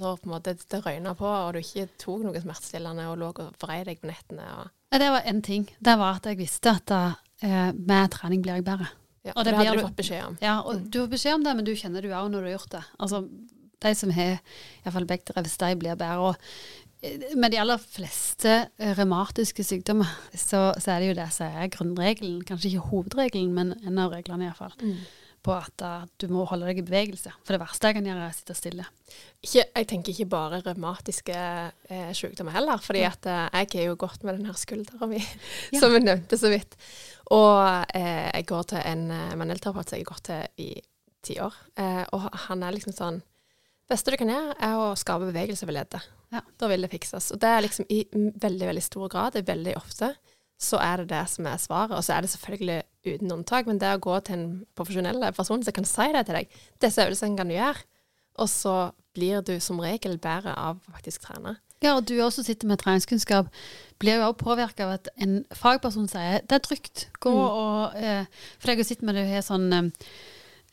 Når 0.00 0.18
på 0.22 0.28
en 0.28 0.34
måte 0.34 0.54
det 0.56 0.80
røyna 0.84 1.14
på, 1.18 1.26
og 1.26 1.54
du 1.56 1.60
ikke 1.62 1.88
tok 1.98 2.24
noe 2.26 2.40
smertestillende 2.42 3.08
og 3.10 3.18
lå 3.20 3.32
og 3.32 3.54
vrei 3.62 3.82
deg 3.88 4.00
på 4.02 4.10
nettene. 4.10 4.46
Og, 4.60 4.70
Ja, 4.92 4.98
Det 5.02 5.10
var 5.10 5.26
én 5.26 5.42
ting. 5.42 5.66
Det 5.82 5.98
var 5.98 6.16
at 6.20 6.26
jeg 6.30 6.38
visste 6.38 6.70
at 6.76 6.90
eh, 7.42 7.72
med 7.74 8.10
trening 8.14 8.42
blir 8.42 8.54
jeg 8.54 8.64
bedre. 8.64 8.88
ja, 9.24 9.32
Og 9.34 9.44
det 9.44 9.52
det 9.52 9.58
hadde 9.58 9.76
du 9.80 9.86
fått 9.88 9.96
beskjed 9.96 10.24
om. 10.24 10.38
Ja, 10.40 10.60
og 10.60 10.90
du 10.90 11.00
har 11.00 11.08
beskjed 11.08 11.34
om 11.34 11.44
det, 11.44 11.56
men 11.56 11.64
du 11.64 11.74
kjenner 11.74 12.00
det 12.02 12.10
jo 12.10 12.16
òg 12.16 12.30
når 12.30 12.40
du 12.40 12.46
har 12.46 12.58
gjort 12.58 12.72
det. 12.76 12.84
Altså, 12.98 13.28
de 13.82 13.94
som 13.94 14.10
har 14.10 14.38
iallfall 14.84 15.06
hvis 15.06 15.58
de 15.58 15.76
blir 15.76 15.96
bedre. 15.96 16.18
Og 16.18 16.36
eh, 17.02 17.34
med 17.36 17.50
de 17.52 17.58
aller 17.60 17.78
fleste 17.78 18.70
eh, 18.78 18.94
revmatiske 18.96 19.64
sykdommer, 19.64 20.06
så, 20.34 20.72
så 20.78 20.92
er 20.94 21.00
det 21.00 21.08
jo 21.08 21.20
det 21.20 21.30
som 21.32 21.46
er 21.46 21.68
grunnregelen. 21.68 22.42
Kanskje 22.46 22.70
ikke 22.70 22.88
hovedregelen, 22.90 23.52
men 23.52 23.74
en 23.84 23.98
av 23.98 24.12
reglene 24.12 24.48
iallfall. 24.48 24.72
På 25.46 25.54
at 25.54 25.82
eh, 25.86 26.06
du 26.18 26.26
må 26.34 26.42
holde 26.50 26.66
deg 26.66 26.80
i 26.80 26.84
bevegelse. 26.86 27.30
For 27.46 27.54
det 27.54 27.60
verste 27.62 27.86
jeg 27.90 27.96
kan 28.00 28.08
gjøre, 28.08 28.24
er 28.26 28.32
å 28.34 28.36
sitte 28.36 28.56
stille. 28.58 28.86
Ikke, 29.46 29.62
jeg 29.62 29.86
tenker 29.92 30.12
ikke 30.12 30.26
bare 30.32 30.58
revmatiske 30.64 31.36
eh, 31.36 32.08
sykdommer 32.18 32.56
heller, 32.56 32.82
fordi 32.82 33.04
at 33.06 33.28
eh, 33.30 33.44
jeg 33.62 33.84
er 33.84 33.88
jo 33.92 34.00
godt 34.00 34.26
med 34.26 34.40
den 34.40 34.50
her 34.50 34.58
skuldra 34.58 35.06
mi, 35.10 35.20
Ja. 35.74 35.78
som 35.84 35.94
vi 35.94 36.02
nevnte 36.02 36.38
så 36.40 36.50
vidt. 36.50 36.74
Og 37.30 37.62
eh, 37.94 38.26
jeg 38.32 38.48
går 38.50 38.68
til 38.74 38.82
en 38.82 39.06
eh, 39.14 39.32
manuellterapeut 39.38 39.86
som 39.92 39.98
jeg 40.00 40.06
har 40.06 40.12
gått 40.12 40.28
til 40.32 40.66
i 40.66 40.70
ti 41.26 41.38
år, 41.42 41.54
eh, 41.78 42.02
og 42.14 42.26
han 42.48 42.62
er 42.66 42.74
liksom 42.76 42.94
sånn 42.94 43.22
beste 43.90 44.10
du 44.10 44.18
kan 44.18 44.30
gjøre, 44.30 44.54
er 44.66 44.76
å 44.82 44.92
skape 44.98 45.28
bevegelse 45.30 45.66
ved 45.66 45.76
leddet. 45.78 46.06
Ja. 46.34 46.40
Da 46.58 46.66
vil 46.70 46.82
det 46.82 46.90
fikses. 46.90 47.28
Og 47.34 47.38
det 47.42 47.50
er 47.54 47.62
liksom 47.62 47.86
i 47.94 48.00
veldig, 48.10 48.66
veldig 48.72 48.82
stor 48.82 49.06
grad, 49.12 49.34
det 49.36 49.44
er 49.44 49.52
veldig 49.52 49.74
ofte, 49.78 50.08
så 50.58 50.80
er 50.80 51.02
det 51.02 51.10
det 51.12 51.24
som 51.30 51.46
er 51.46 51.60
svaret. 51.60 51.96
Og 51.96 52.04
så 52.04 52.16
er 52.16 52.24
det 52.24 52.30
selvfølgelig 52.32 52.82
uten 53.06 53.32
unntak, 53.32 53.68
men 53.68 53.80
det 53.80 53.92
å 53.96 54.02
gå 54.02 54.16
til 54.26 54.38
en 54.38 54.48
profesjonell 54.78 55.20
person 55.36 55.62
som 55.62 55.76
kan 55.76 55.88
si 55.88 56.08
det 56.14 56.24
til 56.26 56.40
deg, 56.40 56.56
disse 56.82 57.04
øvelsene 57.04 57.38
kan 57.38 57.50
du 57.50 57.56
gjøre, 57.56 57.84
og 58.36 58.48
så 58.52 58.76
blir 59.16 59.44
du 59.44 59.54
som 59.64 59.80
regel 59.80 60.18
bedre 60.20 60.52
av 60.56 60.80
å 60.80 60.96
faktisk 60.96 61.24
trene. 61.28 61.56
Ja, 61.84 61.94
og 61.98 62.06
du 62.08 62.14
også 62.24 62.42
sitter 62.44 62.68
med 62.68 62.80
treningskunnskap, 62.80 63.48
blir 64.00 64.18
jo 64.18 64.30
også 64.30 64.40
påvirka 64.40 64.86
av 64.86 64.94
at 64.96 65.10
en 65.22 65.38
fagperson 65.56 66.08
sier 66.08 66.40
det 66.48 66.56
er 66.56 66.64
trygt. 66.64 67.06
Gå 67.20 67.32
og 67.32 67.96
eh, 68.00 68.24
For 68.58 68.72
jeg 68.72 68.80
har 68.80 68.88
sittet 68.88 69.04
med 69.08 69.16
det 69.18 69.26
har 69.28 69.44
sånn 69.44 69.68
eh, 69.76 70.08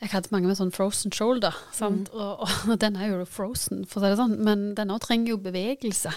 Jeg 0.04 0.10
hadde 0.12 0.28
mange 0.34 0.50
med 0.50 0.58
sånn 0.58 0.72
frozen 0.74 1.12
shoulder, 1.16 1.56
sant? 1.72 2.10
Og, 2.12 2.42
og 2.68 2.74
den 2.82 2.98
er 3.00 3.08
jo 3.08 3.22
frozen, 3.24 3.86
for 3.88 4.02
å 4.02 4.04
si 4.04 4.10
det 4.12 4.18
sånn, 4.20 4.34
men 4.44 4.66
den 4.76 4.92
òg 4.92 5.00
trenger 5.06 5.32
jo 5.32 5.38
bevegelse. 5.40 6.12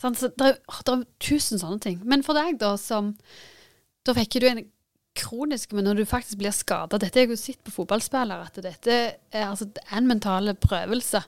Sant? 0.00 0.16
Så 0.22 0.30
det 0.32 0.46
er, 0.54 0.56
det 0.88 0.94
er 0.94 1.02
tusen 1.20 1.60
sånne 1.60 1.82
ting. 1.84 1.98
Men 2.08 2.24
for 2.24 2.38
deg, 2.38 2.56
da, 2.62 2.74
som 2.80 3.12
Da 4.06 4.14
fikk 4.16 4.38
du 4.40 4.46
en 4.48 4.62
kronisk, 5.16 5.72
men 5.72 5.84
når 5.88 6.00
du 6.00 6.04
faktisk 6.08 6.36
blir 6.42 6.52
skada 6.52 6.98
Dette 7.00 7.22
jeg 7.22 7.30
jo 7.30 7.36
sett 7.40 7.62
på 7.64 7.72
fotballspillere, 7.72 8.50
at 8.50 8.58
dette 8.64 8.96
er, 9.32 9.44
altså, 9.46 9.64
det 9.72 9.82
er 9.88 9.96
en 10.00 10.10
mental 10.10 10.52
prøvelse 10.60 11.22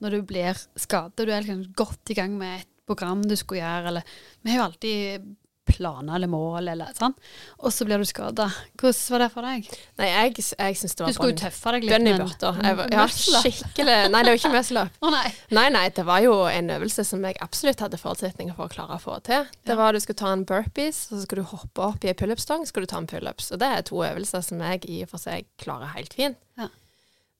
når 0.00 0.16
du 0.16 0.22
blir 0.22 0.56
skada. 0.80 1.12
Du 1.24 1.30
er 1.32 1.44
liksom 1.44 1.66
godt 1.76 2.12
i 2.12 2.16
gang 2.16 2.36
med 2.40 2.62
et 2.62 2.70
program 2.88 3.22
du 3.24 3.36
skulle 3.36 3.60
gjøre, 3.62 3.88
eller 3.92 4.14
Vi 4.42 4.50
har 4.50 4.58
jo 4.62 4.64
alltid 4.68 5.28
planer 5.74 6.14
eller 6.16 6.30
mål, 6.30 6.70
eller 6.72 6.94
sånn. 6.96 7.12
Og 7.60 7.74
så 7.74 7.84
blir 7.88 7.98
du 8.00 8.06
skada. 8.08 8.46
Hvordan 8.80 9.10
var 9.14 9.24
det 9.24 9.28
for 9.34 9.48
deg? 9.48 9.68
Nei, 10.00 10.08
jeg, 10.12 10.44
jeg 10.54 10.78
syns 10.80 10.94
det 11.00 11.08
Du 11.10 11.16
skulle 11.18 11.34
jo 11.34 11.40
tøffe 11.42 11.74
deg 11.76 11.86
litt. 11.88 11.92
bønn 11.94 12.10
i 12.12 12.14
var- 12.78 12.92
Ja, 12.94 13.06
skikkelig 13.44 13.98
Nei, 14.14 14.22
det 14.22 14.32
var 14.32 14.38
ikke 14.40 14.52
muscle 14.54 14.86
oh, 15.04 15.10
nei. 15.14 15.26
Nei, 15.58 15.66
nei, 15.74 15.84
det 15.96 16.06
var 16.08 16.22
jo 16.24 16.36
en 16.50 16.70
øvelse 16.78 17.04
som 17.08 17.24
jeg 17.26 17.36
absolutt 17.44 17.82
hadde 17.84 18.00
forutsetninger 18.00 18.54
for 18.56 18.70
å 18.70 18.74
klare 18.76 18.96
å 18.98 19.02
få 19.02 19.18
til. 19.26 19.44
Det 19.66 19.76
var 19.78 19.92
du 19.92 20.00
skulle 20.02 20.20
ta 20.22 20.30
en 20.32 20.46
burpees, 20.48 21.04
og 21.10 21.18
så 21.18 21.24
skulle 21.26 21.44
du 21.44 21.50
hoppe 21.52 21.90
opp 21.90 22.04
i 22.06 22.12
en 22.14 22.18
pullup-stang, 22.22 22.64
skulle 22.70 22.86
du 22.88 22.92
ta 22.94 23.02
en 23.02 23.10
pullups. 23.10 23.50
Og 23.54 23.60
det 23.62 23.68
er 23.74 23.84
to 23.90 24.00
øvelser 24.06 24.44
som 24.46 24.62
jeg 24.64 24.84
i 24.90 25.02
og 25.04 25.12
for 25.12 25.22
seg 25.22 25.46
klarer 25.60 25.92
helt 25.96 26.14
fint. 26.16 26.38
Ja. 26.60 26.70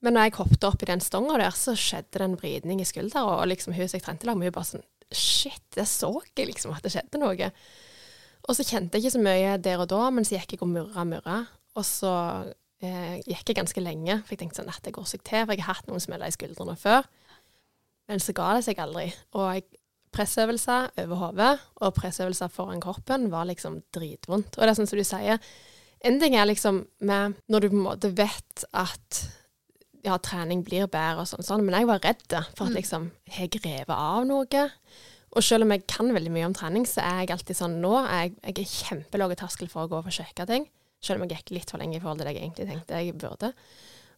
Men 0.05 0.13
når 0.17 0.27
jeg 0.27 0.35
hoppet 0.37 0.65
opp 0.67 0.83
i 0.83 0.89
den 0.89 1.01
stonga 1.01 1.37
der, 1.41 1.55
så 1.57 1.73
skjedde 1.79 2.19
det 2.19 2.25
en 2.27 2.35
vridning 2.37 2.81
i 2.83 2.85
skuldra, 2.85 3.23
og 3.39 3.47
liksom 3.49 3.73
hun 3.73 3.87
som 3.87 3.97
jeg 3.97 4.03
trente 4.05 4.27
lag 4.27 4.37
med, 4.37 4.51
hun 4.51 4.57
bare 4.59 4.71
sånn 4.75 4.85
Shit, 5.15 5.61
jeg 5.77 5.85
så 5.87 6.09
ikke 6.17 6.47
liksom 6.49 6.73
at 6.73 6.81
det 6.83 6.91
skjedde 6.95 7.19
noe. 7.21 7.49
Og 8.45 8.55
så 8.57 8.65
kjente 8.67 8.97
jeg 8.97 9.05
ikke 9.07 9.15
så 9.17 9.23
mye 9.25 9.55
der 9.57 9.81
og 9.81 9.89
da, 9.89 10.03
men 10.13 10.25
så 10.27 10.37
gikk 10.37 10.55
jeg 10.55 10.61
og 10.65 10.69
murra, 10.69 11.05
murra. 11.07 11.37
Og 11.75 11.85
så 11.87 12.11
eh, 12.83 13.15
gikk 13.25 13.49
jeg 13.51 13.57
ganske 13.57 13.81
lenge, 13.81 14.19
for 14.23 14.35
jeg 14.35 14.43
tenkte 14.43 14.61
sånn 14.61 14.69
at 14.71 14.83
det 14.85 14.93
går 14.95 15.07
seg 15.09 15.23
til. 15.25 15.45
For 15.47 15.55
jeg 15.55 15.65
har 15.65 15.79
hatt 15.79 15.89
noen 15.89 16.03
smeller 16.03 16.29
i 16.29 16.35
skuldrene 16.35 16.75
før. 16.79 17.07
Men 18.09 18.21
så 18.21 18.35
ga 18.37 18.51
det 18.57 18.67
seg 18.67 18.81
aldri. 18.83 19.07
Og 19.33 19.47
jeg, 19.57 19.65
pressøvelser 20.15 20.93
over 21.03 21.19
hodet 21.19 21.53
og 21.83 21.95
pressøvelser 21.97 22.51
foran 22.53 22.79
kroppen 22.79 23.25
var 23.33 23.49
liksom 23.49 23.81
dritvondt. 23.95 24.55
Og 24.55 24.61
det 24.63 24.69
er 24.71 24.77
sånn 24.77 24.87
som 24.87 25.01
du 25.01 25.03
sier, 25.07 25.41
en 26.05 26.19
ting 26.21 26.37
er 26.37 26.47
liksom 26.47 26.85
med 27.03 27.33
når 27.51 27.65
du 27.65 27.67
på 27.73 27.79
en 27.81 27.87
måte 27.89 28.11
vet 28.15 28.63
at 28.77 29.19
ja, 30.05 30.15
trening 30.21 30.61
blir 30.63 30.85
bedre 30.87 31.23
og 31.23 31.27
sånn, 31.27 31.43
sånn, 31.43 31.65
men 31.65 31.75
jeg 31.79 31.89
var 31.89 31.99
redd 32.05 32.23
for 32.55 32.67
at 32.67 32.71
Mm. 32.71 32.77
liksom, 32.77 33.09
har 33.33 33.47
jeg 33.47 33.63
revet 33.65 33.89
av 33.89 34.25
noe? 34.29 34.65
Og 35.35 35.43
selv 35.43 35.65
om 35.65 35.73
jeg 35.75 35.83
kan 35.91 36.13
veldig 36.15 36.31
mye 36.31 36.47
om 36.47 36.55
trening, 36.55 36.85
så 36.87 37.03
er 37.03 37.25
jeg 37.25 37.35
alltid 37.35 37.59
sånn 37.59 37.81
nå, 37.83 37.91
er 38.05 38.25
jeg, 38.25 38.37
jeg 38.39 38.55
er 38.61 38.71
kjempelav 38.71 39.35
terskel 39.39 39.67
for 39.71 39.83
å 39.83 39.91
gå 39.91 39.99
og 39.99 40.07
få 40.07 40.45
ting. 40.47 40.69
Selv 41.03 41.19
om 41.19 41.27
jeg 41.27 41.41
gikk 41.41 41.57
litt 41.57 41.73
for 41.73 41.81
lenge 41.81 41.97
i 41.97 42.01
forhold 42.01 42.21
til 42.21 42.29
det 42.29 42.37
jeg 42.37 42.45
egentlig 42.45 42.69
tenkte 42.69 43.01
jeg 43.03 43.17
burde. 43.19 43.51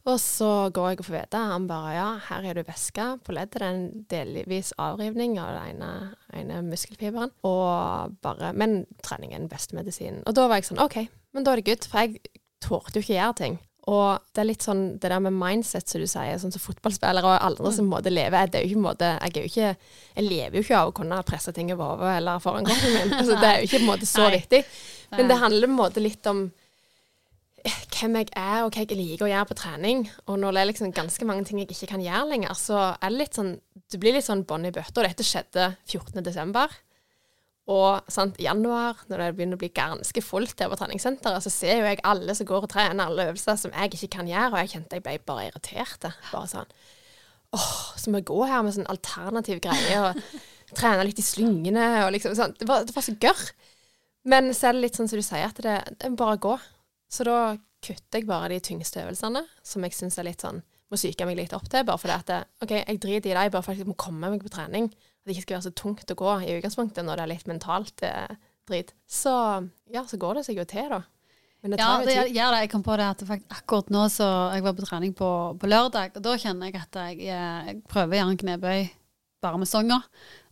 Og 0.08 0.20
så 0.24 0.50
går 0.72 0.92
jeg 0.92 1.02
og 1.02 1.08
får 1.10 1.16
vite, 1.18 1.40
han 1.50 1.66
bare 1.68 1.96
ja, 1.98 2.08
her 2.30 2.46
er 2.48 2.56
du 2.56 2.64
væske 2.64 3.08
på 3.28 3.34
leddet, 3.36 3.58
det 3.60 3.66
er 3.66 3.74
en 3.74 4.06
delvis 4.14 4.70
avrivning 4.80 5.36
av 5.42 5.58
den 5.58 5.82
ene, 5.82 5.90
ene 6.38 6.62
muskelfiberen. 6.70 7.34
Og 7.48 8.16
bare, 8.24 8.54
men 8.56 8.86
trening 9.04 9.34
er 9.34 9.42
den 9.42 9.52
beste 9.52 9.76
medisinen. 9.76 10.22
Og 10.24 10.38
da 10.38 10.48
var 10.48 10.62
jeg 10.62 10.70
sånn, 10.70 10.84
ok, 10.86 11.02
men 11.36 11.44
da 11.44 11.52
er 11.52 11.60
det 11.60 11.68
good, 11.68 11.90
for 11.92 12.06
jeg 12.06 12.22
torde 12.64 12.96
jo 12.96 13.04
ikke 13.04 13.18
gjøre 13.18 13.40
ting. 13.42 13.60
Og 13.88 14.20
det 14.36 14.42
er 14.42 14.50
litt 14.50 14.66
sånn 14.66 14.82
det 15.00 15.08
der 15.08 15.22
med 15.24 15.36
mindset, 15.36 15.88
som 15.88 16.04
du 16.04 16.08
sier, 16.12 16.36
sånn 16.42 16.52
som 16.52 16.64
fotballspillere 16.64 17.30
og 17.30 17.46
alle 17.46 17.72
som 17.72 17.88
måtte 17.88 18.12
leve, 18.12 18.36
måte 18.36 18.44
lever. 18.44 18.52
Det 18.52 18.60
er 18.60 18.66
jo 18.66 18.72
ikke, 18.74 18.84
måtte, 18.84 19.12
måte, 19.16 19.30
jeg, 19.30 19.36
jo 19.38 19.52
ikke, 19.52 19.92
jeg 20.18 20.28
lever 20.28 20.58
jo 20.58 20.64
ikke 20.66 20.80
av 20.82 20.92
å 20.92 20.96
kunne 21.00 21.20
presse 21.28 21.54
ting 21.56 21.72
over 21.72 21.94
hodet 21.94 22.16
eller 22.20 22.42
foran 22.44 22.68
kroppen 22.68 22.96
min. 22.98 23.14
Altså, 23.22 23.38
det 23.40 23.50
er 23.50 23.60
jo 23.62 23.70
ikke 23.70 23.80
på 23.80 23.86
en 23.86 23.92
måte 23.94 24.10
så 24.10 24.26
Nei. 24.26 24.34
viktig. 24.36 24.64
Men 25.16 25.32
det 25.32 25.40
handler 25.40 25.70
på 25.70 25.72
en 25.72 25.80
måte 25.80 26.04
litt 26.04 26.30
om 26.32 26.42
eh, 27.64 27.78
hvem 27.96 28.20
jeg 28.20 28.30
er, 28.34 28.58
og 28.66 28.74
hva 28.74 28.84
jeg 28.84 29.00
liker 29.00 29.28
å 29.28 29.32
gjøre 29.32 29.52
på 29.54 29.60
trening. 29.64 30.04
Og 30.28 30.42
når 30.42 30.58
det 30.58 30.64
er 30.64 30.72
liksom 30.74 30.96
ganske 31.00 31.30
mange 31.30 31.48
ting 31.48 31.64
jeg 31.64 31.72
ikke 31.72 31.94
kan 31.94 32.04
gjøre 32.04 32.28
lenger, 32.34 32.60
så 32.60 32.82
er 32.92 33.08
det 33.08 33.22
litt 33.24 33.40
sånn 33.40 33.56
Det 33.88 34.02
blir 34.04 34.18
litt 34.18 34.28
sånn 34.28 34.44
bånd 34.44 34.68
i 34.68 34.74
bøtta. 34.76 35.00
Og 35.00 35.08
dette 35.08 35.24
skjedde 35.24 35.72
14. 35.88 36.20
Og 37.68 38.12
sant, 38.12 38.38
i 38.40 38.46
januar, 38.46 39.02
når 39.12 39.22
det 39.22 39.32
begynner 39.36 39.60
å 39.60 39.62
bli 39.62 39.70
ganske 39.76 40.22
fullt 40.24 40.62
her 40.64 40.70
på 40.72 40.78
treningssenteret, 40.80 41.44
så 41.44 41.52
ser 41.52 41.82
jo 41.82 41.90
jeg 41.90 42.00
alle 42.08 42.36
som 42.38 42.48
går 42.48 42.64
og 42.64 42.72
trener 42.72 43.10
alle 43.10 43.26
øvelser 43.32 43.60
som 43.60 43.74
jeg 43.76 43.92
ikke 43.98 44.14
kan 44.16 44.30
gjøre, 44.30 44.54
og 44.54 44.62
jeg 44.62 44.72
kjente 44.76 45.00
jeg 45.00 45.04
ble 45.04 45.18
bare 45.28 45.50
irritert. 45.50 46.08
Bare 46.32 46.52
sånn 46.52 46.78
Åh, 47.56 47.74
så 47.96 48.12
må 48.12 48.20
jeg 48.20 48.28
gå 48.28 48.38
her 48.44 48.64
med 48.64 48.76
sånn 48.76 48.90
alternativ 48.92 49.62
greie 49.64 50.00
og 50.04 50.18
trene 50.80 51.06
litt 51.08 51.20
i 51.20 51.24
slyngene 51.24 51.86
og 52.06 52.12
liksom 52.16 52.36
sånn. 52.36 52.56
Det 52.60 52.68
var, 52.68 52.88
det 52.88 52.96
var 52.96 53.06
så 53.06 53.16
gørr. 53.24 53.44
Men 54.28 54.52
er 54.52 54.76
det 54.76 54.84
litt 54.84 55.00
sånn 55.00 55.08
som 55.08 55.20
du 55.20 55.24
sier, 55.24 55.48
at 55.48 55.60
det, 55.64 55.78
det 55.96 56.12
bare 56.12 56.18
bare 56.20 56.42
gå. 56.44 56.56
Så 57.12 57.24
da 57.28 57.56
kutter 57.84 58.20
jeg 58.20 58.28
bare 58.28 58.52
de 58.52 58.60
tyngste 58.64 59.04
øvelsene, 59.04 59.44
som 59.64 59.86
jeg 59.86 59.96
syns 59.96 60.18
er 60.20 60.28
litt 60.28 60.44
sånn 60.44 60.64
Må 60.88 60.96
psyke 60.96 61.26
meg 61.28 61.36
litt 61.36 61.52
opp 61.56 61.66
til, 61.68 61.84
bare 61.84 62.00
fordi 62.00 62.14
at 62.16 62.30
det, 62.30 62.36
OK, 62.64 62.74
jeg 62.78 63.00
driter 63.04 63.32
i 63.34 63.36
dem, 63.36 63.52
bare 63.52 63.64
fordi 63.66 63.84
jeg 63.84 63.90
må 63.90 63.96
komme 64.00 64.30
meg 64.32 64.44
på 64.44 64.52
trening. 64.54 64.86
Det 65.28 65.36
ikke 65.36 65.44
skal 65.44 65.58
være 65.58 65.68
så 65.68 65.76
tungt 65.76 66.14
å 66.14 66.18
gå 66.18 66.34
i 66.48 66.56
utgangspunktet 66.56 67.04
når 67.04 67.20
det 67.20 67.26
er 67.26 67.32
litt 67.34 67.50
mentalt 67.52 68.04
eh, 68.08 68.38
drit. 68.70 68.94
Så 69.04 69.34
ja, 69.92 70.06
så 70.08 70.20
går 70.22 70.40
det 70.40 70.48
seg 70.48 70.62
jo 70.62 70.68
til, 70.70 70.88
da. 70.94 71.02
Men 71.66 71.74
det 71.74 71.82
tar 71.82 72.04
ja, 72.06 72.06
det 72.06 72.36
gjør 72.38 72.54
det. 72.54 72.62
Jeg 72.64 72.72
kom 72.72 72.86
på 72.86 72.96
det 73.00 73.10
at 73.10 73.24
faktisk 73.26 73.56
akkurat 73.58 73.90
nå 73.92 74.04
så 74.14 74.28
Jeg 74.54 74.64
var 74.64 74.76
på 74.78 74.86
trening 74.86 75.16
på, 75.18 75.32
på 75.58 75.70
lørdag, 75.70 76.16
og 76.16 76.24
da 76.24 76.36
kjenner 76.40 76.70
jeg 76.70 76.80
at 76.80 77.00
jeg, 77.02 77.28
eh, 77.28 77.72
jeg 77.72 77.82
prøver 77.90 78.16
å 78.16 78.22
gjøre 78.22 78.36
en 78.36 78.42
knebøy 78.44 78.90
bare 79.44 79.60
med 79.62 79.70
stanga. 79.70 80.00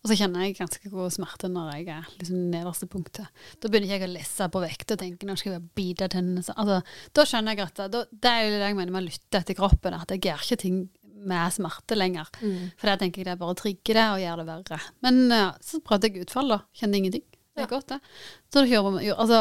Og 0.03 0.11
så 0.11 0.17
kjenner 0.19 0.45
jeg 0.45 0.57
ganske 0.59 0.89
god 0.91 1.13
smerte 1.13 1.49
når 1.49 1.71
jeg 1.73 1.87
er 1.95 2.09
liksom 2.19 2.41
nederste 2.51 2.87
punktet. 2.89 3.45
Da 3.57 3.69
begynner 3.71 3.89
ikke 3.89 4.05
jeg 4.05 4.11
å 4.11 4.13
lese 4.13 4.49
på 4.53 4.61
vekt 4.61 4.93
og 4.93 4.99
tenke 5.01 5.25
nå 5.25 5.37
skal 5.39 5.55
jeg 5.55 5.63
bite 5.77 6.09
tennene. 6.13 6.43
Altså, 6.53 6.81
da 7.17 7.25
skjønner 7.25 7.55
jeg 7.55 7.65
at 7.65 7.81
da, 7.89 8.03
Det 8.11 8.33
er 8.33 8.43
jo 8.43 8.51
det 8.53 8.67
jeg 8.67 8.77
mener 8.77 8.93
med 8.93 9.01
å 9.01 9.07
lytte 9.07 9.41
etter 9.41 9.57
kroppen, 9.57 9.97
at 9.97 10.13
jeg 10.13 10.21
gjør 10.27 10.45
ikke 10.45 10.61
ting 10.61 10.83
med 11.15 11.53
smerte 11.55 11.95
lenger. 11.97 12.27
Mm. 12.41 12.71
For 12.77 12.91
da 12.91 12.97
tenker 13.01 13.21
jeg 13.23 13.29
det 13.31 13.39
bare 13.39 13.55
trigger 13.55 13.97
det 13.99 14.05
og 14.11 14.19
gjør 14.23 14.41
det 14.41 14.47
verre. 14.49 14.79
Men 15.05 15.21
ja, 15.31 15.45
så 15.63 15.79
prøvde 15.85 16.09
jeg 16.11 16.25
utfall, 16.27 16.51
da. 16.51 16.59
Kjente 16.75 16.99
ingenting. 16.99 17.23
Det 17.55 17.63
er 17.63 17.69
Ja. 17.69 17.71
godt, 17.71 17.87
det. 17.87 17.99
Så 18.51 18.59
da 18.61 18.65
kjører 18.67 18.97
vi 18.99 19.11
Altså, 19.15 19.37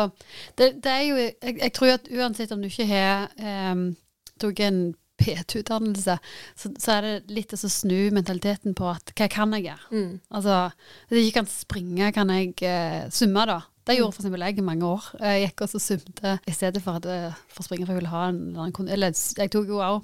det, 0.57 0.69
det 0.85 0.91
er 0.93 1.03
jo 1.09 1.17
jeg, 1.19 1.57
jeg 1.59 1.73
tror 1.75 1.95
at 1.97 2.09
uansett 2.15 2.53
om 2.55 2.63
du 2.63 2.69
ikke 2.69 2.87
har 2.87 3.73
um, 3.75 3.97
tok 4.39 4.61
en 4.61 4.79
PT-utdannelse, 5.19 6.17
så, 6.59 6.71
så 6.79 6.93
er 6.97 7.03
det 7.07 7.35
litt 7.35 7.53
å 7.55 7.59
så 7.59 7.69
snu 7.71 8.11
mentaliteten 8.15 8.75
på 8.79 8.87
at 8.91 9.13
hva 9.19 9.29
kan 9.31 9.53
jeg 9.57 9.67
gjøre? 9.69 9.91
Mm. 9.95 10.15
Altså, 10.35 10.57
hvis 11.09 11.19
jeg 11.21 11.29
ikke 11.31 11.39
kan 11.41 11.51
springe, 11.53 12.13
kan 12.17 12.33
jeg 12.35 12.55
uh, 12.63 13.11
summe, 13.15 13.45
da. 13.51 13.61
Det 13.85 13.99
gjorde 13.99 14.17
eksempel 14.17 14.41
jeg 14.47 14.59
i 14.59 14.65
mange 14.65 14.89
år. 14.89 15.07
Jeg 15.21 15.45
gikk 15.45 15.63
også 15.67 15.77
og 15.77 15.85
sumte 15.85 16.39
i 16.49 16.55
stedet 16.57 16.81
for, 16.83 16.97
at, 17.03 17.07
eh, 17.11 17.39
for 17.53 17.77
jeg 17.77 17.85
ville 17.85 18.09
ha 18.09 18.29
en 18.31 18.41
eller 18.49 18.63
annen 18.65 18.89
Eller 18.89 19.13
jeg 19.13 19.51
tok 19.53 19.69
jo 19.69 19.83
òg 19.85 20.03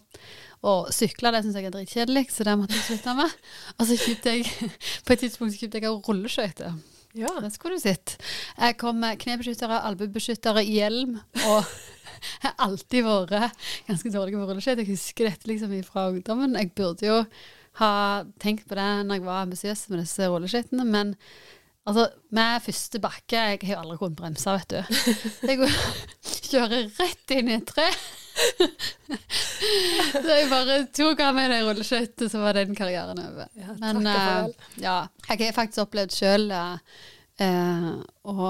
og 0.60 0.90
sykla, 0.92 1.30
det 1.32 1.40
syns 1.46 1.56
jeg 1.56 1.70
er 1.70 1.72
dritkjedelig, 1.72 2.26
så 2.28 2.44
det 2.44 2.56
måtte 2.60 2.76
jeg 2.76 2.84
slutte 2.84 3.14
med. 3.16 3.36
Og 3.78 3.86
så 3.88 3.96
kjøpte 3.96 4.34
jeg 4.34 4.72
på 5.06 5.14
et 5.14 5.22
tidspunkt 5.24 5.54
så 5.54 5.60
kjøpte 5.62 5.80
jeg 5.80 5.94
rulleskøyter. 6.08 6.74
Ja. 7.16 7.30
Det 7.42 7.50
skulle 7.54 7.78
du 7.78 7.82
sett. 7.82 8.18
Jeg 8.58 8.76
kom 8.78 9.00
med 9.02 9.16
knebeskyttere, 9.22 9.80
albuebeskyttere, 9.88 10.62
hjelm 10.68 11.16
og 11.46 11.64
jeg 12.42 12.44
har 12.44 12.58
alltid 12.66 13.06
vært 13.08 13.64
ganske 13.88 14.12
dårlig 14.12 14.36
på 14.36 14.50
rulleskøyter. 14.50 14.84
Jeg 14.84 14.92
husker 14.92 15.30
dette 15.30 15.48
liksom 15.48 15.72
fra 15.88 16.10
ungdommen. 16.12 16.58
Jeg 16.60 16.74
burde 16.76 17.08
jo 17.08 17.22
ha 17.80 17.94
tenkt 18.42 18.68
på 18.68 18.76
det 18.76 18.90
når 19.06 19.16
jeg 19.16 19.24
var 19.24 19.46
ambisiøs 19.46 19.86
med 19.88 20.04
disse 20.04 20.28
rulleskøytene, 20.28 20.84
men 20.84 21.16
altså, 21.88 22.06
med 22.36 22.62
første 22.64 23.00
bakke 23.02 23.44
Jeg 23.52 23.60
har 23.62 23.74
jo 23.74 23.80
aldri 23.84 23.98
kunnet 24.02 24.18
bremse, 24.20 24.56
vet 24.58 24.70
du. 24.70 24.80
Jeg 25.50 25.70
kjører 26.50 26.88
rett 26.98 27.36
inn 27.36 27.50
i 27.50 27.56
et 27.60 27.68
tre. 27.70 27.86
Så 30.10 30.24
jeg 30.24 30.48
bare 30.50 30.76
tok 30.96 31.20
av 31.22 31.34
meg 31.36 31.50
det 31.52 31.60
rulleskøytet, 31.66 32.30
så 32.32 32.40
var 32.40 32.56
den 32.56 32.76
karrieren 32.78 33.18
over. 33.20 33.48
Ja, 33.58 33.74
Men 33.80 34.06
eh, 34.08 34.46
ja, 34.80 34.96
jeg 35.28 35.42
har 35.42 35.56
faktisk 35.56 35.82
opplevd 35.84 36.14
sjøl 36.16 36.46
uh, 36.54 36.78
Og 38.30 38.46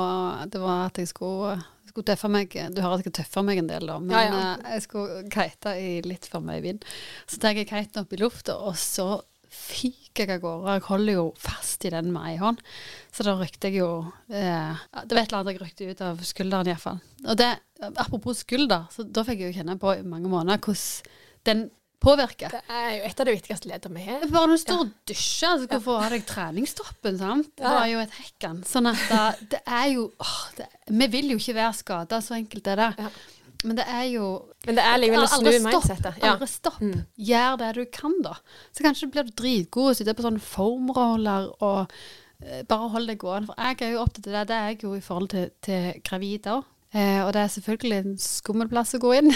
det 0.53 0.61
var 0.63 0.85
at 0.87 1.01
jeg 1.01 1.11
skulle, 1.11 1.57
skulle 1.91 2.07
tøffe 2.13 2.31
meg 2.31 2.55
Du 2.71 2.81
hører 2.83 3.01
at 3.01 3.03
jeg 3.03 3.09
skal 3.09 3.17
tøffe 3.21 3.45
meg 3.47 3.63
en 3.63 3.71
del, 3.73 3.89
da. 3.91 3.99
Men 4.05 4.15
Ja, 4.15 4.23
ja. 4.29 4.45
eh, 4.61 4.77
jeg 4.77 4.87
skulle 4.87 5.25
kite 5.33 5.75
i 5.81 5.91
litt 6.07 6.31
for 6.31 6.45
mye 6.45 6.63
vind. 6.65 6.87
Så 7.27 7.41
tar 7.43 7.59
jeg 7.59 7.69
kiten 7.73 8.05
opp 8.05 8.15
i 8.15 8.21
lufta, 8.23 8.61
og 8.61 8.79
så 8.79 9.11
fyker 9.51 10.27
jeg 10.27 10.39
av 10.39 10.45
gårde. 10.45 10.77
Jeg 10.77 10.87
holder 10.89 11.17
jo 11.17 11.25
fast 11.41 11.85
i 11.87 11.93
den 11.95 12.13
med 12.15 12.29
ei 12.33 12.37
hånd. 12.41 12.63
Så 13.15 13.27
da 13.27 13.35
rykte 13.39 13.71
jeg 13.71 13.81
jo 13.81 13.91
eh, 14.29 14.79
Det 15.05 15.17
var 15.17 15.23
et 15.23 15.33
eller 15.33 15.41
annet 15.41 15.53
jeg 15.53 15.63
rykte 15.65 15.91
ut 15.91 16.05
av 16.07 16.23
skulderen 16.27 16.71
iallfall. 16.71 17.03
Og 17.27 17.37
det, 17.41 17.51
apropos 17.91 18.45
skulder, 18.45 18.89
så 18.95 19.05
da 19.07 19.27
fikk 19.27 19.43
jeg 19.43 19.53
jo 19.53 19.61
kjenne 19.61 19.79
på 19.81 19.99
i 19.99 20.07
mange 20.07 20.31
måneder 20.33 20.63
hvordan 20.63 21.21
den 21.49 21.69
påvirker. 22.01 22.53
Det 22.55 22.63
er 22.73 22.95
jo 22.97 23.03
et 23.11 23.21
av 23.21 23.29
de 23.29 23.35
viktigste 23.37 23.69
leddene 23.71 24.01
vi 24.01 24.07
har. 24.07 24.23
Bare 24.33 24.49
når 24.49 24.57
du 24.57 24.63
står 24.63 24.85
og 24.85 24.93
dusjer, 25.11 25.59
så 25.59 25.67
skal 25.67 25.81
du 25.83 25.85
få 25.85 25.97
av 26.01 26.15
treningstoppen, 26.31 27.19
sant. 27.21 27.51
Det 27.61 27.67
var 27.67 27.89
jo 27.91 28.01
et 28.01 28.15
hekkan. 28.17 28.63
Sånn 28.69 28.89
at 28.91 29.03
da, 29.11 29.25
det 29.53 29.61
er 29.67 29.91
jo 29.93 30.07
åh, 30.17 30.39
det, 30.57 30.71
Vi 30.89 31.11
vil 31.13 31.35
jo 31.35 31.41
ikke 31.43 31.59
være 31.61 31.77
skada, 31.77 32.23
så 32.25 32.39
enkelt 32.39 32.73
er 32.73 32.83
det. 32.85 32.91
Ja. 33.05 33.11
Men 33.65 33.77
det 33.77 33.85
er 33.93 34.07
jo 34.09 34.27
Men 34.67 34.79
det 34.79 34.87
er 34.87 34.99
likevel 35.01 35.27
å 35.27 35.29
snu 35.29 35.51
stopp. 35.67 36.09
Ja. 36.21 36.33
Aldri 36.33 36.49
stopp. 36.49 36.81
Mm. 36.81 37.05
Gjør 37.31 37.61
det 37.61 37.71
du 37.77 37.83
kan, 37.93 38.17
da. 38.25 38.35
Så 38.73 38.87
kanskje 38.87 39.11
blir 39.13 39.29
du 39.29 39.33
dritgod 39.37 39.93
og 39.93 39.99
sitter 39.99 40.17
på 40.17 40.25
sånne 40.25 40.43
formroller 40.43 41.51
og 41.61 41.81
eh, 42.41 42.63
bare 42.69 42.91
hold 42.95 43.11
deg 43.11 43.21
gående. 43.21 43.51
For 43.51 43.61
jeg 43.61 43.81
er 43.87 43.95
jo 43.95 44.03
opptatt 44.05 44.31
av 44.31 44.37
det. 44.39 44.47
Det 44.51 44.59
er 44.59 44.73
jeg 44.73 44.83
jo 44.87 44.95
i 44.97 45.05
forhold 45.05 45.33
til, 45.35 45.51
til 45.67 46.03
gravide 46.07 46.57
òg. 46.57 46.69
Eh, 46.91 47.21
og 47.23 47.31
det 47.37 47.45
er 47.45 47.53
selvfølgelig 47.55 47.99
en 48.01 48.17
skummel 48.19 48.71
plass 48.71 48.97
å 48.97 49.03
gå 49.03 49.13
inn. 49.21 49.31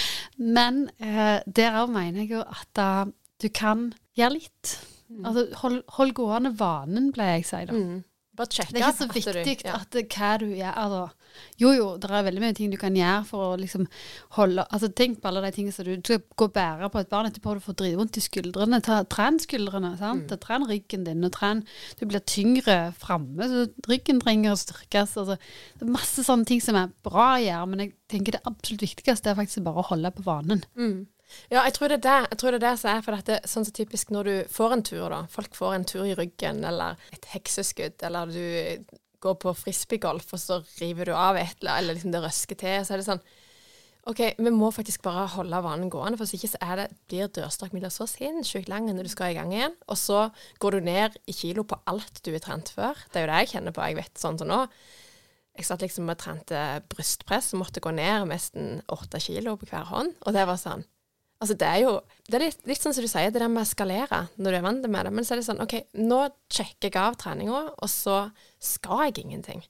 Men 0.58 0.84
eh, 1.00 1.38
der 1.46 1.80
òg 1.80 1.94
mener 1.94 2.24
jeg 2.24 2.34
jo 2.36 2.44
at 2.44 2.82
uh, 2.82 3.08
du 3.40 3.48
kan 3.54 3.88
gjøre 4.18 4.36
litt. 4.36 4.74
Altså 5.24 5.46
hold, 5.62 5.80
hold 5.96 6.12
gående 6.16 6.52
vanen, 6.58 7.12
pleier 7.16 7.38
jeg 7.38 7.46
å 7.46 7.48
si 7.48 7.64
da. 7.70 7.76
Mm. 7.78 8.02
Bare 8.38 8.54
sjekke 8.54 8.72
Det 8.76 8.82
er 8.82 8.92
ikke 8.92 9.22
så 9.24 9.32
du- 9.34 9.38
viktig 9.44 9.64
ja. 9.66 9.74
at 9.82 9.96
hva 10.14 10.32
du 10.38 10.46
gjør. 10.54 10.74
Altså. 10.78 11.10
Jo, 11.60 11.70
jo, 11.76 11.86
det 12.00 12.08
er 12.10 12.24
veldig 12.26 12.40
mye 12.42 12.54
ting 12.56 12.70
du 12.72 12.76
kan 12.80 12.94
gjøre 12.96 13.24
for 13.28 13.52
å 13.52 13.58
liksom 13.60 13.84
holde 14.38 14.64
Altså, 14.72 14.88
Tenk 14.94 15.20
på 15.20 15.28
alle 15.28 15.42
de 15.44 15.50
tingene 15.54 15.74
som 15.74 15.84
du 15.84 15.92
skal 16.02 16.22
gå 16.38 16.46
og 16.48 16.54
bære 16.56 16.88
på 16.90 17.00
et 17.02 17.10
barn 17.10 17.28
etterpå. 17.28 17.54
Du 17.58 17.60
får 17.66 17.76
dritvondt 17.82 18.16
i 18.18 18.22
skuldrene. 18.24 18.80
Ta, 18.82 19.02
tren 19.04 19.38
skuldrene. 19.42 19.92
sant? 20.00 20.30
Mm. 20.30 20.40
Tren 20.40 20.66
ryggen 20.70 21.04
din. 21.04 21.24
og 21.24 21.32
tren, 21.36 21.64
Du 22.00 22.06
blir 22.06 22.20
tyngre 22.20 22.78
framme, 22.94 23.44
så 23.50 23.66
ryggen 23.90 24.20
trenger 24.22 24.52
å 24.54 24.58
styrkes. 24.58 25.16
Altså, 25.18 25.36
det 25.78 25.82
er 25.86 25.92
masse 25.92 26.24
sånne 26.24 26.46
ting 26.46 26.60
som 26.64 26.74
er 26.76 26.90
bra 27.04 27.36
å 27.36 27.42
gjøre, 27.44 27.68
men 27.68 27.78
jeg 27.84 27.92
tenker 28.08 28.32
det 28.38 28.42
absolutt 28.46 28.80
viktigste 28.86 29.30
er 29.30 29.34
faktisk 29.38 29.62
bare 29.64 29.82
å 29.82 29.88
holde 29.92 30.10
på 30.14 30.22
vanen. 30.24 30.64
Mm. 30.76 31.06
Ja, 31.52 31.64
jeg 31.64 31.74
tror 31.76 31.92
det 31.92 31.98
er 32.00 32.06
det, 32.06 32.18
jeg 32.32 32.40
tror 32.40 32.54
det, 32.54 32.60
er 32.60 32.66
det 32.66 32.76
som 32.80 32.92
er 32.92 33.02
for 33.04 33.16
dette, 33.16 33.40
sånn 33.48 33.66
som 33.68 33.76
typisk 33.76 34.12
når 34.14 34.30
du 34.30 34.36
får 34.52 34.76
en 34.76 34.86
tur, 34.86 35.08
da. 35.12 35.24
Folk 35.32 35.58
får 35.58 35.74
en 35.76 35.88
tur 35.88 36.06
i 36.06 36.16
ryggen, 36.18 36.62
eller 36.68 36.96
et 37.14 37.28
hekseskudd, 37.34 37.98
eller 38.08 38.32
du 38.32 38.96
går 39.22 39.36
på 39.42 39.52
frisbeegolf, 39.58 40.32
og 40.32 40.40
så 40.40 40.62
river 40.78 41.10
du 41.10 41.14
av 41.16 41.38
et, 41.40 41.58
eller, 41.60 41.82
eller 41.82 41.98
liksom 41.98 42.14
det 42.14 42.22
røsker 42.24 42.58
til. 42.58 42.80
Så 42.86 42.94
er 42.94 43.02
det 43.02 43.08
sånn 43.08 43.24
OK, 44.08 44.22
vi 44.38 44.50
må 44.54 44.70
faktisk 44.72 45.02
bare 45.04 45.26
holde 45.34 45.58
vanen 45.60 45.90
gående, 45.92 46.16
for 46.16 46.24
hvis 46.24 46.38
ikke 46.38 46.52
så 46.54 46.76
det, 46.78 46.86
blir 47.10 47.28
dørstokkmila 47.36 47.90
så 47.92 48.06
sinnssykt 48.08 48.70
lang 48.70 48.86
når 48.88 49.04
du 49.04 49.12
skal 49.12 49.34
i 49.34 49.36
gang 49.36 49.52
igjen. 49.52 49.74
Og 49.90 49.98
så 50.00 50.22
går 50.62 50.78
du 50.78 50.86
ned 50.86 51.18
i 51.28 51.34
kilo 51.36 51.66
på 51.68 51.76
alt 51.90 52.22
du 52.24 52.30
har 52.32 52.40
trent 52.44 52.72
før. 52.72 52.96
Det 53.12 53.20
er 53.20 53.26
jo 53.26 53.32
det 53.32 53.42
jeg 53.42 53.50
kjenner 53.52 53.76
på. 53.76 53.84
Jeg 53.84 53.98
vet 53.98 54.22
sånn 54.22 54.40
som 54.40 54.48
nå. 54.48 54.62
Jeg 55.58 55.66
satt 55.66 55.84
liksom 55.84 56.08
og 56.08 56.20
trente 56.22 56.62
brystpress 56.88 57.50
og 57.52 57.64
måtte 57.64 57.82
gå 57.84 57.92
ned 57.92 58.30
nesten 58.30 58.78
åtte 58.94 59.20
kilo 59.20 59.58
på 59.58 59.68
hver 59.68 59.90
hånd. 59.90 60.14
Og 60.24 60.36
det 60.36 60.46
var 60.48 60.60
sånn 60.62 60.86
Altså, 61.38 61.54
det 61.54 61.68
er 61.68 61.82
jo 61.84 61.90
Det 62.26 62.34
er 62.34 62.42
litt, 62.48 62.62
litt 62.66 62.82
sånn 62.82 62.92
som 62.96 63.04
du 63.04 63.08
sier, 63.08 63.30
det 63.30 63.40
der 63.40 63.48
med 63.48 63.62
å 63.62 63.66
eskalere 63.68 64.24
når 64.36 64.50
du 64.50 64.56
er 64.58 64.64
vant 64.66 64.88
med 64.90 65.06
det. 65.06 65.12
Men 65.14 65.24
så 65.24 65.34
er 65.34 65.40
det 65.40 65.46
sånn 65.46 65.62
OK, 65.64 65.76
nå 65.96 66.18
sjekker 66.52 66.90
jeg 66.90 66.98
av 67.00 67.16
treninga, 67.20 67.60
og 67.78 67.88
så 67.92 68.18
skal 68.60 69.06
jeg 69.06 69.22
ingenting. 69.24 69.62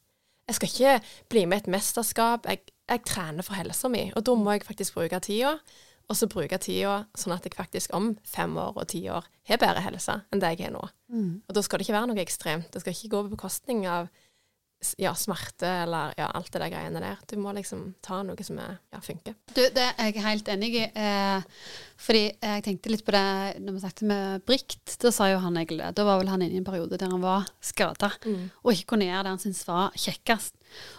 Jeg 0.48 0.56
skal 0.56 0.72
ikke 0.72 0.94
bli 1.28 1.44
med 1.46 1.60
i 1.60 1.62
et 1.66 1.70
mesterskap. 1.76 2.48
Jeg, 2.48 2.72
jeg 2.88 3.04
trener 3.06 3.44
for 3.46 3.54
helsa 3.60 3.90
mi, 3.92 4.08
og 4.16 4.24
da 4.24 4.34
må 4.40 4.56
jeg 4.56 4.64
faktisk 4.66 4.96
bruke 4.96 5.20
tida. 5.22 5.58
Og 6.08 6.16
så 6.16 6.24
bruke 6.32 6.56
tida 6.56 7.02
sånn 7.20 7.34
at 7.34 7.44
jeg 7.44 7.52
faktisk 7.52 7.92
om 7.94 8.14
fem 8.24 8.54
år 8.56 8.78
og 8.80 8.86
ti 8.88 9.02
år 9.12 9.26
har 9.50 9.60
bedre 9.60 9.82
helse 9.84 10.14
enn 10.32 10.40
det 10.40 10.54
jeg 10.54 10.64
har 10.64 10.72
nå. 10.72 10.86
Og 11.44 11.52
da 11.54 11.60
skal 11.62 11.78
det 11.78 11.84
ikke 11.84 11.98
være 11.98 12.08
noe 12.08 12.22
ekstremt. 12.24 12.70
Det 12.72 12.80
skal 12.80 12.96
ikke 12.96 13.10
gå 13.12 13.20
på 13.26 13.34
bekostning 13.36 13.84
av 13.86 14.08
ja, 14.98 15.12
smerte 15.18 15.66
eller 15.66 16.12
ja, 16.16 16.28
alt 16.38 16.52
det 16.54 16.60
der 16.62 16.70
greiene 16.70 17.00
der. 17.02 17.18
Du 17.26 17.34
må 17.42 17.52
liksom 17.56 17.94
ta 18.04 18.20
noe 18.26 18.44
som 18.46 18.60
er, 18.62 18.76
ja, 18.94 19.00
funker. 19.02 19.34
Du, 19.50 19.62
det 19.74 19.86
er 19.88 20.10
jeg 20.10 20.22
helt 20.22 20.50
enig 20.52 20.70
i. 20.78 20.84
Eh, 20.86 21.64
fordi 21.98 22.22
jeg 22.30 22.64
tenkte 22.66 22.92
litt 22.92 23.02
på 23.06 23.14
det 23.16 23.58
når 23.62 23.74
vi 23.74 23.82
snakket 23.82 24.04
med 24.10 24.44
Brikt. 24.46 24.94
Da 25.02 25.10
sa 25.14 25.30
jo 25.32 25.40
han 25.42 25.58
egentlig 25.58 25.82
det. 25.82 25.96
Da 25.98 26.06
var 26.06 26.20
vel 26.22 26.30
han 26.30 26.44
inne 26.46 26.60
i 26.60 26.62
en 26.62 26.68
periode 26.68 27.00
der 27.00 27.10
han 27.10 27.24
var 27.24 27.48
skada 27.64 28.12
og 28.22 28.70
ikke 28.72 28.94
kunne 28.94 29.08
gjøre 29.08 29.24
det 29.26 29.34
han 29.34 29.42
syntes 29.42 29.66
var 29.66 29.98
kjekkest. 29.98 30.54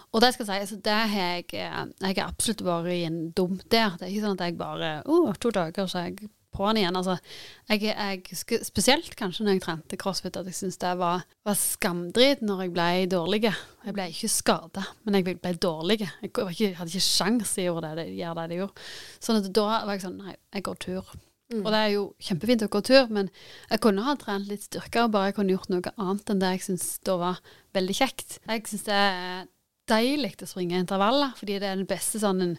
Og 0.10 0.24
det 0.24 0.34
skal 0.34 0.48
jeg 0.48 0.50
si, 0.50 0.66
altså 0.66 0.80
det 0.84 0.98
har 0.98 1.12
jeg 1.14 1.46
eh, 1.54 1.80
Jeg 2.02 2.18
har 2.18 2.28
absolutt 2.28 2.66
vært 2.66 2.92
i 2.98 3.04
en 3.08 3.22
dump 3.32 3.64
der. 3.72 3.96
Det 3.96 4.08
er 4.08 4.12
ikke 4.12 4.26
sånn 4.26 4.40
at 4.40 4.46
jeg 4.48 4.60
bare 4.60 4.92
oh, 5.08 5.32
to 5.40 5.54
dager, 5.56 5.88
så 5.88 6.10
jeg 6.10 6.32
på 6.56 6.66
han 6.66 6.80
igjen. 6.80 6.97
Altså, 7.00 7.16
jeg, 7.70 7.84
jeg, 7.89 8.60
spesielt 8.68 9.16
kanskje 9.20 9.45
når 9.45 9.58
jeg 9.58 9.64
trente 9.66 10.00
crossfit, 10.02 10.38
at 10.39 10.50
jeg 10.50 10.58
syntes 10.58 10.80
det 10.82 10.95
var, 11.00 11.24
var 11.47 11.58
skamdrit 11.60 12.43
når 12.45 12.66
jeg 12.66 12.74
ble 12.76 12.89
dårlig. 13.14 13.41
Jeg 13.86 13.95
ble 13.95 14.10
ikke 14.12 14.32
skada, 14.34 14.86
men 15.06 15.20
jeg 15.20 15.30
ble, 15.30 15.56
dårlig. 15.62 16.02
Jeg 16.04 16.32
ikke, 16.32 16.74
hadde 16.80 16.91
ikke 16.91 17.06
sjans 17.06 17.56
i 17.58 17.68
å 17.68 17.74
gjøre 17.74 17.95
det, 18.02 18.10
jeg 18.18 18.60
gjorde. 18.60 18.88
Sånn 19.24 19.41
at 19.41 19.50
da 19.56 19.68
var 19.72 19.95
jeg 19.95 20.06
sånn 20.06 20.20
Nei, 20.20 20.36
jeg 20.56 20.66
går 20.66 20.80
tur. 20.84 21.12
Og 21.50 21.70
det 21.74 21.78
er 21.80 21.93
jo 21.95 22.02
kjempefint 22.22 22.62
å 22.62 22.70
gå 22.70 22.82
tur, 22.86 23.08
men 23.10 23.30
jeg 23.72 23.82
kunne 23.82 24.04
ha 24.06 24.14
trent 24.22 24.45
litt 24.52 24.68
styrkere, 24.68 25.10
bare 25.10 25.32
jeg 25.32 25.39
kunne 25.39 25.56
gjort 25.56 25.72
noe 25.74 25.93
annet 25.95 26.30
enn 26.30 26.43
det 26.43 26.52
jeg 26.54 26.66
syns 26.68 26.89
da 27.08 27.16
var 27.18 27.39
veldig 27.74 27.95
kjekt. 27.97 28.38
Jeg 28.43 28.68
syns 28.70 28.86
det 28.86 28.97
er 28.97 29.47
deilig 29.89 30.36
å 30.45 30.50
springe 30.52 30.78
intervaller, 30.84 31.34
fordi 31.39 31.58
det 31.58 31.72
er 31.72 31.80
den 31.80 31.89
beste 31.89 32.22
sånn 32.22 32.43
en 32.45 32.54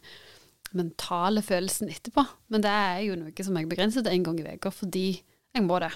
mentale 0.76 1.42
følelsen 1.42 1.90
etterpå. 1.92 2.24
Men 2.52 2.64
det 2.64 2.70
er 2.70 3.00
jo 3.06 3.18
noe 3.18 3.46
som 3.46 3.56
jeg 3.58 3.70
begrenser 3.70 4.04
til 4.06 4.14
én 4.16 4.26
gang 4.26 4.40
i 4.40 4.46
uka, 4.54 4.72
fordi 4.74 5.08
jeg 5.54 5.66
må 5.66 5.80
det. 5.82 5.92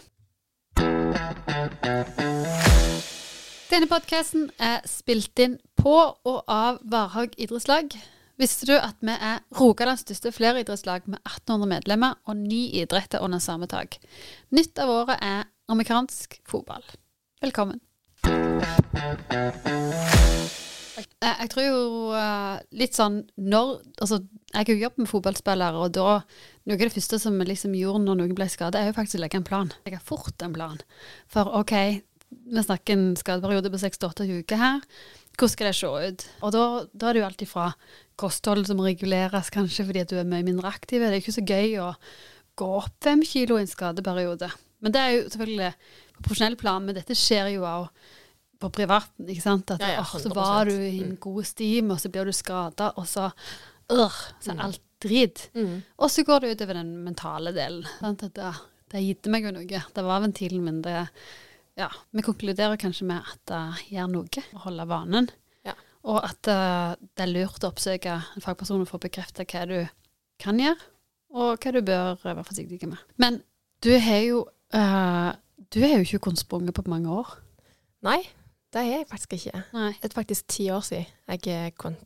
Denne 3.70 3.89
podkasten 3.91 4.51
er 4.62 4.83
spilt 4.87 5.39
inn 5.43 5.57
på 5.81 5.95
og 6.12 6.43
av 6.51 6.83
Varhaug 6.87 7.35
idrettslag. 7.41 7.95
Visste 8.39 8.66
du 8.66 8.75
at 8.75 8.99
vi 9.03 9.14
er 9.14 9.43
Rogalands 9.55 10.03
største 10.03 10.33
fleridrettslag 10.35 11.07
med 11.07 11.20
1800 11.22 11.70
medlemmer 11.70 12.18
og 12.27 12.39
ni 12.39 12.66
idretter 12.81 13.22
under 13.22 13.39
samme 13.43 13.70
tak? 13.70 13.99
Nytt 14.55 14.79
av 14.83 14.91
året 14.91 15.22
er 15.22 15.47
amerikansk 15.70 16.41
fotball. 16.47 16.83
Velkommen. 17.43 17.81
Jeg, 20.95 21.07
jeg 21.26 21.51
tror 21.53 21.64
jo 21.66 21.78
uh, 22.14 22.57
litt 22.76 22.95
sånn 22.95 23.22
når 23.40 23.80
Altså, 23.99 24.20
jeg 24.53 24.61
har 24.61 24.70
jo 24.70 24.84
jobbet 24.84 25.03
med 25.03 25.11
fotballspillere, 25.11 25.80
og 25.82 25.95
da 25.97 26.09
Noe 26.64 26.78
av 26.78 26.84
det 26.86 26.95
første 26.95 27.18
som 27.20 27.36
vi 27.40 27.49
liksom 27.49 27.74
gjorde 27.76 28.05
når 28.07 28.20
noen 28.20 28.36
ble 28.38 28.47
skadet, 28.49 28.80
er 28.80 28.88
jo 28.88 28.97
faktisk 28.97 29.18
å 29.18 29.24
legge 29.24 29.36
en 29.36 29.45
plan. 29.45 29.72
Legge 29.84 29.99
fort 30.01 30.40
en 30.47 30.55
plan. 30.55 30.78
For 31.28 31.51
OK, 31.59 31.74
vi 32.30 32.62
snakker 32.64 32.97
en 32.97 33.11
skadeperiode 33.20 33.68
på 33.68 33.80
6-8 33.82 34.24
uker 34.40 34.61
her. 34.62 34.80
Hvordan 35.34 35.53
skal 35.53 35.68
det 35.68 35.74
se 35.76 35.90
ut? 35.90 36.24
Og 36.47 36.55
da, 36.55 36.64
da 36.95 37.11
er 37.11 37.16
det 37.16 37.20
jo 37.20 37.26
alt 37.26 37.45
ifra 37.45 37.66
kosthold 38.20 38.64
som 38.70 38.80
reguleres, 38.80 39.53
kanskje 39.53 39.84
fordi 39.90 40.05
at 40.07 40.12
du 40.12 40.16
er 40.20 40.28
mye 40.30 40.47
mindre 40.47 40.70
aktiv. 40.70 41.03
Det 41.03 41.11
er 41.11 41.20
ikke 41.20 41.36
så 41.36 41.45
gøy 41.45 41.76
å 41.82 41.90
gå 42.57 42.70
opp 42.78 42.97
fem 43.05 43.20
kilo 43.26 43.59
i 43.59 43.64
en 43.64 43.70
skadeperiode. 43.70 44.49
Men 44.84 44.95
det 44.95 45.01
er 45.03 45.14
jo 45.14 45.24
selvfølgelig 45.32 45.72
på 46.14 46.26
profesjonell 46.28 46.59
plan, 46.61 46.84
men 46.86 46.97
dette 46.97 47.16
skjer 47.18 47.51
jo 47.57 47.66
òg 47.66 47.88
på 48.64 48.72
privaten, 48.80 49.28
ikke 49.28 49.44
sant? 49.44 49.70
At 49.76 49.84
Ja, 49.84 50.00
ja, 50.00 50.04
så 50.08 50.32
var 50.34 50.70
du 50.70 50.74
i 50.74 50.98
en 51.04 51.16
god 51.20 51.44
stim, 51.46 51.92
og 51.94 52.00
så 52.02 52.10
blir 52.12 52.28
du 52.28 52.34
skada, 52.34 52.92
og 52.96 53.06
så 53.08 53.28
øh, 53.92 54.20
så 54.40 54.54
er 54.54 54.66
alt 54.68 54.82
drit. 55.04 55.48
Mm. 55.54 55.82
Og 56.00 56.10
så 56.10 56.24
går 56.24 56.44
det 56.44 56.54
utover 56.54 56.80
den 56.80 56.94
mentale 57.04 57.52
delen. 57.56 57.84
Sant? 58.00 58.24
At 58.24 58.36
det, 58.38 58.52
det 58.92 59.02
gitt 59.04 59.28
meg 59.32 59.48
jo 59.48 59.54
noe. 59.56 59.82
Det 59.96 60.04
var 60.06 60.22
ventilen 60.24 60.64
min. 60.64 60.80
Det, 60.84 60.96
ja, 61.80 61.90
vi 62.14 62.24
konkluderer 62.24 62.80
kanskje 62.80 63.08
med 63.10 63.32
at 63.34 63.42
det 63.50 63.94
gjør 63.94 64.10
noe 64.12 64.44
å 64.54 64.64
holde 64.66 64.88
vanen. 64.90 65.30
Ja. 65.66 65.76
Og 66.08 66.20
at 66.22 66.50
uh, 66.50 66.94
det 67.16 67.26
er 67.26 67.32
lurt 67.32 67.64
å 67.64 67.72
oppsøke 67.72 68.18
en 68.22 68.44
fagperson 68.44 68.84
for 68.88 69.00
å 69.00 69.06
bekrefte 69.06 69.46
hva 69.48 69.64
du 69.68 69.78
kan 70.42 70.60
gjøre, 70.60 70.90
og 71.34 71.58
hva 71.62 71.74
du 71.74 71.80
bør 71.84 72.20
være 72.22 72.46
forsiktig 72.46 72.88
med. 72.90 73.00
Men 73.20 73.42
du 73.84 73.92
har 74.00 74.22
jo 74.24 74.44
uh, 74.74 75.32
Du 75.72 75.80
har 75.82 75.98
jo 75.98 76.04
ikke 76.06 76.26
kunnet 76.28 76.42
sprunge 76.42 76.72
på 76.74 76.84
mange 76.86 77.10
år. 77.10 77.30
Nei, 78.04 78.20
det 78.75 78.83
er 78.83 78.91
jeg 78.91 79.07
faktisk 79.11 79.37
ikke. 79.39 79.61
Nei. 79.77 79.93
Det 80.03 80.11
er 80.11 80.16
faktisk 80.16 80.49
ti 80.51 80.68
år 80.75 80.83
siden 80.83 81.07
jeg 81.31 81.47
eh, 81.53 81.70
kunne 81.79 81.97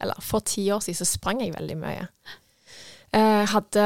Eller 0.00 0.18
for 0.20 0.44
ti 0.44 0.70
år 0.70 0.82
siden 0.84 0.98
så 0.98 1.04
sprang 1.08 1.40
jeg 1.40 1.54
veldig 1.54 1.76
mye. 1.80 2.08
Jeg 3.16 3.48
hadde 3.48 3.84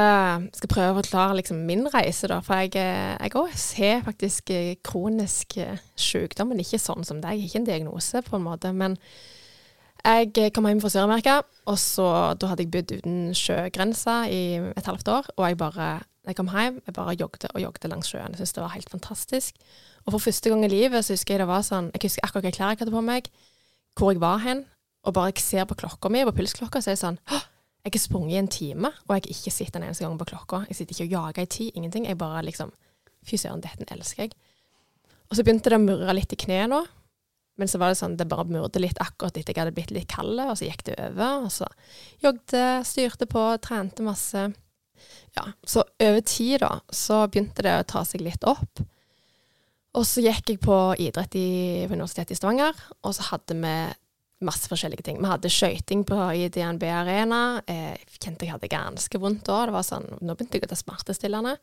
Skal 0.57 0.71
prøve 0.73 0.95
å 0.95 0.99
forklare 1.03 1.37
liksom 1.39 1.61
min 1.69 1.85
reise, 1.93 2.27
da. 2.31 2.41
For 2.43 2.65
jeg, 2.65 2.73
eh, 2.81 3.17
jeg 3.21 3.37
også 3.37 3.77
har 3.77 4.01
faktisk 4.07 4.51
eh, 4.51 4.77
kronisk 4.83 5.59
eh, 5.61 5.79
sykdom, 5.95 6.51
men 6.51 6.65
ikke 6.65 6.81
sånn 6.81 7.07
som 7.07 7.21
deg. 7.23 7.45
Ikke 7.45 7.61
en 7.61 7.69
diagnose, 7.69 8.25
på 8.27 8.39
en 8.39 8.47
måte. 8.49 8.73
Men 8.73 8.97
jeg 10.01 10.33
eh, 10.41 10.51
kom 10.57 10.67
hjem 10.67 10.81
fra 10.83 10.91
Sør-Amerika, 10.91 11.43
og 11.69 11.79
så 11.79 12.09
da 12.41 12.51
hadde 12.51 12.65
jeg 12.65 12.73
bodd 12.75 12.97
uten 12.97 13.21
sjøgrense 13.37 14.17
i 14.33 14.43
et 14.73 14.89
halvt 14.89 15.13
år. 15.13 15.31
Og 15.37 15.47
jeg 15.47 15.61
bare 15.61 15.91
jeg 16.29 16.37
kom 16.37 16.51
hjem, 16.53 16.83
jeg 16.87 16.95
bare 16.95 17.17
jogget 17.17 17.47
og 17.55 17.63
jogget 17.63 17.87
langs 17.91 18.11
sjøen. 18.11 18.35
Jeg 18.35 18.43
syntes 18.43 18.57
det 18.57 18.65
var 18.65 18.75
helt 18.75 18.91
fantastisk. 18.93 19.63
Og 20.11 20.17
for 20.17 20.27
første 20.27 20.51
gang 20.51 20.65
i 20.67 20.73
livet 20.73 21.07
så 21.07 21.15
husker 21.15 21.37
jeg 21.37 21.45
det 21.45 21.47
var 21.47 21.63
sånn 21.63 21.93
Jeg 21.95 22.03
husker 22.09 22.27
akkurat 22.27 22.49
hvilke 22.49 22.59
klær 22.59 22.73
jeg 22.75 22.81
hadde 22.83 22.95
på 22.97 23.03
meg, 23.07 23.29
hvor 23.95 24.11
jeg 24.11 24.23
var 24.23 24.41
hen, 24.43 24.65
og 25.07 25.15
bare 25.15 25.31
jeg 25.31 25.45
ser 25.45 25.69
på 25.71 25.77
klokka 25.79 26.11
mi, 26.11 26.25
på 26.27 26.35
pulsklokka, 26.35 26.83
så 26.83 26.91
er 26.91 26.99
det 26.99 27.03
sånn 27.05 27.19
«Hå! 27.31 27.39
Jeg 27.81 27.95
har 27.95 28.03
sprunget 28.03 28.35
i 28.35 28.41
en 28.43 28.51
time, 28.53 28.89
og 29.07 29.15
jeg 29.15 29.23
har 29.23 29.31
ikke 29.33 29.53
sett 29.55 29.77
en 29.79 29.85
eneste 29.87 30.05
gang 30.05 30.19
på 30.21 30.27
klokka. 30.29 30.59
Jeg 30.69 30.77
sitter 30.77 30.97
ikke 30.99 31.07
og 31.07 31.15
jager 31.15 31.47
i 31.47 31.51
tid, 31.55 31.77
ingenting. 31.79 32.09
Jeg 32.11 32.19
bare 32.21 32.43
liksom 32.45 32.75
Fy 33.25 33.39
søren, 33.41 33.63
dette 33.65 33.87
elsker 33.95 34.27
jeg. 34.27 34.35
Og 35.29 35.37
så 35.37 35.45
begynte 35.45 35.73
det 35.73 35.79
å 35.79 35.83
murre 35.83 36.15
litt 36.17 36.33
i 36.33 36.39
kneet 36.41 36.69
nå. 36.73 36.83
Men 37.61 37.69
så 37.69 37.81
var 37.81 37.93
det 37.93 37.99
sånn, 38.01 38.19
det 38.21 38.29
bare 38.29 38.49
murte 38.49 38.81
litt 38.81 39.01
akkurat 39.01 39.37
etter 39.37 39.53
jeg 39.53 39.61
hadde 39.61 39.75
blitt 39.77 39.93
litt 39.93 40.09
kald, 40.13 40.41
og 40.41 40.57
så 40.57 40.69
gikk 40.69 40.85
det 40.89 40.97
over. 41.07 41.47
Og 41.47 41.53
så 41.53 41.69
jogget, 42.25 42.85
styrte 42.89 43.29
på, 43.29 43.45
trente 43.65 44.05
masse. 44.05 44.47
Ja, 45.37 45.47
så 45.65 45.85
over 46.01 46.21
tid 46.25 46.61
da, 46.65 46.75
så 46.93 47.23
begynte 47.29 47.65
det 47.65 47.77
å 47.79 47.89
ta 47.95 48.05
seg 48.09 48.25
litt 48.25 48.45
opp. 48.49 48.85
Og 49.99 50.07
så 50.07 50.23
gikk 50.23 50.53
jeg 50.53 50.61
på 50.63 50.77
idrett 51.03 51.35
i, 51.35 51.49
på 51.89 51.97
Universitetet 51.97 52.37
i 52.37 52.39
Stavanger, 52.39 52.77
og 53.03 53.15
så 53.17 53.27
hadde 53.33 53.57
vi 53.59 53.75
masse 54.47 54.71
forskjellige 54.71 55.05
ting. 55.05 55.19
Vi 55.21 55.29
hadde 55.29 55.51
skøyting 55.53 56.05
på 56.09 56.17
DNB 56.55 56.85
Arena. 56.89 57.61
Eh, 57.69 57.97
Jeg 57.99 58.21
kjente 58.23 58.47
jeg 58.47 58.55
hadde 58.55 58.71
ganske 58.73 59.21
vondt 59.21 59.45
da. 59.45 59.67
Det 59.67 59.75
var 59.75 59.85
sånn, 59.85 60.07
nå 60.23 60.37
begynte 60.37 60.57
jeg 60.57 60.65
å 60.65 60.71
ta 60.71 60.79
smertestillende. 60.79 61.57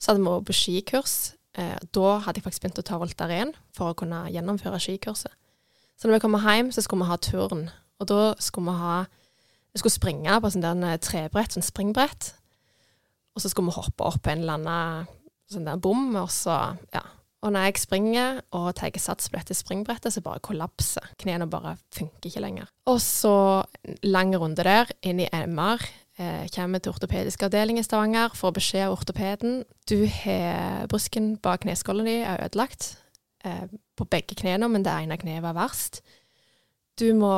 Så 0.00 0.10
hadde 0.10 0.22
vi 0.24 0.30
vært 0.32 0.48
på 0.48 0.56
skikurs. 0.56 1.34
Eh, 1.54 1.76
da 1.94 2.18
hadde 2.24 2.40
jeg 2.40 2.46
faktisk 2.48 2.64
begynt 2.64 2.80
å 2.82 2.86
ta 2.88 2.98
Voltaren 2.98 3.52
for 3.76 3.92
å 3.92 3.98
kunne 3.98 4.24
gjennomføre 4.32 4.80
skikurset. 4.82 5.32
Så 5.96 6.08
når 6.08 6.16
vi 6.18 6.24
kom 6.26 6.34
hjem, 6.40 6.72
så 6.74 6.82
skulle 6.82 7.04
vi 7.04 7.12
ha 7.12 7.16
turn. 7.22 7.68
Og 8.00 8.08
da 8.10 8.34
skulle 8.40 8.72
vi 8.72 8.80
ha 8.82 8.96
Vi 9.76 9.80
skulle 9.82 9.92
springe 9.92 10.40
på 10.40 10.48
sånn 10.48 10.62
der 10.64 10.72
en 10.72 10.98
trebrett, 11.04 11.52
sånn 11.52 11.60
springbrett. 11.62 12.30
Og 13.36 13.42
så 13.44 13.50
skulle 13.52 13.68
vi 13.68 13.76
hoppe 13.76 14.06
opp 14.08 14.22
på 14.24 14.30
en 14.32 14.40
eller 14.40 14.54
annen 14.56 15.08
sånn 15.52 15.66
der 15.68 15.76
bom, 15.76 16.16
og 16.16 16.30
så 16.32 16.78
Ja. 16.94 17.02
Og 17.44 17.52
når 17.52 17.68
jeg 17.68 17.82
springer 17.82 18.40
og 18.56 18.70
tar 18.78 18.96
sats 18.98 19.28
på 19.28 19.36
dette 19.36 19.54
springbrettet, 19.54 20.14
så 20.14 20.22
bare 20.24 20.42
kollapser. 20.42 21.04
Knærne 21.20 21.48
bare 21.50 21.76
funker 21.94 22.30
ikke 22.30 22.42
lenger. 22.42 22.70
Og 22.88 23.00
så 23.04 23.62
lang 24.02 24.34
runde 24.36 24.64
der, 24.64 24.90
inn 25.02 25.20
i 25.20 25.28
MR. 25.30 25.84
Eh, 26.16 26.46
kommer 26.54 26.80
til 26.80 26.94
ortopedisk 26.94 27.42
avdeling 27.44 27.78
i 27.78 27.84
Stavanger, 27.84 28.32
får 28.34 28.54
beskjed 28.56 28.86
av 28.86 28.94
ortopeden. 28.96 29.58
Du 29.88 30.06
har 30.08 30.86
brusken 30.88 31.34
bak 31.44 31.66
kneskålen 31.66 32.08
din 32.08 32.24
er 32.24 32.40
ødelagt. 32.46 32.94
Eh, 33.44 33.66
på 33.96 34.04
begge 34.04 34.36
knærne, 34.36 34.68
men 34.68 34.84
det 34.84 34.92
ene 34.92 35.18
kneet 35.20 35.44
var 35.44 35.56
verst. 35.56 36.00
Du 36.96 37.10
må 37.12 37.30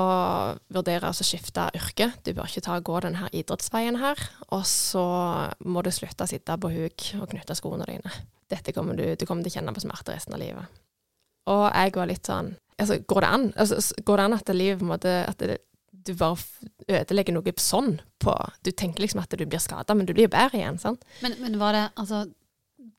vurdere 0.71 1.11
å 1.11 1.17
skifte 1.27 1.65
yrke. 1.75 2.13
Du 2.23 2.31
bør 2.37 2.47
ikke 2.47 2.63
ta 2.63 2.77
gå 2.79 3.01
denne 3.03 3.27
idrettsveien 3.35 3.99
her. 3.99 4.21
Og 4.55 4.63
så 4.71 5.05
må 5.67 5.83
du 5.83 5.91
slutte 5.95 6.27
å 6.27 6.31
sitte 6.31 6.59
på 6.63 6.71
huk 6.71 7.07
og 7.19 7.33
knytte 7.33 7.57
skoene 7.59 7.89
dine. 7.89 8.13
Dette 8.49 8.73
kommer 8.73 8.95
du, 8.97 9.05
du 9.19 9.27
kommer 9.27 9.43
til 9.43 9.53
å 9.53 9.57
kjenne 9.59 9.75
på 9.75 9.83
smerte 9.83 10.15
resten 10.15 10.37
av 10.37 10.43
livet. 10.43 10.79
Og 11.51 11.65
jeg 11.67 11.95
var 11.97 12.11
litt 12.11 12.29
sånn 12.29 12.53
altså, 12.79 13.01
Går 13.09 13.25
det 13.25 13.33
an? 13.35 13.49
Altså, 13.57 13.81
går 14.05 14.21
det 14.21 14.27
an 14.29 14.37
at 14.37 14.55
livet 14.55 14.81
på 14.81 14.87
en 14.87 14.93
måte 14.93 15.15
at 15.25 15.43
det, 15.43 15.59
du 15.91 16.15
bare 16.17 16.39
ødelegger 17.01 17.35
noe 17.35 17.55
sånn 17.61 17.97
på 18.23 18.35
Du 18.65 18.71
tenker 18.71 19.05
liksom 19.05 19.23
at 19.23 19.35
du 19.35 19.45
blir 19.45 19.63
skada, 19.63 19.97
men 19.97 20.07
du 20.07 20.15
blir 20.17 20.31
bedre 20.31 20.61
igjen, 20.61 20.79
sant? 20.81 21.05
Men, 21.25 21.35
men 21.43 21.59
var 21.61 21.77
det 21.77 21.85
altså 21.99 22.27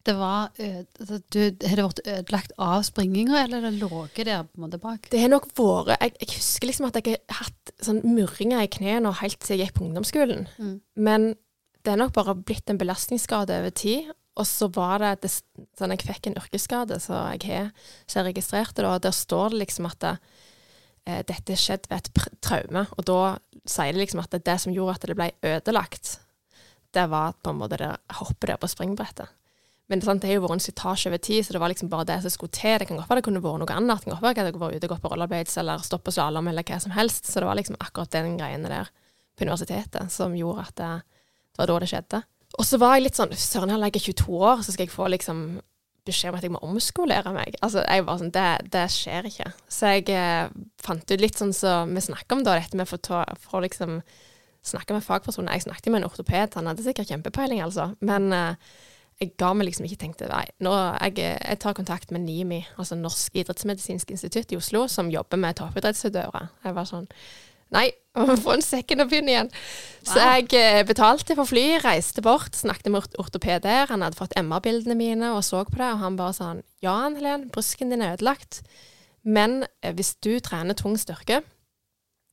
det 0.10 0.16
var 0.18 0.50
altså, 0.58 1.20
du, 1.32 1.40
Har 1.64 1.80
det 1.80 1.86
vært 1.86 2.02
ødelagt 2.04 2.56
av 2.58 2.84
springinga, 2.88 3.44
eller 3.44 3.62
har 3.62 3.70
det 3.70 3.80
ligget 3.80 4.30
der 4.30 4.48
på 4.48 4.60
en 4.60 4.66
måte 4.66 4.82
bak? 4.82 5.10
Det 5.12 5.22
har 5.22 5.32
nok 5.32 5.50
vært 5.58 5.94
jeg, 5.96 6.16
jeg, 6.24 6.32
husker 6.36 6.72
liksom 6.72 6.90
at 6.90 7.00
jeg 7.00 7.20
har 7.20 7.44
hatt 7.44 7.74
sånn 7.86 8.02
murringer 8.08 8.66
i 8.66 8.72
knærne 8.72 9.14
helt 9.22 9.40
til 9.44 9.56
jeg 9.56 9.70
gikk 9.70 9.78
på 9.78 9.86
ungdomsskolen. 9.88 10.48
Mm. 10.58 10.76
Men 11.00 11.30
det 11.86 11.94
er 11.94 12.02
nok 12.02 12.16
bare 12.16 12.36
blitt 12.36 12.70
en 12.72 12.80
belastningsskade 12.80 13.56
over 13.62 13.76
tid. 13.76 14.12
Og 14.40 14.48
så 14.48 14.70
var 14.72 15.02
det, 15.04 15.26
det 15.26 15.32
sånn 15.78 15.94
Jeg 15.96 16.06
fikk 16.08 16.30
en 16.30 16.38
yrkesskade, 16.40 17.00
så 17.04 17.18
jeg 17.36 17.44
har 17.50 17.72
så 18.06 18.22
jeg 18.22 18.30
registrerte 18.30 18.84
det, 18.84 18.88
og 18.88 19.04
der 19.04 19.16
står 19.16 19.52
det 19.54 19.66
liksom 19.66 19.90
at 19.90 20.00
det, 20.04 20.14
eh, 21.06 21.22
dette 21.28 21.58
skjedde 21.60 21.92
ved 21.92 22.08
et 22.08 22.38
traume. 22.46 22.86
Og 22.98 23.08
da 23.10 23.20
sier 23.68 23.94
det 23.94 24.06
liksom 24.06 24.24
at 24.24 24.32
det, 24.32 24.46
det 24.48 24.60
som 24.64 24.76
gjorde 24.76 24.96
at 24.96 25.10
det 25.10 25.18
ble 25.20 25.32
ødelagt, 25.44 26.20
det 26.96 27.06
var 27.12 27.36
på 27.44 27.52
en 27.52 27.60
måte 27.60 27.82
det 27.82 27.92
hoppet 28.22 28.54
der 28.54 28.62
på 28.62 28.72
springbrettet. 28.72 29.28
Men 29.90 30.04
sant, 30.06 30.22
det 30.22 30.30
har 30.30 30.38
jo 30.38 30.44
vært 30.46 30.60
en 30.60 30.62
slitasje 30.62 31.10
over 31.10 31.22
tid, 31.26 31.42
så 31.46 31.56
det 31.56 31.62
var 31.64 31.72
liksom 31.72 31.90
bare 31.90 32.06
det 32.06 32.20
som 32.22 32.34
skulle 32.34 32.54
til. 32.54 32.76
Det 32.78 32.86
kan 32.90 33.00
godt 33.00 33.10
være 33.10 33.22
det 33.22 33.26
kunne 33.26 33.42
vært 33.42 33.64
noe 33.64 33.78
annet. 33.78 34.04
Det 34.04 34.06
kan 34.06 34.14
godt 34.14 34.26
være 34.26 34.36
at 34.36 34.52
jeg 34.52 34.62
var 34.62 34.76
ute 34.76 34.86
og 34.86 34.92
gått 34.94 35.06
på 35.06 35.12
rollerblades 35.14 35.56
eller 35.62 35.86
på 36.06 36.14
slalåm 36.14 36.50
eller 36.52 36.68
hva 36.68 36.78
som 36.84 36.94
helst. 36.94 37.26
Så 37.26 37.42
det 37.42 37.50
var 37.50 37.58
liksom 37.58 37.80
akkurat 37.82 38.14
den 38.14 38.36
greiene 38.38 38.70
der 38.70 38.92
på 39.34 39.48
universitetet 39.48 40.14
som 40.14 40.36
gjorde 40.38 40.68
at 40.68 40.76
det, 40.78 40.92
det 41.56 41.64
var 41.64 41.72
da 41.72 41.80
det 41.82 41.90
skjedde. 41.90 42.22
Og 42.60 42.66
så 42.66 42.80
var 42.82 42.96
jeg 42.96 43.08
litt 43.08 43.18
sånn 43.18 43.34
Søren, 43.38 43.74
jeg 43.74 43.96
er 43.96 44.06
22 44.06 44.38
år, 44.38 44.64
så 44.66 44.74
skal 44.74 44.86
jeg 44.86 44.94
få 44.94 45.10
liksom 45.14 45.44
beskjed 46.10 46.32
om 46.32 46.38
at 46.40 46.46
jeg 46.46 46.54
må 46.54 46.62
omskolere 46.66 47.34
meg. 47.36 47.58
Altså, 47.66 47.84
jeg 47.84 48.06
var 48.08 48.20
sånn, 48.22 48.34
det, 48.36 48.48
det 48.74 48.86
skjer 48.94 49.30
ikke. 49.30 49.52
Så 49.70 49.94
jeg 49.94 50.10
eh, 50.16 50.50
fant 50.82 51.14
ut 51.14 51.22
litt 51.22 51.38
sånn 51.40 51.54
som 51.56 51.90
så 51.90 51.98
vi 51.98 52.06
snakker 52.10 52.38
om 52.38 52.46
da, 52.46 52.58
dette 52.58 52.80
med 52.80 52.90
å 52.90 53.64
liksom 53.66 54.00
snakke 54.70 54.96
med 54.96 55.06
fagpersoner. 55.06 55.56
Jeg 55.56 55.68
snakket 55.68 55.92
med 55.92 56.02
en 56.02 56.10
ortoped, 56.10 56.58
han 56.58 56.70
hadde 56.70 56.86
sikkert 56.86 57.12
kjempepeiling, 57.12 57.62
altså. 57.66 57.92
Men 58.06 58.32
eh, 58.36 58.72
jeg 59.20 59.34
ga 59.40 59.52
meg 59.52 59.68
liksom 59.68 59.84
ikke 59.88 60.00
tenkte 60.06 60.30
nei, 60.32 60.46
nå, 60.64 60.72
jeg, 61.02 61.20
jeg, 61.20 61.60
tar 61.60 61.76
kontakt 61.76 62.14
med 62.16 62.24
NIMI, 62.24 62.62
altså 62.80 62.96
Norsk 62.96 63.36
idrettsmedisinsk 63.42 64.14
institutt 64.16 64.54
i 64.56 64.60
Oslo, 64.60 64.86
som 64.88 65.12
jobber 65.12 65.42
med 65.42 65.60
toppidrettsutøvere. 65.60 66.48
Jeg 66.64 66.76
var 66.78 66.90
sånn 66.90 67.08
Nei, 67.70 67.86
få 68.42 68.56
en 68.56 68.64
second 68.66 69.04
opinion 69.04 69.28
igjen. 69.30 69.50
Wow. 69.52 70.08
Så 70.10 70.24
jeg 70.24 70.56
eh, 70.58 70.80
betalte 70.90 71.36
for 71.38 71.46
fly, 71.46 71.66
reiste 71.84 72.24
bort, 72.26 72.58
snakket 72.58 72.90
med 72.90 73.20
ortoped 73.22 73.62
der. 73.62 73.86
Han 73.92 74.02
hadde 74.02 74.18
fått 74.18 74.34
MR-bildene 74.40 74.98
mine 74.98 75.30
og 75.36 75.44
så 75.46 75.62
på 75.68 75.78
det, 75.78 75.92
og 75.92 76.02
han 76.02 76.18
bare 76.18 76.34
sånn 76.34 76.64
Ja, 76.82 76.96
Ann 77.06 77.20
Helen, 77.20 77.46
brusken 77.54 77.94
din 77.94 78.02
er 78.02 78.16
ødelagt, 78.18 78.64
men 79.22 79.68
eh, 79.84 79.94
hvis 79.94 80.16
du 80.26 80.40
trener 80.42 80.80
tung 80.80 80.98
styrke, 80.98 81.44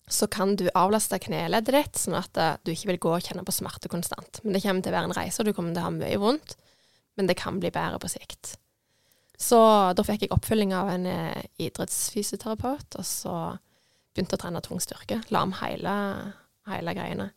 så 0.08 0.30
kan 0.30 0.54
du 0.56 0.70
avlaste 0.78 1.18
kneleddet 1.20 1.74
ditt, 1.74 1.98
sånn 1.98 2.14
at 2.14 2.38
uh, 2.38 2.52
du 2.62 2.70
ikke 2.70 2.92
vil 2.92 3.00
gå 3.02 3.14
og 3.16 3.24
kjenne 3.26 3.42
på 3.42 3.52
smerte 3.52 3.90
konstant. 3.90 4.38
Men 4.44 4.54
det 4.54 4.60
kommer 4.62 4.84
til 4.86 4.94
å 4.94 4.94
være 4.94 5.10
en 5.10 5.16
reise, 5.18 5.40
og 5.42 5.48
du 5.48 5.52
kommer 5.52 5.74
til 5.74 5.82
å 5.82 5.88
ha 5.88 5.94
mye 5.96 6.20
vondt 6.22 6.54
men 7.16 7.28
det 7.28 7.38
kan 7.40 7.60
bli 7.60 7.72
bedre 7.74 8.00
på 8.02 8.10
sikt. 8.12 8.56
Så 9.36 9.58
da 9.92 10.04
fikk 10.04 10.24
jeg 10.24 10.32
oppfølging 10.32 10.72
av 10.76 10.90
en 10.94 11.06
eh, 11.10 11.42
idrettsfysioterapeut, 11.60 12.96
og 12.96 13.04
så 13.04 13.34
begynte 14.16 14.38
å 14.38 14.40
trene 14.40 14.62
tung 14.64 14.80
styrke. 14.80 15.20
La 15.34 15.42
om 15.44 15.52
hele, 15.58 15.96
hele 16.70 16.94
greiene. 16.96 17.30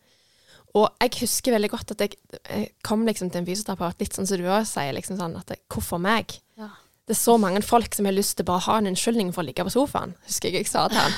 Og 0.78 0.86
jeg 1.02 1.24
husker 1.24 1.56
veldig 1.56 1.72
godt 1.74 1.96
at 1.96 2.04
jeg, 2.06 2.20
jeg 2.46 2.70
kom 2.86 3.04
liksom 3.08 3.32
til 3.32 3.42
en 3.42 3.50
fysioterapeut 3.50 4.04
litt 4.04 4.16
sånn 4.16 4.30
som 4.30 4.40
du 4.40 4.48
òg 4.48 4.68
sier, 4.70 4.94
liksom 4.96 5.18
sånn 5.20 5.36
at 5.40 5.56
hvorfor 5.68 6.02
meg? 6.02 6.38
Ja. 6.60 6.70
Det 7.10 7.16
er 7.16 7.24
så 7.24 7.40
mange 7.42 7.64
folk 7.66 7.96
som 7.98 8.06
har 8.06 8.14
lyst 8.14 8.38
til 8.38 8.46
bare 8.46 8.62
å 8.62 8.68
ha 8.68 8.78
en 8.80 8.92
unnskyldning 8.92 9.32
for 9.34 9.42
å 9.42 9.48
ligge 9.48 9.66
på 9.66 9.74
sofaen, 9.74 10.14
husker 10.28 10.54
jeg 10.54 10.62
jeg 10.62 10.72
sa 10.72 10.86
til 10.92 11.02
han. 11.02 11.16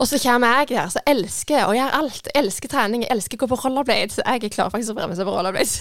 Og 0.00 0.08
så 0.10 0.18
kommer 0.18 0.50
jeg 0.58 0.72
der 0.72 0.88
så 0.90 1.00
elsker 1.06 1.68
å 1.68 1.74
gjøre 1.76 1.98
alt. 2.00 2.26
Jeg 2.26 2.42
elsker 2.42 2.70
trening, 2.72 3.04
jeg 3.04 3.12
elsker 3.14 3.38
å 3.38 3.44
gå 3.44 3.48
på 3.52 3.58
rollerblades. 3.62 4.18
Jeg 4.18 4.42
er 4.42 4.52
klar 4.52 4.72
faktisk 4.72 4.94
å 4.94 4.96
bremse 4.98 5.26
på 5.26 5.34
rollerblades. 5.34 5.74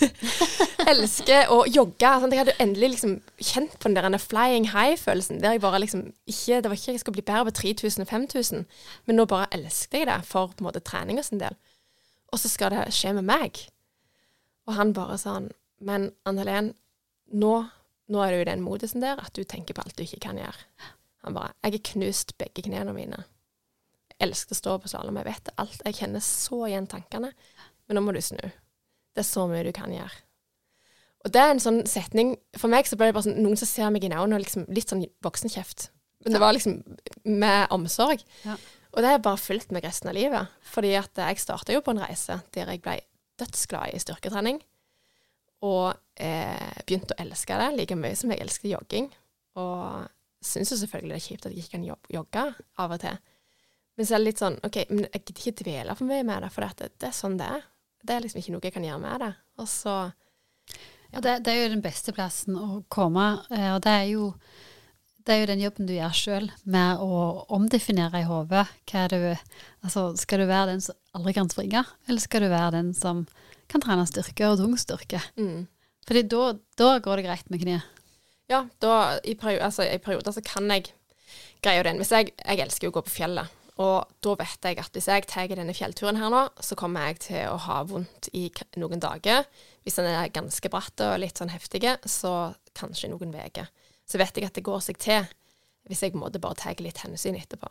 elsker 0.94 1.50
å 1.54 1.64
jogge. 1.70 2.12
Sånn. 2.22 2.36
Jeg 2.36 2.44
hadde 2.44 2.56
endelig 2.62 2.92
liksom 2.94 3.16
kjent 3.42 3.76
på 3.80 3.90
den 3.90 4.16
der 4.16 4.22
flying 4.22 4.70
high-følelsen. 4.74 5.42
der 5.42 5.58
jeg 5.58 5.64
bare 5.64 5.82
liksom 5.82 6.06
ikke, 6.30 6.62
Det 6.62 6.70
var 6.70 6.78
ikke 6.78 6.92
jeg 6.92 7.02
skulle 7.02 7.18
bli 7.20 7.26
bedre 7.32 7.50
på 7.50 7.56
3000 7.64 8.06
og 8.06 8.12
5000, 8.12 8.66
men 9.08 9.20
nå 9.20 9.26
bare 9.30 9.50
elsket 9.56 10.04
jeg 10.04 10.10
det 10.12 10.20
for 10.30 10.54
på 10.54 10.62
en 10.64 10.70
måte 10.70 10.84
trening 10.86 11.18
og 11.18 11.26
sin 11.26 11.42
del. 11.42 11.58
Og 12.32 12.42
så 12.42 12.50
skal 12.50 12.74
det 12.74 12.88
skje 12.94 13.16
med 13.18 13.26
meg. 13.30 13.66
Og 14.68 14.78
han 14.78 14.94
bare 14.96 15.18
sånn 15.20 15.52
Men 15.84 16.14
Ann 16.24 16.38
Helen, 16.40 16.70
nå, 17.36 17.66
nå 18.08 18.20
er 18.24 18.32
du 18.32 18.40
i 18.40 18.48
den 18.48 18.62
modusen 18.64 19.02
der 19.04 19.20
at 19.20 19.34
du 19.36 19.44
tenker 19.44 19.76
på 19.76 19.84
alt 19.84 19.98
du 19.98 20.06
ikke 20.06 20.22
kan 20.30 20.38
gjøre. 20.40 20.70
Han 21.26 21.36
bare 21.36 21.52
Jeg 21.64 21.74
har 21.74 21.88
knust 21.92 22.38
begge 22.38 22.64
knærne 22.64 22.94
mine 22.96 23.26
elsker 24.24 24.56
å 24.56 24.60
stå 24.60 24.76
på 24.82 24.92
slalåm. 24.92 25.20
Jeg 25.22 25.30
vet 25.30 25.54
alt. 25.62 25.82
Jeg 25.86 26.00
kjenner 26.00 26.24
så 26.26 26.66
igjen 26.68 26.90
tankene. 26.90 27.32
Men 27.88 28.00
nå 28.00 28.06
må 28.06 28.14
du 28.16 28.22
snu. 28.24 28.42
Det 29.14 29.22
er 29.22 29.28
så 29.28 29.46
mye 29.50 29.66
du 29.68 29.74
kan 29.76 29.94
gjøre. 29.94 30.24
Og 31.24 31.32
det 31.32 31.40
er 31.40 31.54
en 31.54 31.62
sånn 31.64 31.86
setning 31.88 32.34
For 32.60 32.68
meg 32.68 32.88
så 32.90 32.98
ble 33.00 33.08
det 33.08 33.16
bare 33.16 33.30
sånn 33.30 33.38
noen 33.40 33.56
som 33.60 33.70
ser 33.70 33.92
meg 33.96 34.04
i 34.04 34.10
øynene 34.12 34.36
og 34.36 34.44
liksom 34.44 34.66
litt 34.76 34.92
sånn 34.92 35.06
voksenkjeft. 35.24 35.88
Men 36.24 36.36
det 36.36 36.42
var 36.44 36.56
liksom 36.56 36.78
med 37.28 37.72
omsorg. 37.76 38.24
Ja. 38.44 38.58
Og 38.94 39.02
det 39.02 39.10
har 39.10 39.24
bare 39.26 39.42
fulgt 39.42 39.74
meg 39.76 39.86
resten 39.88 40.12
av 40.12 40.18
livet. 40.18 40.52
Fordi 40.74 40.94
at 41.00 41.20
jeg 41.20 41.42
starta 41.42 41.76
jo 41.76 41.82
på 41.84 41.96
en 41.96 42.04
reise 42.04 42.40
der 42.56 42.72
jeg 42.72 42.84
ble 42.84 43.00
dødsglad 43.42 43.96
i 43.96 44.02
styrketrening. 44.04 44.62
Og 45.64 45.94
eh, 46.20 46.82
begynte 46.84 47.16
å 47.16 47.24
elske 47.24 47.58
det 47.60 47.70
like 47.78 47.98
mye 48.00 48.16
som 48.20 48.32
jeg 48.32 48.44
elsker 48.44 48.72
jogging. 48.72 49.10
Og 49.60 50.08
syns 50.44 50.74
jo 50.74 50.80
selvfølgelig 50.80 51.16
det 51.16 51.20
er 51.22 51.28
kjipt 51.28 51.48
at 51.48 51.56
jeg 51.56 51.64
ikke 51.64 51.78
kan 51.78 51.88
jogge 52.18 52.46
av 52.84 52.96
og 52.96 53.04
til. 53.04 53.20
Men 53.98 54.08
så 54.08 54.16
er 54.16 54.24
det 54.24 54.30
litt 54.32 54.42
sånn 54.42 54.58
OK, 54.66 54.82
men 54.90 55.06
jeg 55.06 55.22
gidder 55.22 55.40
ikke 55.40 55.64
dvele 55.64 55.96
for 56.00 56.10
mye 56.10 56.26
med 56.26 56.46
det, 56.46 56.52
for 56.54 56.66
det, 56.66 56.92
det, 56.98 57.10
er 57.10 57.16
sånn 57.16 57.40
det 57.40 57.48
er. 57.60 57.66
Det 58.04 58.16
er 58.16 58.26
liksom 58.26 58.42
ikke 58.42 58.56
noe 58.56 58.68
jeg 58.68 58.76
kan 58.76 58.86
gjøre 58.88 59.04
med 59.04 59.24
det. 59.24 59.32
Og 59.62 59.70
så 59.70 59.96
ja. 61.14 61.22
det, 61.22 61.40
det, 61.46 61.54
er 61.54 61.60
jo 61.62 61.74
den 61.76 61.84
beste 61.86 62.16
plassen 62.16 62.58
å 62.58 62.84
komme, 62.92 63.28
eh, 63.54 63.70
og 63.76 63.84
det 63.86 63.98
er 64.02 64.08
jo 64.16 64.30
det 65.24 65.32
er 65.32 65.40
jo 65.40 65.48
den 65.54 65.62
jobben 65.64 65.88
du 65.88 65.94
gjør 65.96 66.16
sjøl, 66.18 66.50
med 66.68 67.00
å 67.00 67.20
omdefinere 67.56 68.20
i 68.20 68.28
hodet. 68.28 68.66
Altså, 68.92 70.10
skal 70.20 70.44
du 70.44 70.50
være 70.50 70.74
den 70.74 70.84
som 70.84 70.98
aldri 71.16 71.36
kan 71.38 71.52
springe, 71.52 71.86
eller 72.10 72.24
skal 72.24 72.44
du 72.44 72.50
være 72.52 72.74
den 72.76 72.92
som 72.98 73.24
kan 73.72 73.84
trene 73.84 74.04
styrke 74.10 74.50
og 74.50 74.60
tung 74.60 74.76
styrke? 74.80 75.22
Mm. 75.40 75.64
Fordi 76.10 76.26
da, 76.28 76.50
da, 76.80 76.90
går 77.00 77.22
det 77.22 77.28
greit 77.30 77.54
med 77.54 77.64
kneet. 77.64 77.88
Ja, 78.52 78.66
da, 78.84 78.98
i, 79.24 79.38
perioder, 79.40 79.64
altså, 79.70 79.88
i 79.88 80.02
perioder 80.04 80.36
så 80.36 80.44
kan 80.44 80.68
jeg 80.74 80.92
greie 81.64 81.86
den. 81.88 82.02
Hvis 82.04 82.12
jeg, 82.12 82.34
jeg 82.44 82.60
elsker 82.66 82.90
jo 82.90 82.92
å 82.92 82.98
gå 83.00 83.06
på 83.08 83.16
fjellet. 83.22 83.63
Og 83.82 84.10
da 84.22 84.34
vet 84.38 84.68
jeg 84.68 84.78
at 84.82 84.94
hvis 84.94 85.08
jeg 85.10 85.26
tar 85.30 85.50
denne 85.50 85.74
fjellturen 85.74 86.20
her 86.22 86.30
nå, 86.30 86.44
så 86.62 86.78
kommer 86.78 87.08
jeg 87.10 87.22
til 87.26 87.48
å 87.50 87.58
ha 87.66 87.80
vondt 87.90 88.30
i 88.38 88.46
noen 88.78 89.02
dager. 89.02 89.48
Hvis 89.82 89.98
den 89.98 90.12
er 90.12 90.34
ganske 90.34 90.70
bratt 90.70 91.02
og 91.02 91.16
litt 91.24 91.42
sånn 91.42 91.54
heftig, 91.54 91.82
så 92.06 92.54
kanskje 92.78 93.10
noen 93.10 93.34
uker. 93.34 93.72
Så 94.06 94.22
vet 94.22 94.38
jeg 94.38 94.50
at 94.50 94.58
det 94.58 94.66
går 94.66 94.84
seg 94.84 95.00
til 95.02 95.26
hvis 95.90 96.04
jeg 96.06 96.16
måtte 96.16 96.40
bare 96.40 96.56
ta 96.60 96.72
litt 96.80 97.02
hensyn 97.04 97.36
etterpå. 97.36 97.68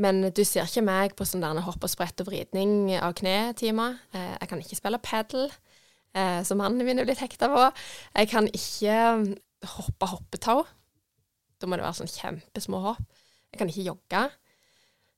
Men 0.00 0.22
du 0.34 0.42
ser 0.46 0.66
ikke 0.66 0.82
meg 0.86 1.14
på 1.18 1.26
sånn 1.28 1.44
der 1.44 1.60
hopp 1.66 1.84
og 1.84 1.90
sprett 1.92 2.18
og 2.22 2.30
vridning 2.30 2.94
av 2.96 3.14
knetimer. 3.18 3.98
Eh, 4.14 4.32
jeg 4.40 4.50
kan 4.50 4.62
ikke 4.62 4.78
spille 4.78 5.02
padel, 5.02 5.52
eh, 6.16 6.40
som 6.46 6.58
mannen 6.58 6.86
min 6.86 6.98
er 6.98 7.06
blitt 7.06 7.22
hekta 7.22 7.50
på. 7.52 7.66
Jeg 8.16 8.30
kan 8.32 8.48
ikke 8.50 8.96
hoppe 9.76 10.08
hoppetau. 10.10 10.64
Da 11.60 11.68
må 11.68 11.78
det 11.78 11.86
være 11.86 12.00
sånn 12.00 12.10
kjempesmå 12.10 12.80
hopp. 12.82 13.04
Jeg 13.52 13.60
kan 13.60 13.70
ikke 13.70 13.86
jogge. 13.86 14.24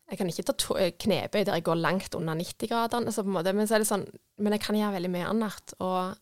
Jeg 0.07 0.21
kan 0.21 0.31
ikke 0.31 0.47
ta 0.47 0.79
eh, 0.79 0.93
knebøy 0.95 1.43
der 1.43 1.59
jeg 1.59 1.67
går 1.67 1.81
langt 1.81 2.15
under 2.15 2.39
90-gradene, 2.39 3.11
altså 3.11 3.25
men, 3.27 3.67
sånn, 3.67 4.07
men 4.39 4.55
jeg 4.55 4.63
kan 4.63 4.79
gjøre 4.79 4.95
veldig 5.01 5.13
mye 5.17 5.29
annet. 5.33 5.75
Og 5.83 6.15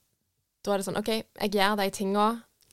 da 0.64 0.72
er 0.72 0.80
det 0.80 0.86
sånn 0.88 1.00
OK, 1.00 1.12
jeg 1.12 1.52
gjør 1.52 1.76
de 1.82 1.90
tinga 1.92 2.28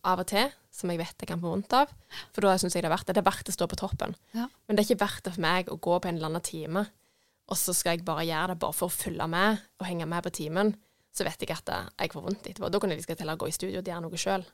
av 0.07 0.23
og 0.23 0.29
til 0.31 0.47
som 0.71 0.91
jeg 0.91 1.01
vet 1.01 1.19
jeg 1.19 1.27
kan 1.29 1.41
få 1.41 1.51
vondt 1.51 1.73
av, 1.75 1.89
for 2.31 2.47
da 2.47 2.55
syns 2.59 2.77
jeg 2.77 2.85
det 2.85 2.89
er 2.89 2.93
verdt 2.93 3.09
det. 3.09 3.17
Det 3.17 3.21
er 3.21 3.27
verdt 3.27 3.51
å 3.51 3.55
stå 3.55 3.67
på 3.67 3.79
toppen. 3.81 4.15
Ja. 4.31 4.47
Men 4.65 4.77
det 4.77 4.83
er 4.85 4.87
ikke 4.87 5.03
verdt 5.03 5.25
det 5.27 5.33
for 5.35 5.43
meg 5.43 5.71
å 5.71 5.77
gå 5.83 5.97
på 5.99 6.09
en 6.09 6.17
eller 6.17 6.31
annen 6.31 6.45
time, 6.47 6.85
og 7.51 7.59
så 7.59 7.75
skal 7.75 7.97
jeg 7.97 8.07
bare 8.07 8.23
gjøre 8.23 8.53
det 8.53 8.61
bare 8.63 8.77
for 8.77 8.87
å 8.87 8.95
følge 8.95 9.27
med 9.27 9.59
og 9.81 9.87
henge 9.89 10.07
med 10.07 10.23
på 10.23 10.31
timen. 10.39 10.71
Så 11.11 11.25
vet 11.27 11.43
jeg 11.43 11.51
at 11.51 11.67
jeg 11.99 12.13
får 12.13 12.23
vondt 12.23 12.47
etterpå. 12.47 12.69
Da 12.71 12.79
kan 12.79 12.93
jeg 12.93 13.01
like 13.01 13.17
heller 13.19 13.35
gå 13.35 13.49
i 13.49 13.55
studio 13.55 13.81
og 13.81 13.89
gjøre 13.91 14.03
noe 14.05 14.19
sjøl. 14.21 14.45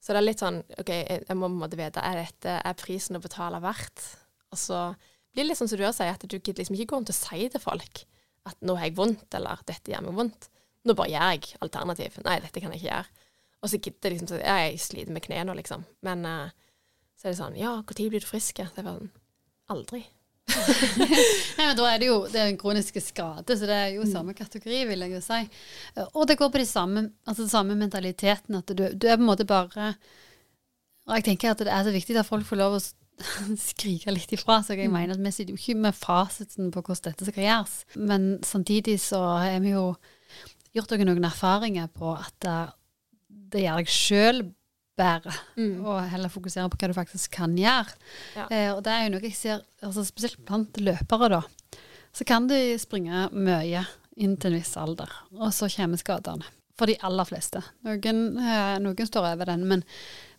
Så 0.00 0.14
det 0.14 0.20
er 0.20 0.26
litt 0.28 0.42
sånn 0.42 0.60
OK, 0.78 0.92
jeg, 0.94 1.24
jeg 1.26 1.36
må 1.36 1.48
på 1.48 1.56
en 1.56 1.62
måte 1.64 1.78
vite 1.80 2.04
er 2.06 2.20
dette 2.22 2.54
er 2.62 2.76
prisen 2.78 3.18
å 3.18 3.22
betale 3.24 3.58
verdt. 3.64 4.04
Og 4.54 4.60
så 4.62 4.84
blir 5.34 5.46
litt 5.46 5.58
sånn 5.60 5.70
som 5.70 5.78
du 5.78 5.84
også 5.86 6.02
sier, 6.02 6.16
at 6.16 6.24
du 6.26 6.38
gidder 6.38 6.62
liksom 6.62 6.76
ikke 6.76 6.92
gå 6.92 7.00
om 7.00 7.06
til 7.08 7.16
å 7.16 7.20
si 7.20 7.48
til 7.52 7.62
folk 7.62 8.04
at 8.48 8.56
nå 8.64 8.76
har 8.78 8.88
jeg 8.88 8.96
vondt, 8.98 9.28
eller 9.36 9.60
dette 9.68 9.92
gjør 9.92 10.06
meg 10.06 10.16
vondt. 10.16 10.48
Nå 10.88 10.96
bare 10.96 11.12
gjør 11.12 11.34
jeg 11.34 11.58
alternativ. 11.66 12.16
Nei, 12.24 12.38
dette 12.40 12.62
kan 12.62 12.72
jeg 12.72 12.80
ikke 12.80 12.88
gjøre. 12.88 13.26
Og 13.60 13.68
så 13.68 13.80
gidder 13.80 14.08
jeg 14.08 14.16
liksom 14.16 14.40
ja, 14.40 14.54
jeg 14.64 14.80
sliter 14.80 15.12
med 15.12 15.24
kne 15.26 15.42
nå, 15.44 15.56
liksom. 15.58 15.84
Men 16.06 16.24
uh, 16.24 16.70
så 17.20 17.28
er 17.28 17.34
det 17.34 17.40
sånn 17.42 17.58
Ja, 17.60 17.74
når 17.84 18.08
blir 18.14 18.24
du 18.24 18.28
frisk? 18.28 18.56
Det 18.56 18.80
er 18.80 18.88
sånn 18.88 19.10
Aldri. 19.70 20.00
Nei, 20.98 21.60
men 21.60 21.76
da 21.78 21.84
er 21.86 22.00
det 22.02 22.08
jo 22.08 22.16
det 22.26 22.40
er 22.40 22.48
en 22.50 22.56
kronisk 22.58 22.96
skade, 23.04 23.54
så 23.54 23.68
det 23.68 23.76
er 23.76 23.92
jo 23.94 24.06
samme 24.08 24.32
kategori, 24.34 24.80
vil 24.88 25.04
jeg 25.04 25.12
jo 25.14 25.20
si. 25.22 25.38
Og 26.08 26.24
det 26.26 26.38
går 26.40 26.50
på 26.50 26.58
de 26.58 26.66
samme, 26.66 27.04
altså 27.22 27.44
den 27.44 27.52
samme 27.52 27.76
mentaliteten, 27.78 28.58
at 28.58 28.72
du, 28.74 28.82
du 28.90 29.06
er 29.06 29.20
på 29.20 29.22
en 29.22 29.28
måte 29.28 29.46
bare 29.46 29.92
Og 31.06 31.14
jeg 31.18 31.28
tenker 31.28 31.52
at 31.52 31.62
det 31.62 31.70
er 31.70 31.86
så 31.86 31.94
viktig 31.94 32.18
at 32.18 32.26
folk 32.26 32.48
får 32.48 32.58
lov 32.58 32.80
å 32.80 32.82
skrike 33.70 34.12
litt 34.14 34.32
ifra. 34.36 34.60
Så 34.64 34.76
jeg 34.78 34.90
mener 34.92 35.16
at 35.16 35.22
vi 35.24 35.32
sitter 35.34 35.54
jo 35.54 35.60
ikke 35.60 35.80
med 35.86 35.96
fasiten 35.98 36.70
på 36.74 36.82
hvordan 36.82 37.10
dette 37.10 37.28
skal 37.28 37.46
gjøres. 37.46 37.74
Men 37.96 38.30
samtidig 38.46 38.98
så 39.02 39.20
har 39.42 39.60
vi 39.64 39.74
jo 39.74 39.84
gjort 40.76 40.92
dere 40.92 41.06
noen 41.08 41.26
erfaringer 41.26 41.88
på 41.92 42.12
at 42.14 42.34
det, 42.44 42.56
det 43.54 43.64
gjør 43.66 43.80
deg 43.82 43.92
sjøl 43.94 44.42
bedre 45.00 45.32
Mm. 45.56 45.78
og 45.88 45.96
heller 46.12 46.28
fokusere 46.28 46.68
på 46.68 46.76
hva 46.80 46.88
du 46.90 46.94
faktisk 46.96 47.32
kan 47.38 47.54
gjøre. 47.56 47.94
Ja. 48.36 48.44
Eh, 48.52 48.68
og 48.74 48.82
det 48.84 48.92
er 48.92 49.06
jo 49.06 49.12
noe 49.14 49.24
jeg 49.24 49.36
ser, 49.38 49.62
altså 49.82 50.04
spesielt 50.04 50.42
blant 50.44 50.76
løpere, 50.80 51.30
da. 51.32 51.40
Så 52.12 52.26
kan 52.28 52.48
de 52.50 52.58
springe 52.82 53.28
mye 53.32 53.84
inn 54.20 54.34
til 54.36 54.52
en 54.52 54.58
viss 54.60 54.74
alder, 54.76 55.08
og 55.38 55.54
så 55.56 55.70
kommer 55.72 55.96
skadene. 56.00 56.44
For 56.80 56.88
de 56.88 56.96
aller 57.04 57.28
fleste. 57.28 57.60
Noen, 57.84 58.20
eh, 58.40 58.76
noen 58.80 59.08
står 59.08 59.34
over 59.34 59.50
den, 59.52 59.66
men 59.68 59.82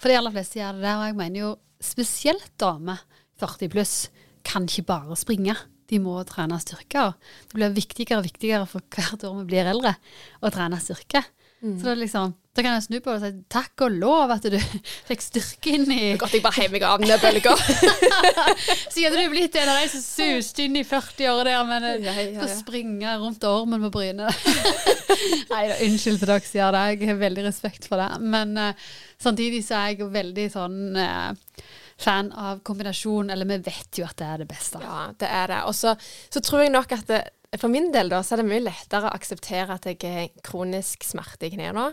for 0.02 0.10
de 0.10 0.18
aller 0.18 0.34
fleste 0.34 0.58
gjør 0.58 0.80
det 0.80 0.88
det. 0.88 0.96
Og 0.96 1.04
jeg 1.06 1.18
mener 1.20 1.44
jo 1.44 1.52
spesielt 1.82 2.50
damer 2.62 3.04
40 3.42 3.70
pluss 3.74 3.96
kan 4.46 4.66
ikke 4.66 4.88
bare 4.90 5.18
springe. 5.20 5.54
De 5.92 6.00
må 6.02 6.16
trene 6.26 6.58
styrke. 6.64 7.12
Det 7.46 7.58
blir 7.58 7.76
viktigere 7.76 8.22
og 8.22 8.26
viktigere 8.26 8.66
for 8.70 8.82
hvert 8.96 9.26
år 9.28 9.38
vi 9.42 9.50
blir 9.52 9.70
eldre 9.70 9.94
å 10.42 10.52
trene 10.54 10.80
styrke. 10.82 11.22
Så 11.62 11.86
da, 11.86 11.94
liksom, 11.94 12.32
da 12.58 12.64
kan 12.66 12.74
jeg 12.74 12.84
snu 12.88 12.96
på 13.06 13.14
det 13.14 13.18
og 13.20 13.22
si 13.22 13.44
takk 13.54 13.84
og 13.86 13.98
lov 14.02 14.32
at 14.34 14.46
du 14.50 14.56
fikk 15.10 15.22
styrke 15.22 15.76
inn 15.76 15.92
i 15.94 16.00
Godt 16.18 16.34
jeg 16.34 16.42
bare 16.42 16.58
heiv 16.58 16.74
meg 16.74 16.86
av 16.88 17.04
bølga. 17.22 17.54
Så 18.92 19.04
hadde 19.04 19.20
du 19.20 19.28
blitt 19.30 19.58
en 19.62 19.70
av 19.70 19.78
de 19.78 19.92
som 19.92 20.02
suste 20.02 20.66
inn 20.66 20.80
i 20.80 20.84
40-åra 20.88 21.46
der, 21.46 21.68
men 21.70 21.86
eh, 21.86 22.00
Ja, 22.08 22.16
ja, 22.18 22.26
ja. 22.40 22.48
springe 22.58 23.14
rundt 23.22 23.46
ormen 23.46 23.86
på 23.86 23.92
brynet. 23.94 24.48
Nei 25.54 25.68
da, 25.70 25.78
unnskyld 25.86 26.18
for 26.18 26.34
dere 26.34 26.48
som 26.48 26.60
gjør 26.64 26.78
det, 26.78 26.84
jeg 26.96 27.12
har 27.12 27.22
veldig 27.22 27.46
respekt 27.46 27.86
for 27.92 28.02
det. 28.02 28.10
Men 28.34 28.58
uh, 28.58 28.90
samtidig 29.22 29.62
så 29.68 29.84
er 29.84 29.94
jeg 29.94 30.10
veldig 30.18 30.48
sånn 30.56 30.80
uh, 30.98 31.62
fan 32.02 32.32
av 32.34 32.64
kombinasjon, 32.66 33.30
eller 33.30 33.46
vi 33.54 33.60
vet 33.70 34.02
jo 34.02 34.08
at 34.10 34.18
det 34.18 34.32
er 34.32 34.42
det 34.42 34.50
beste. 34.50 34.82
Ja, 34.82 35.04
det 35.14 35.30
er 35.30 35.54
det. 35.54 35.62
Og 35.70 35.78
så, 35.78 35.94
så 36.34 36.42
tror 36.42 36.66
jeg 36.66 36.74
nok 36.74 36.98
at 36.98 37.06
det, 37.12 37.22
for 37.60 37.68
min 37.74 37.92
del 37.92 38.10
da, 38.10 38.22
så 38.24 38.36
er 38.38 38.42
det 38.44 38.48
mye 38.52 38.64
lettere 38.64 39.10
å 39.10 39.16
akseptere 39.16 39.76
at 39.76 39.84
jeg 39.90 40.00
er 40.08 40.30
kronisk 40.46 41.04
smerte 41.04 41.48
i 41.50 41.52
kneet 41.52 41.76
nå, 41.76 41.90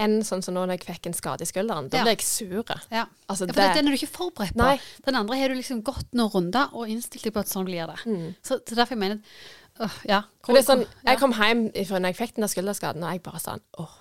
enn 0.00 0.18
sånn 0.24 0.42
som 0.44 0.54
nå 0.56 0.62
når 0.64 0.78
jeg 0.78 0.86
fikk 0.96 1.06
en 1.10 1.16
skade 1.16 1.44
i 1.44 1.48
skulderen. 1.48 1.88
Da 1.92 1.98
Ja. 2.00 2.04
ble 2.04 2.14
jeg 2.16 2.22
sur. 2.24 2.64
Ja. 2.90 3.06
Altså, 3.28 3.46
Ja, 3.48 3.52
for 3.52 3.60
det, 3.60 3.74
den 3.76 3.88
er 3.88 3.90
du 3.92 3.96
ikke 3.98 4.16
forberedt 4.16 4.54
på. 4.56 4.62
Nei. 4.64 4.80
Den 5.04 5.14
andre 5.16 5.36
har 5.36 5.48
du 5.48 5.54
liksom 5.54 5.82
gått 5.84 6.08
noen 6.16 6.30
runder 6.32 6.68
og 6.72 6.88
innstilt 6.88 7.24
deg 7.24 7.34
på 7.36 7.40
at 7.40 7.48
sånn 7.52 7.64
blir 7.68 7.86
det. 7.86 7.98
Mm. 8.06 8.34
Så, 8.42 8.60
så 8.64 8.74
derfor 8.74 8.96
jeg 8.96 8.98
mener 8.98 9.20
øh, 9.80 9.98
ja. 10.08 10.22
Det 10.46 10.56
er 10.56 10.62
sånn, 10.64 10.86
jeg 11.04 11.18
kom 11.20 11.32
hjem 11.36 11.66
fra 11.84 12.00
når 12.00 12.14
jeg 12.14 12.16
fikk 12.16 12.34
den 12.36 12.46
der 12.48 12.52
skulderskaden, 12.54 13.04
og 13.04 13.12
jeg 13.12 13.22
bare 13.22 13.40
sånn 13.44 13.60
åh. 13.78 13.96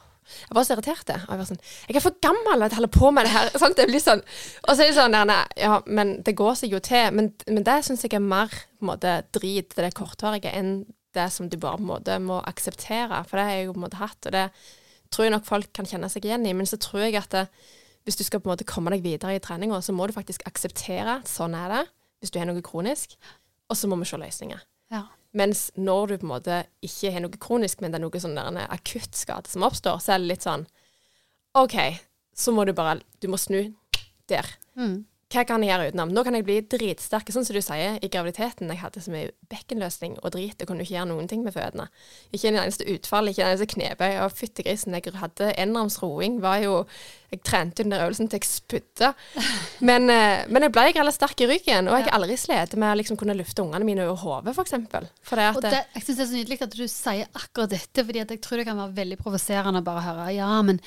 Jeg 0.46 0.56
var 0.58 0.68
så 0.68 0.76
irritert. 0.76 1.12
Jeg 1.14 1.40
var 1.42 1.48
sånn 1.48 1.62
Jeg 1.88 1.98
er 1.98 2.06
for 2.06 2.20
gammel 2.24 2.64
til 2.66 2.78
å 2.78 2.80
holde 2.80 2.92
på 2.94 3.12
med 3.16 3.28
det 3.28 3.34
her. 3.34 3.52
Sant? 3.62 3.78
Det 3.80 3.88
blir 3.90 4.04
sånn. 4.04 4.24
Og 4.66 4.72
så 4.72 4.86
er 4.86 4.92
det 4.92 4.98
sånn 5.00 5.18
nei, 5.18 5.42
Ja, 5.60 5.80
men 5.88 6.20
det 6.26 6.38
går 6.40 6.60
seg 6.62 6.76
jo 6.76 6.82
til. 6.84 7.10
Men, 7.16 7.34
men 7.48 7.66
det 7.68 7.80
syns 7.88 8.06
jeg 8.06 8.16
er 8.18 8.24
mer 8.24 8.52
på 8.52 8.86
en 8.86 8.92
måte 8.94 9.20
drit, 9.36 9.76
det 9.76 9.94
kortvarige, 9.98 10.54
enn 10.56 10.84
det 11.18 11.26
som 11.34 11.50
du 11.50 11.58
bare 11.58 11.80
på 11.80 11.86
en 11.86 11.92
måte 11.94 12.20
må 12.22 12.40
akseptere. 12.48 13.24
For 13.28 13.40
det 13.40 13.48
har 13.48 13.58
jeg 13.58 13.68
jo 13.68 13.76
på 13.76 13.82
en 13.82 13.86
måte 13.88 14.02
hatt, 14.02 14.20
og 14.30 14.36
det 14.36 14.48
tror 15.10 15.26
jeg 15.26 15.34
nok 15.34 15.48
folk 15.48 15.70
kan 15.76 15.90
kjenne 15.90 16.10
seg 16.12 16.26
igjen 16.28 16.46
i. 16.46 16.56
Men 16.58 16.70
så 16.70 16.80
tror 16.82 17.08
jeg 17.08 17.18
at 17.20 17.34
det, 17.34 17.46
hvis 18.08 18.20
du 18.20 18.26
skal 18.26 18.42
på 18.44 18.50
en 18.50 18.56
måte 18.56 18.68
komme 18.70 18.94
deg 18.94 19.06
videre 19.06 19.38
i 19.38 19.44
treninga, 19.44 19.82
så 19.86 19.96
må 19.96 20.08
du 20.08 20.16
faktisk 20.16 20.46
akseptere 20.50 21.20
at 21.20 21.30
sånn 21.30 21.58
er 21.58 21.74
det, 21.74 21.86
hvis 22.22 22.34
du 22.34 22.40
har 22.42 22.50
noe 22.50 22.66
kronisk. 22.66 23.18
Og 23.70 23.78
så 23.78 23.90
må 23.90 24.00
vi 24.02 24.10
se 24.10 24.18
løsninger. 24.18 24.62
Ja. 24.94 25.06
Mens 25.38 25.68
når 25.78 26.08
du 26.08 26.14
på 26.18 26.26
en 26.26 26.32
måte 26.32 26.56
ikke 26.86 27.12
har 27.14 27.22
noe 27.22 27.42
kronisk, 27.42 27.82
men 27.82 27.94
det 27.94 28.00
er 28.00 28.06
noe 28.06 28.22
sånn 28.22 28.38
der 28.38 28.50
en 28.50 28.62
akutt 28.66 29.18
skade 29.18 29.52
som 29.52 29.66
oppstår, 29.68 30.00
så 30.02 30.16
er 30.16 30.24
det 30.24 30.32
litt 30.32 30.48
sånn 30.48 30.66
OK, 31.60 31.76
så 32.34 32.54
må 32.54 32.66
du 32.66 32.74
bare 32.78 33.00
Du 33.22 33.28
må 33.30 33.38
snu 33.42 33.74
der. 34.30 34.46
Mm. 34.78 35.06
Hva 35.30 35.44
kan 35.46 35.62
jeg 35.62 35.70
gjøre 35.70 35.92
utenom? 35.92 36.10
Nå 36.10 36.24
kan 36.26 36.34
jeg 36.34 36.46
bli 36.48 36.56
dritsterk, 36.66 37.28
sånn 37.30 37.44
som 37.46 37.54
du 37.54 37.62
sier, 37.62 38.00
i 38.02 38.08
graviditeten. 38.10 38.72
Jeg 38.74 38.82
hadde 38.82 39.02
så 39.06 39.12
mye 39.14 39.28
bekkenløsning 39.52 40.16
og 40.24 40.32
drit, 40.34 40.56
jeg 40.58 40.66
kunne 40.66 40.82
ikke 40.82 40.96
gjøre 40.96 41.10
noen 41.12 41.28
ting 41.30 41.44
med 41.46 41.54
fødene. 41.54 41.86
Ikke 42.34 42.50
en 42.50 42.58
eneste 42.58 42.88
utfall, 42.90 43.30
ikke 43.30 43.44
en 43.46 43.52
eneste 43.52 43.68
knebøy. 43.76 44.16
Og 44.24 44.34
fytti 44.34 44.66
grisen, 44.66 44.96
jeg 44.98 45.14
hadde 45.22 45.52
enarms 45.62 46.00
roing, 46.02 46.40
var 46.42 46.64
jo 46.64 46.80
Jeg 47.30 47.44
trente 47.46 47.84
under 47.86 48.02
øvelsen 48.08 48.26
til 48.26 48.40
jeg 48.40 48.48
spydde. 48.50 49.12
Men, 49.90 50.10
eh, 50.10 50.48
men 50.50 50.66
jeg 50.66 50.72
ble 50.74 50.88
heller 50.96 51.14
sterk 51.14 51.44
i 51.46 51.50
ryggen, 51.52 51.86
og 51.86 52.00
jeg 52.00 52.08
har 52.08 52.16
aldri 52.18 52.34
slitt 52.42 52.74
med 52.74 52.90
å 52.90 52.98
liksom 52.98 53.20
kunne 53.22 53.36
lufte 53.38 53.62
ungene 53.62 53.86
mine 53.86 54.08
over 54.08 54.18
hodet, 54.24 54.56
f.eks. 54.58 54.74
Jeg 55.94 56.08
syns 56.08 56.18
det 56.18 56.26
er 56.26 56.32
så 56.32 56.40
nydelig 56.40 56.58
at 56.66 56.74
du 56.74 56.88
sier 56.90 57.30
akkurat 57.38 57.70
dette, 57.70 58.02
fordi 58.02 58.24
jeg 58.24 58.42
tror 58.42 58.58
det 58.58 58.66
kan 58.66 58.82
være 58.82 58.98
veldig 58.98 59.20
provoserende 59.22 59.84
å 59.84 59.86
bare 59.86 60.08
høre 60.08 60.28
ja, 60.40 60.50
men 60.66 60.82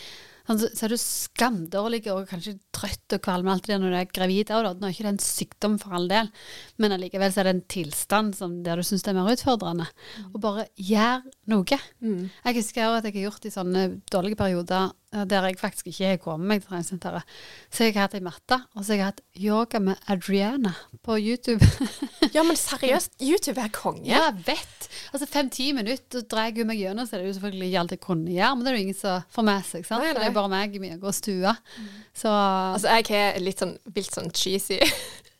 sånn, 0.48 0.60
så, 0.62 0.70
er 0.86 0.94
du 0.94 0.98
skamdårlig 1.00 2.02
og 2.12 2.26
kanskje 2.30 2.56
trøtt 2.74 3.16
og 3.16 3.22
kvalm 3.24 3.48
og 3.48 3.54
alt 3.54 3.66
det 3.66 3.74
der 3.74 3.82
når 3.82 3.94
du 3.94 3.98
er 4.00 4.12
gravid. 4.18 4.50
Da, 4.50 4.74
nå 4.74 4.88
er 4.88 4.94
ikke 4.94 5.06
det 5.06 5.14
en 5.14 5.24
sykdom 5.24 5.78
for 5.82 5.96
all 5.98 6.08
del, 6.10 6.30
men 6.82 6.94
allikevel 6.96 7.32
så 7.32 7.42
er 7.42 7.48
det 7.48 7.54
en 7.56 7.66
tilstand 7.70 8.34
som, 8.38 8.58
der 8.66 8.80
du 8.80 8.86
syns 8.86 9.04
det 9.06 9.12
er 9.12 9.18
mer 9.20 9.30
utfordrende. 9.32 9.86
Og 10.32 10.40
bare 10.42 10.66
gjør 10.76 11.22
noe. 11.52 11.78
Mm. 12.02 12.26
Jeg 12.32 12.58
husker 12.58 12.88
også 12.88 12.98
at 13.02 13.06
jeg 13.08 13.16
har 13.20 13.28
gjort 13.28 13.46
i 13.48 13.52
sånne 13.54 13.84
dårlige 14.12 14.38
perioder 14.40 14.90
eh, 15.14 15.24
der 15.30 15.46
jeg 15.48 15.58
faktisk 15.60 15.90
ikke 15.92 16.10
har 16.12 16.20
kommet 16.22 16.50
meg 16.50 16.62
til 16.62 16.72
treningssenteret. 16.72 17.34
Så 17.72 17.86
jeg 17.86 17.94
har 17.96 18.08
hatt 18.08 18.16
ei 18.18 18.24
matte, 18.26 18.58
og 18.74 18.82
så 18.82 18.92
har 18.94 18.98
jeg 19.00 19.08
hatt 19.12 19.22
yoga 19.38 19.80
med 19.88 20.02
Adriana 20.12 20.74
på 21.06 21.16
YouTube. 21.22 21.62
Ja, 22.34 22.42
men 22.46 22.58
seriøst, 22.66 23.16
YouTube 23.22 23.62
er 23.62 23.72
konge. 23.74 24.04
Ja, 24.10 24.26
jeg 24.30 24.46
vet. 24.52 24.88
Altså 25.12 25.28
Fem-ti 25.30 25.70
minutter 25.76 26.26
drar 26.28 26.52
hun 26.56 26.68
meg 26.72 26.82
gjennom, 26.82 27.06
så 27.08 27.16
er 27.16 27.22
det 27.24 27.32
jo 27.32 27.38
selvfølgelig 27.38 27.70
ikke 27.70 27.82
alt 27.86 27.96
jeg 27.96 28.04
kunne 28.04 28.34
gjøre, 28.34 28.54
men 28.56 28.64
det 28.66 28.72
er 28.72 28.78
jo 28.78 28.84
ingen 28.88 29.00
som 29.02 29.26
får 29.32 29.48
med 29.48 29.68
seg. 29.70 29.86
sant? 29.88 30.02
Nei, 30.04 30.12
For 30.12 30.22
Det 30.22 30.30
er 30.30 30.38
bare 30.40 30.52
meg 30.58 30.74
i 30.76 30.82
min 30.82 30.96
egen 30.96 31.18
stue. 31.18 31.56
Så 32.16 32.32
Altså, 32.32 32.88
jeg 32.98 33.10
har 33.12 33.38
litt 33.42 33.60
sånn 33.62 33.76
vilt 33.94 34.14
sånn 34.16 34.32
cheesy 34.34 34.80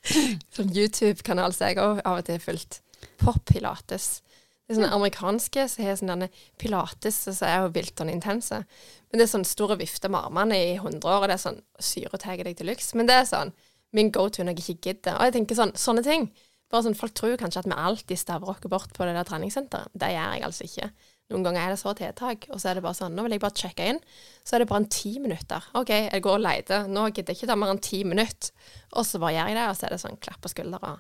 sånn 0.57 0.73
YouTube-kanal 0.75 1.55
som 1.55 1.69
jeg 1.69 1.81
òg 1.83 2.03
av 2.03 2.21
og 2.21 2.27
til 2.27 2.39
har 2.39 2.45
fulgt. 2.45 2.81
Pop 3.23 3.43
Pilates. 3.49 4.21
Det 4.63 4.75
er 4.75 4.79
sånne 4.79 4.95
amerikanske 4.95 5.65
som 5.69 5.85
har 5.85 5.97
sånn 5.99 6.13
denne 6.13 6.29
pilates, 6.61 7.19
som 7.27 7.35
så 7.37 7.49
er 7.51 7.89
sånn 7.99 8.13
intense. 8.13 8.63
Men 9.11 9.21
det 9.21 9.27
er 9.27 9.33
sånn 9.35 9.45
store 9.45 9.77
vifter 9.81 10.13
med 10.13 10.23
armene 10.31 10.57
i 10.57 10.71
100 10.79 11.03
år, 11.03 11.25
og 11.25 11.29
det 11.29 11.37
er 11.37 11.43
sånn 11.43 11.61
syre 11.83 12.19
tar 12.19 12.41
deg 12.41 12.57
til 12.57 12.71
lyks. 12.71 12.95
Men 12.95 13.11
det 13.11 13.19
er 13.19 13.29
sånn 13.29 13.53
min 13.93 14.13
go 14.15 14.29
to 14.33 14.45
når 14.47 14.57
jeg 14.57 14.77
ikke 14.77 14.89
gidder. 14.89 15.19
Og 15.19 15.29
jeg 15.29 15.37
tenker 15.37 15.59
sånn, 15.59 15.75
sånne 15.77 16.05
ting. 16.07 16.31
Bare 16.73 16.87
sånn, 16.87 16.97
Folk 16.97 17.13
tror 17.19 17.37
kanskje 17.37 17.61
at 17.61 17.69
vi 17.69 17.77
alltid 17.77 18.23
stavrokker 18.23 18.73
bort 18.73 18.95
på 18.97 19.05
det 19.05 19.17
der 19.19 19.29
treningssenteret. 19.29 19.93
Det 19.93 20.09
gjør 20.15 20.31
jeg 20.37 20.47
altså 20.49 20.69
ikke. 20.69 20.89
Noen 21.33 21.47
ganger 21.47 21.63
er 21.63 21.73
det 21.73 21.81
så 21.81 21.95
tiltak, 21.97 22.45
og 22.53 22.61
så 22.61 22.69
er 22.69 22.77
det 22.77 22.85
bare 22.85 22.99
sånn 22.99 23.15
Nå 23.17 23.25
vil 23.25 23.33
jeg 23.39 23.43
bare 23.43 23.57
sjekke 23.57 23.87
inn. 23.89 24.01
Så 24.45 24.57
er 24.57 24.63
det 24.63 24.69
bare 24.69 24.83
en 24.85 24.91
ti 24.93 25.15
minutter. 25.23 25.65
OK, 25.79 25.93
jeg 25.95 26.25
går 26.25 26.37
og 26.37 26.45
leter. 26.45 26.91
Nå 26.93 27.07
gidder 27.09 27.33
jeg 27.33 27.41
ikke 27.41 27.49
ta 27.49 27.57
mer 27.57 27.73
enn 27.73 27.81
ti 27.81 28.03
minutter. 28.05 28.53
Og 28.93 29.07
så 29.09 29.21
bare 29.23 29.39
gjør 29.39 29.49
jeg 29.49 29.59
det, 29.59 29.65
og 29.71 29.79
så 29.79 29.89
er 29.89 29.95
det 29.95 30.03
sånn 30.03 30.21
klapp 30.21 30.43
på 30.45 30.53
skuldra. 30.53 30.93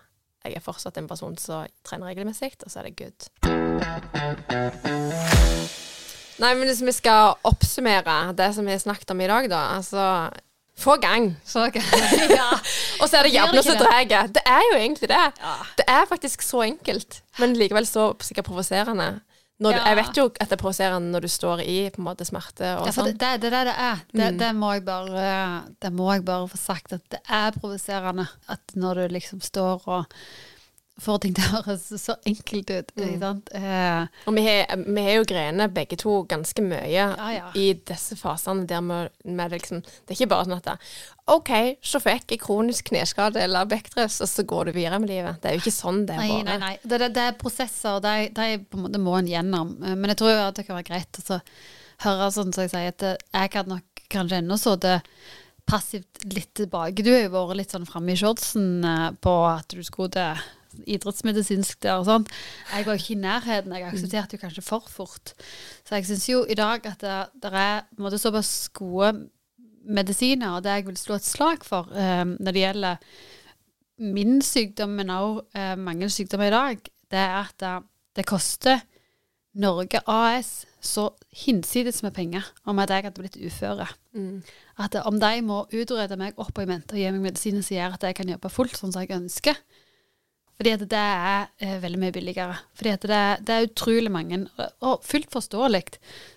Jeg 0.43 0.57
er 0.59 0.65
fortsatt 0.65 0.97
en 0.99 1.11
person 1.11 1.37
som 1.39 1.69
trener 1.87 2.09
regelmessig, 2.11 2.55
og 2.65 2.73
så 2.73 2.81
er 2.81 2.89
det 2.89 2.97
good. 2.99 3.29
Nei, 6.43 6.55
men 6.57 6.65
hvis 6.67 6.81
vi 6.83 6.95
skal 6.97 7.37
oppsummere 7.47 8.33
det 8.39 8.49
som 8.57 8.67
vi 8.67 8.73
har 8.75 8.81
snakket 8.83 9.13
om 9.13 9.21
i 9.23 9.29
dag, 9.31 9.51
da. 9.53 9.61
Altså 9.77 10.07
få 10.83 10.97
gang. 11.03 11.37
så 11.45 11.69
ja. 12.41 12.49
Og 13.03 13.09
så 13.09 13.21
er 13.21 13.29
det 13.29 13.35
jævla 13.35 13.63
som 13.63 13.79
dreier. 13.79 14.33
Det 14.33 14.43
er 14.49 14.65
jo 14.73 14.79
egentlig 14.79 15.09
det. 15.13 15.27
Ja. 15.39 15.55
Det 15.79 15.87
er 15.87 16.09
faktisk 16.09 16.43
så 16.43 16.65
enkelt, 16.65 17.21
men 17.39 17.55
likevel 17.61 17.87
så 17.87 18.13
sikkert 18.25 18.49
provoserende. 18.49 19.21
Når 19.63 19.73
Ja. 19.77 19.83
jeg 19.87 19.97
vet 20.01 20.17
jo 20.19 20.25
at 20.27 20.49
det 20.49 20.53
er 20.53 20.61
provoserende 20.63 21.13
når 21.15 21.21
du 21.23 21.29
står 21.29 21.61
i 21.63 21.77
på 21.95 22.01
en 22.03 22.05
måte 22.09 22.27
smerte 22.27 22.73
og 22.81 22.87
Ja, 22.89 22.93
sånn. 22.93 23.05
det, 23.13 23.19
det 23.19 23.41
det 23.41 23.51
det 23.69 23.75
er. 23.79 24.01
Det, 24.13 24.33
Mm. 24.33 24.39
det, 24.39 24.49
må 24.59 24.73
jeg 24.75 24.85
bare, 24.85 25.63
det 25.81 25.93
må 25.93 26.13
jeg 26.13 26.25
bare 26.25 26.49
få 26.49 26.57
sagt, 26.59 26.93
at 26.93 27.05
det 27.11 27.21
er 27.31 27.53
provoserende 27.53 28.29
at 28.49 28.61
når 28.75 28.95
du 28.95 29.09
liksom 29.15 29.41
står 29.41 29.87
og 29.87 30.07
får 31.03 31.19
ting 31.25 31.35
det 31.37 31.45
høres 31.51 31.85
så 32.01 32.15
enkelt 32.29 32.71
ut. 32.73 32.93
Mm. 32.97 33.03
Ikke 33.07 33.21
sant? 33.23 33.51
Eh, 33.59 34.23
Og 34.31 34.37
vi 34.37 34.45
har, 34.47 35.11
jo 35.17 35.25
grener 35.29 35.73
begge 35.73 35.99
to 36.01 36.15
ganske 36.31 36.65
mye 36.65 36.85
Ja, 36.93 37.09
ja. 37.35 37.51
i 37.59 37.73
disse 37.75 38.17
fasene 38.21 38.67
der 38.71 38.83
vi, 38.87 39.49
liksom 39.57 39.83
Det 39.83 40.15
er 40.15 40.19
ikke 40.21 40.31
bare 40.33 40.47
sånn 40.49 40.57
at 40.57 40.71
det, 40.71 40.77
OK, 41.33 41.53
så 41.87 42.01
fikk 42.03 42.35
jeg 42.35 42.43
kronisk 42.43 42.89
kneskade 42.91 43.43
eller 43.45 43.69
bekkrøs, 43.71 44.21
og 44.25 44.31
så 44.31 44.43
går 44.49 44.71
du 44.71 44.73
videre 44.79 44.99
med 45.03 45.13
livet. 45.13 45.39
Det 45.43 45.51
er 45.51 45.55
jo 45.59 45.63
ikke 45.63 45.75
sånn 45.75 46.03
det 46.09 46.17
er 46.17 46.25
Nei, 46.25 46.41
nei, 46.49 46.57
nei. 46.63 46.73
Det, 46.83 46.99
det, 46.99 47.13
det 47.15 47.29
er 47.29 47.39
prosesser, 47.39 48.01
de, 48.03 48.57
de 48.67 49.03
må 49.03 49.15
en 49.21 49.31
gjennom. 49.31 49.77
Men 49.83 50.11
jeg 50.13 50.19
tror 50.23 50.49
at 50.49 50.59
det 50.59 50.67
kan 50.67 50.81
være 50.81 50.89
greit 50.91 51.23
å 51.23 51.27
så 51.29 51.39
høre 52.03 52.33
sånn 52.35 52.51
som 52.55 52.67
jeg 52.67 52.73
sier, 52.75 52.91
at 52.91 53.07
jeg 53.39 53.53
kan 53.55 53.71
nok 53.71 54.03
kanskje 54.13 54.43
ennå 54.43 54.59
sittet 54.61 55.07
passivt 55.69 56.25
litt 56.35 56.51
tilbake. 56.59 57.05
Du 57.05 57.13
har 57.13 57.23
jo 57.27 57.33
vært 57.37 57.61
litt 57.61 57.75
sånn 57.75 57.87
framme 57.89 58.15
i 58.15 58.19
shortsen 58.19 58.83
eh, 58.85 59.09
på 59.23 59.35
at 59.47 59.71
du 59.73 59.83
skulle 59.87 60.11
til 60.17 60.43
idrettsmedisinsk 60.87 61.83
der 61.85 62.01
og 62.01 62.09
sånn. 62.09 62.27
Jeg 62.73 62.87
var 62.87 62.97
jo 62.97 63.03
ikke 63.03 63.15
i 63.15 63.21
nærheten. 63.23 63.77
Jeg 63.77 63.89
aksepterte 63.91 64.37
jo 64.37 64.43
kanskje 64.43 64.65
for 64.67 64.89
fort. 64.91 65.35
Så 65.87 65.99
jeg 65.99 66.09
syns 66.09 66.29
jo 66.31 66.43
i 66.45 66.59
dag 66.59 66.87
at 66.89 67.05
det, 67.05 67.21
det 67.43 67.53
er 67.53 67.85
måte 68.03 68.21
såpass 68.23 68.71
gode 68.77 69.13
medisiner, 69.83 70.57
og 70.57 70.65
det 70.65 70.77
jeg 70.77 70.87
vil 70.87 70.99
slå 71.01 71.19
et 71.19 71.27
slag 71.27 71.65
for 71.67 71.91
eh, 71.99 72.25
når 72.25 72.55
det 72.55 72.63
gjelder 72.63 73.15
min 74.03 74.41
sykdom, 74.43 74.95
men 74.99 75.11
også 75.11 75.59
eh, 75.59 75.75
mange 75.79 76.09
sykdommer 76.11 76.51
i 76.51 76.55
dag, 76.55 76.91
det 77.13 77.19
er 77.19 77.39
at 77.43 77.57
det, 77.61 77.75
det 78.19 78.27
koster 78.29 78.83
Norge 79.53 80.01
AS 80.09 80.63
så 80.81 81.11
hinsides 81.45 82.01
med 82.03 82.15
penger 82.17 82.47
om 82.65 82.79
at 82.81 82.91
jeg 82.91 83.05
hadde 83.05 83.21
blitt 83.21 83.37
uføre. 83.37 83.87
Mm. 84.17 84.41
At 84.81 84.97
om 85.05 85.21
de 85.21 85.43
må 85.45 85.67
utrede 85.69 86.17
meg 86.17 86.39
opp 86.41 86.57
og 86.57 86.65
i 86.65 86.71
mente 86.71 86.97
og 86.97 87.03
gi 87.03 87.11
meg 87.13 87.27
medisiner 87.29 87.65
som 87.65 87.77
gjør 87.77 87.99
at 87.99 88.07
jeg 88.09 88.17
kan 88.19 88.33
jobbe 88.33 88.51
fullt 88.53 88.79
sånn 88.79 88.95
som 88.95 89.05
jeg 89.05 89.13
ønsker, 89.19 89.61
fordi 90.63 90.73
at 90.77 90.83
det 90.93 90.99
er 91.03 91.47
eh, 91.59 91.77
veldig 91.83 91.99
mye 91.99 92.15
billigere. 92.15 92.57
Fordi 92.79 92.91
at 92.95 93.07
det, 93.11 93.21
det 93.49 93.55
er 93.57 93.65
utrolig 93.67 94.13
mange, 94.15 94.45
og- 94.87 95.03
fullt 95.03 95.27
forståelig, 95.35 95.83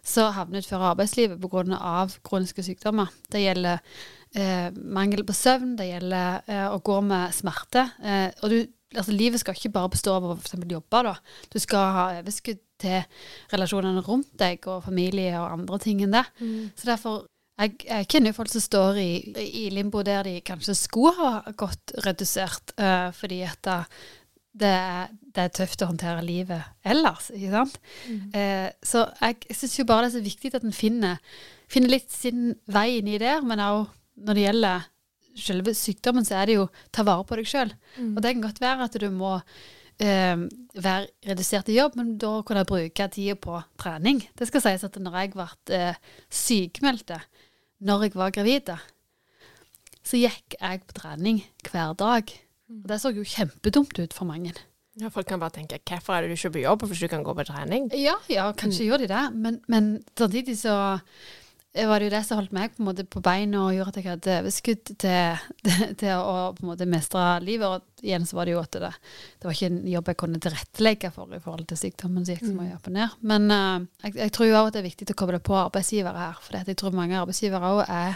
så 0.01 0.31
havner 0.33 0.63
utenfor 0.65 0.87
arbeidslivet 0.91 1.37
pga. 1.43 2.07
kroniske 2.25 2.65
sykdommer. 2.65 3.11
Det 3.29 3.43
gjelder 3.45 3.79
eh, 4.35 4.71
mangel 4.73 5.21
på 5.27 5.35
søvn, 5.37 5.75
det 5.77 5.91
gjelder 5.91 6.41
eh, 6.49 6.65
å 6.73 6.81
gå 6.81 6.97
med 7.05 7.35
smerte. 7.37 7.85
Eh, 8.01 8.31
og 8.41 8.49
du, 8.49 8.57
altså, 8.97 9.13
livet 9.13 9.39
skal 9.43 9.53
ikke 9.55 9.73
bare 9.77 9.93
bestå 9.93 10.15
av 10.17 10.25
å 10.31 10.35
eksempel 10.39 10.73
jobbe, 10.79 11.03
da. 11.11 11.15
Du 11.53 11.59
skal 11.61 11.93
ha 11.93 12.07
overskudd 12.23 12.63
til 12.81 13.05
relasjonene 13.53 14.01
rundt 14.03 14.33
deg 14.41 14.65
og 14.67 14.81
familie 14.83 15.37
og 15.39 15.53
andre 15.59 15.79
ting 15.85 16.01
enn 16.03 16.17
det. 16.17 16.25
Så 16.75 16.89
derfor 16.89 17.27
jeg, 17.59 17.75
jeg 17.87 18.07
kjenner 18.11 18.31
jo 18.33 18.37
folk 18.39 18.51
som 18.51 18.63
står 18.63 18.97
i, 19.01 19.09
i 19.45 19.65
limbo 19.73 20.01
der 20.03 20.23
de 20.27 20.37
kanskje 20.45 20.75
skulle 20.77 21.13
ha 21.19 21.53
gått 21.57 21.93
redusert, 22.05 22.73
uh, 22.81 23.11
fordi 23.15 23.41
at 23.47 23.59
da, 23.67 23.77
det, 24.55 24.71
er- 24.71 25.13
det 25.35 25.43
er 25.45 25.53
tøft 25.55 25.83
å 25.83 25.89
håndtere 25.91 26.23
livet 26.23 26.63
ellers, 26.87 27.29
ikke 27.35 27.51
sant? 27.51 27.77
Eh, 28.35 28.67
så 28.87 29.01
jeg, 29.21 29.41
jeg 29.49 29.57
syns 29.59 29.77
jo 29.81 29.85
bare 29.89 30.05
det 30.05 30.11
er 30.13 30.17
så 30.17 30.25
viktig 30.27 30.51
at 30.55 30.63
en 30.67 30.75
finner, 30.75 31.17
finner 31.71 31.91
litt 31.95 32.11
sin 32.11 32.53
vei 32.71 32.97
inn 33.01 33.09
i 33.11 33.17
der, 33.19 33.41
men 33.43 33.59
òg 33.63 33.87
når 34.15 34.37
det 34.39 34.45
gjelder 34.45 34.85
selve 35.35 35.73
sykdommen, 35.75 36.23
så 36.23 36.37
er 36.39 36.47
det 36.47 36.55
jo 36.55 36.69
ta 36.95 37.03
vare 37.03 37.25
på 37.27 37.35
deg 37.35 37.49
sjøl. 37.51 37.73
Og 38.15 38.21
det 38.23 38.31
kan 38.37 38.45
godt 38.45 38.61
være 38.63 38.87
at 38.89 38.99
du 39.03 39.09
må 39.11 39.37
Uh, 39.95 40.41
være 40.83 41.05
redusert 41.23 41.69
i 41.71 41.77
jobb, 41.77 41.93
men 41.95 42.09
da 42.19 42.41
kunne 42.43 42.65
jeg 42.65 42.67
bruke 42.67 43.05
tida 43.13 43.35
på 43.39 43.61
trening. 43.79 44.17
Det 44.35 44.43
skal 44.49 44.59
sies 44.65 44.81
at 44.83 44.97
når 44.99 45.13
jeg 45.21 45.29
ble 45.31 45.45
uh, 45.71 45.99
sykemeldte 46.27 47.15
når 47.79 48.07
jeg 48.07 48.15
var 48.15 48.33
gravid, 48.35 48.71
så 50.05 50.19
gikk 50.21 50.55
jeg 50.59 50.83
på 50.85 50.97
trening 50.99 51.41
hver 51.69 51.95
dag. 51.97 52.31
Og 52.71 52.87
det 52.89 53.01
så 53.01 53.11
jo 53.13 53.25
kjempedumt 53.25 53.99
ut 53.99 54.15
for 54.15 54.29
mange. 54.29 54.53
Ja, 54.95 55.09
folk 55.11 55.27
kan 55.27 55.41
bare 55.41 55.51
tenke 55.57 55.81
hvorfor 55.83 56.15
er 56.15 56.23
det 56.23 56.31
du 56.31 56.37
ikke 56.37 56.53
på 56.55 56.61
jobb 56.63 56.85
hvis 56.87 57.01
du 57.03 57.09
kan 57.11 57.23
gå 57.25 57.33
på 57.35 57.43
trening? 57.47 57.89
Ja, 57.99 58.15
ja, 58.31 58.47
kanskje 58.55 58.87
gjør 58.87 59.03
de 59.03 59.09
det, 59.11 59.23
men, 59.35 59.59
men 59.67 59.89
samtidig 60.15 60.55
så 60.61 60.75
var 61.83 61.99
det 61.99 62.07
jo 62.07 62.13
det 62.13 62.21
som 62.23 62.39
holdt 62.39 62.53
meg 62.55 62.71
på 62.71 62.81
en 62.81 62.87
måte 62.87 63.03
på 63.11 63.21
beina 63.23 63.65
og 63.65 63.73
gjorde 63.75 63.91
at 63.91 63.97
jeg 63.99 64.07
hadde 64.07 64.35
overskudd 64.41 64.91
til, 65.03 65.39
til 65.99 66.11
å 66.15 66.35
på 66.55 66.63
en 66.63 66.69
måte 66.69 66.87
mestre 66.87 67.23
livet. 67.43 67.67
Og 67.67 68.05
igjen 68.05 68.27
så 68.27 68.37
var 68.37 68.47
det 68.47 68.53
jo 68.55 68.61
at 68.61 68.77
det, 68.79 68.91
det 69.41 69.49
var 69.49 69.57
ikke 69.57 69.71
en 69.73 69.81
jobb 69.91 70.11
jeg 70.11 70.19
kunne 70.21 70.41
tilrettelegge 70.45 71.11
for 71.15 71.35
i 71.35 71.41
forhold 71.43 71.67
til 71.69 71.81
sykdommen 71.81 72.23
som 72.23 72.37
gikk 72.37 72.45
så 72.47 72.53
mye 72.55 72.77
opp 72.77 72.87
og 72.87 72.95
ned. 72.95 73.17
Men 73.31 73.47
uh, 73.51 73.87
jeg, 74.05 74.15
jeg 74.21 74.35
tror 74.37 74.49
jo 74.49 74.59
òg 74.59 74.69
at 74.69 74.77
det 74.77 74.81
er 74.81 74.87
viktig 74.87 75.09
å 75.11 75.17
koble 75.19 75.41
på 75.43 75.57
arbeidsgivere 75.65 76.21
her. 76.21 76.39
For 76.45 76.59
jeg 76.61 76.79
tror 76.79 76.95
mange 76.95 77.19
arbeidsgivere 77.19 77.73
òg 77.73 77.83
er 77.85 78.15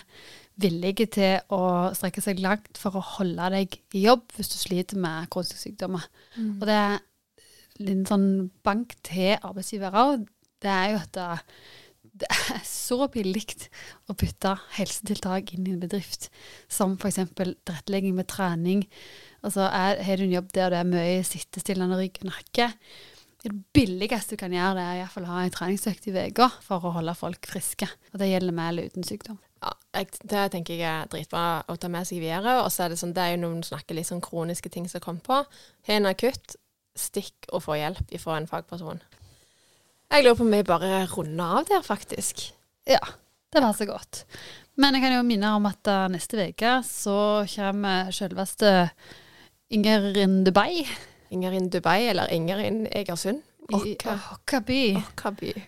villige 0.60 1.10
til 1.16 1.54
å 1.56 1.62
strekke 1.96 2.24
seg 2.24 2.42
langt 2.44 2.80
for 2.80 2.96
å 2.96 3.04
holde 3.18 3.52
deg 3.56 3.76
i 3.96 4.06
jobb 4.08 4.26
hvis 4.36 4.52
du 4.52 4.58
sliter 4.60 5.00
med 5.00 5.30
kroniske 5.32 5.60
sykdommer. 5.60 6.08
Og 6.60 6.66
det 6.68 6.80
er 6.80 6.98
en 7.92 8.08
sånn 8.08 8.30
bank 8.64 8.96
til 9.08 9.38
arbeidsgivere 9.38 10.08
òg. 10.14 10.26
Det 10.60 10.72
er 10.72 10.90
jo 10.92 11.04
at 11.04 11.22
det, 12.22 12.30
er 12.54 12.64
så 12.68 13.08
billig 13.12 13.46
å 14.10 14.16
putte 14.18 14.56
helsetiltak 14.78 15.54
inn 15.56 15.68
i 15.68 15.76
en 15.76 15.84
bedrift, 15.84 16.30
som 16.72 16.98
f.eks. 16.98 17.22
tilrettelegging 17.38 18.18
med 18.18 18.30
trening. 18.32 18.84
Altså, 19.44 19.68
er, 19.68 20.02
Har 20.04 20.20
du 20.20 20.28
en 20.28 20.36
jobb 20.38 20.52
der 20.56 20.74
det 20.74 20.82
er 20.82 20.92
mye 20.92 21.24
sittestillende 21.28 22.00
rygg 22.00 22.20
og 22.24 22.32
nakke, 22.34 22.72
det 23.44 23.54
billigste 23.74 24.36
du 24.36 24.40
kan 24.42 24.52
gjøre, 24.52 24.76
det 24.76 24.86
er 25.00 25.22
å 25.22 25.30
ha 25.30 25.44
en 25.46 25.54
treningsøkt 25.54 26.10
i 26.10 26.16
uka 26.28 26.50
for 26.64 26.84
å 26.84 26.92
holde 26.98 27.16
folk 27.16 27.48
friske. 27.48 27.88
Og 28.12 28.20
det 28.20 28.34
gjelder 28.34 28.56
med 28.56 28.74
eller 28.74 28.90
uten 28.92 29.06
sykdom. 29.08 29.38
Ja, 29.64 29.72
det 29.96 30.46
tenker 30.52 30.76
jeg 30.76 30.88
er 30.88 31.08
dritbra 31.12 31.64
å 31.68 31.76
ta 31.80 31.88
med 31.92 32.08
seg 32.08 32.20
videre. 32.24 32.58
Og 32.64 32.72
så 32.72 32.86
er 32.86 32.92
det 32.92 33.00
sånn, 33.00 33.14
det 33.16 33.24
er 33.24 33.36
jo 33.36 33.44
noen 33.46 33.64
snakker 33.64 33.96
litt 33.96 34.10
sånn 34.10 34.24
kroniske 34.24 34.72
ting 34.72 34.88
som 34.92 35.04
kommer 35.04 35.24
på. 35.24 35.40
Har 35.88 36.00
en 36.02 36.10
akutt, 36.12 36.58
stikk 37.00 37.48
og 37.54 37.64
få 37.64 37.80
hjelp 37.80 38.12
fra 38.20 38.38
en 38.40 38.48
fagperson. 38.50 39.00
Jeg 40.10 40.24
lurer 40.26 40.38
på 40.40 40.46
om 40.46 40.54
vi 40.54 40.64
bare 40.66 41.04
runder 41.12 41.58
av 41.60 41.68
der, 41.70 41.84
faktisk. 41.86 42.48
Ja, 42.90 43.02
det 43.54 43.62
var 43.62 43.76
så 43.78 43.86
godt. 43.86 44.24
Men 44.80 44.96
jeg 44.96 45.04
kan 45.04 45.14
jo 45.14 45.26
minne 45.28 45.52
om 45.54 45.68
at 45.70 45.90
uh, 45.92 46.08
neste 46.10 46.48
uke 46.50 46.80
så 46.88 47.46
kommer 47.52 48.10
selveste 48.16 48.72
Ingerin 49.70 50.40
Dubai. 50.48 50.82
Ingerin 51.30 51.70
Dubai 51.70 52.08
eller 52.10 52.32
Ingerin 52.34 52.88
Egersund. 52.90 53.44
Åkkaby. 53.70 54.80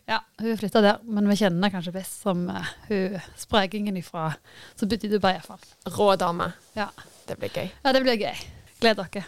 Ja, 0.10 0.24
hun 0.42 0.58
flytta 0.58 0.82
der, 0.82 1.04
men 1.06 1.30
vi 1.30 1.38
kjenner 1.38 1.60
henne 1.60 1.70
kanskje 1.76 1.94
best 2.00 2.24
som 2.24 2.48
uh, 2.50 2.72
hun 2.88 3.20
sprekingen 3.38 4.00
ifra 4.02 4.32
som 4.74 4.90
bodde 4.90 5.06
i 5.06 5.12
Dubai, 5.12 5.36
iallfall. 5.36 5.62
Rå 6.00 6.16
dame. 6.18 6.50
Ja. 6.74 6.90
Det 7.30 7.38
blir 7.38 7.54
gøy. 7.54 7.70
ja, 7.70 7.94
det 7.94 8.02
blir 8.02 8.18
gøy. 8.18 8.42
Gled 8.82 8.98
dere. 9.04 9.28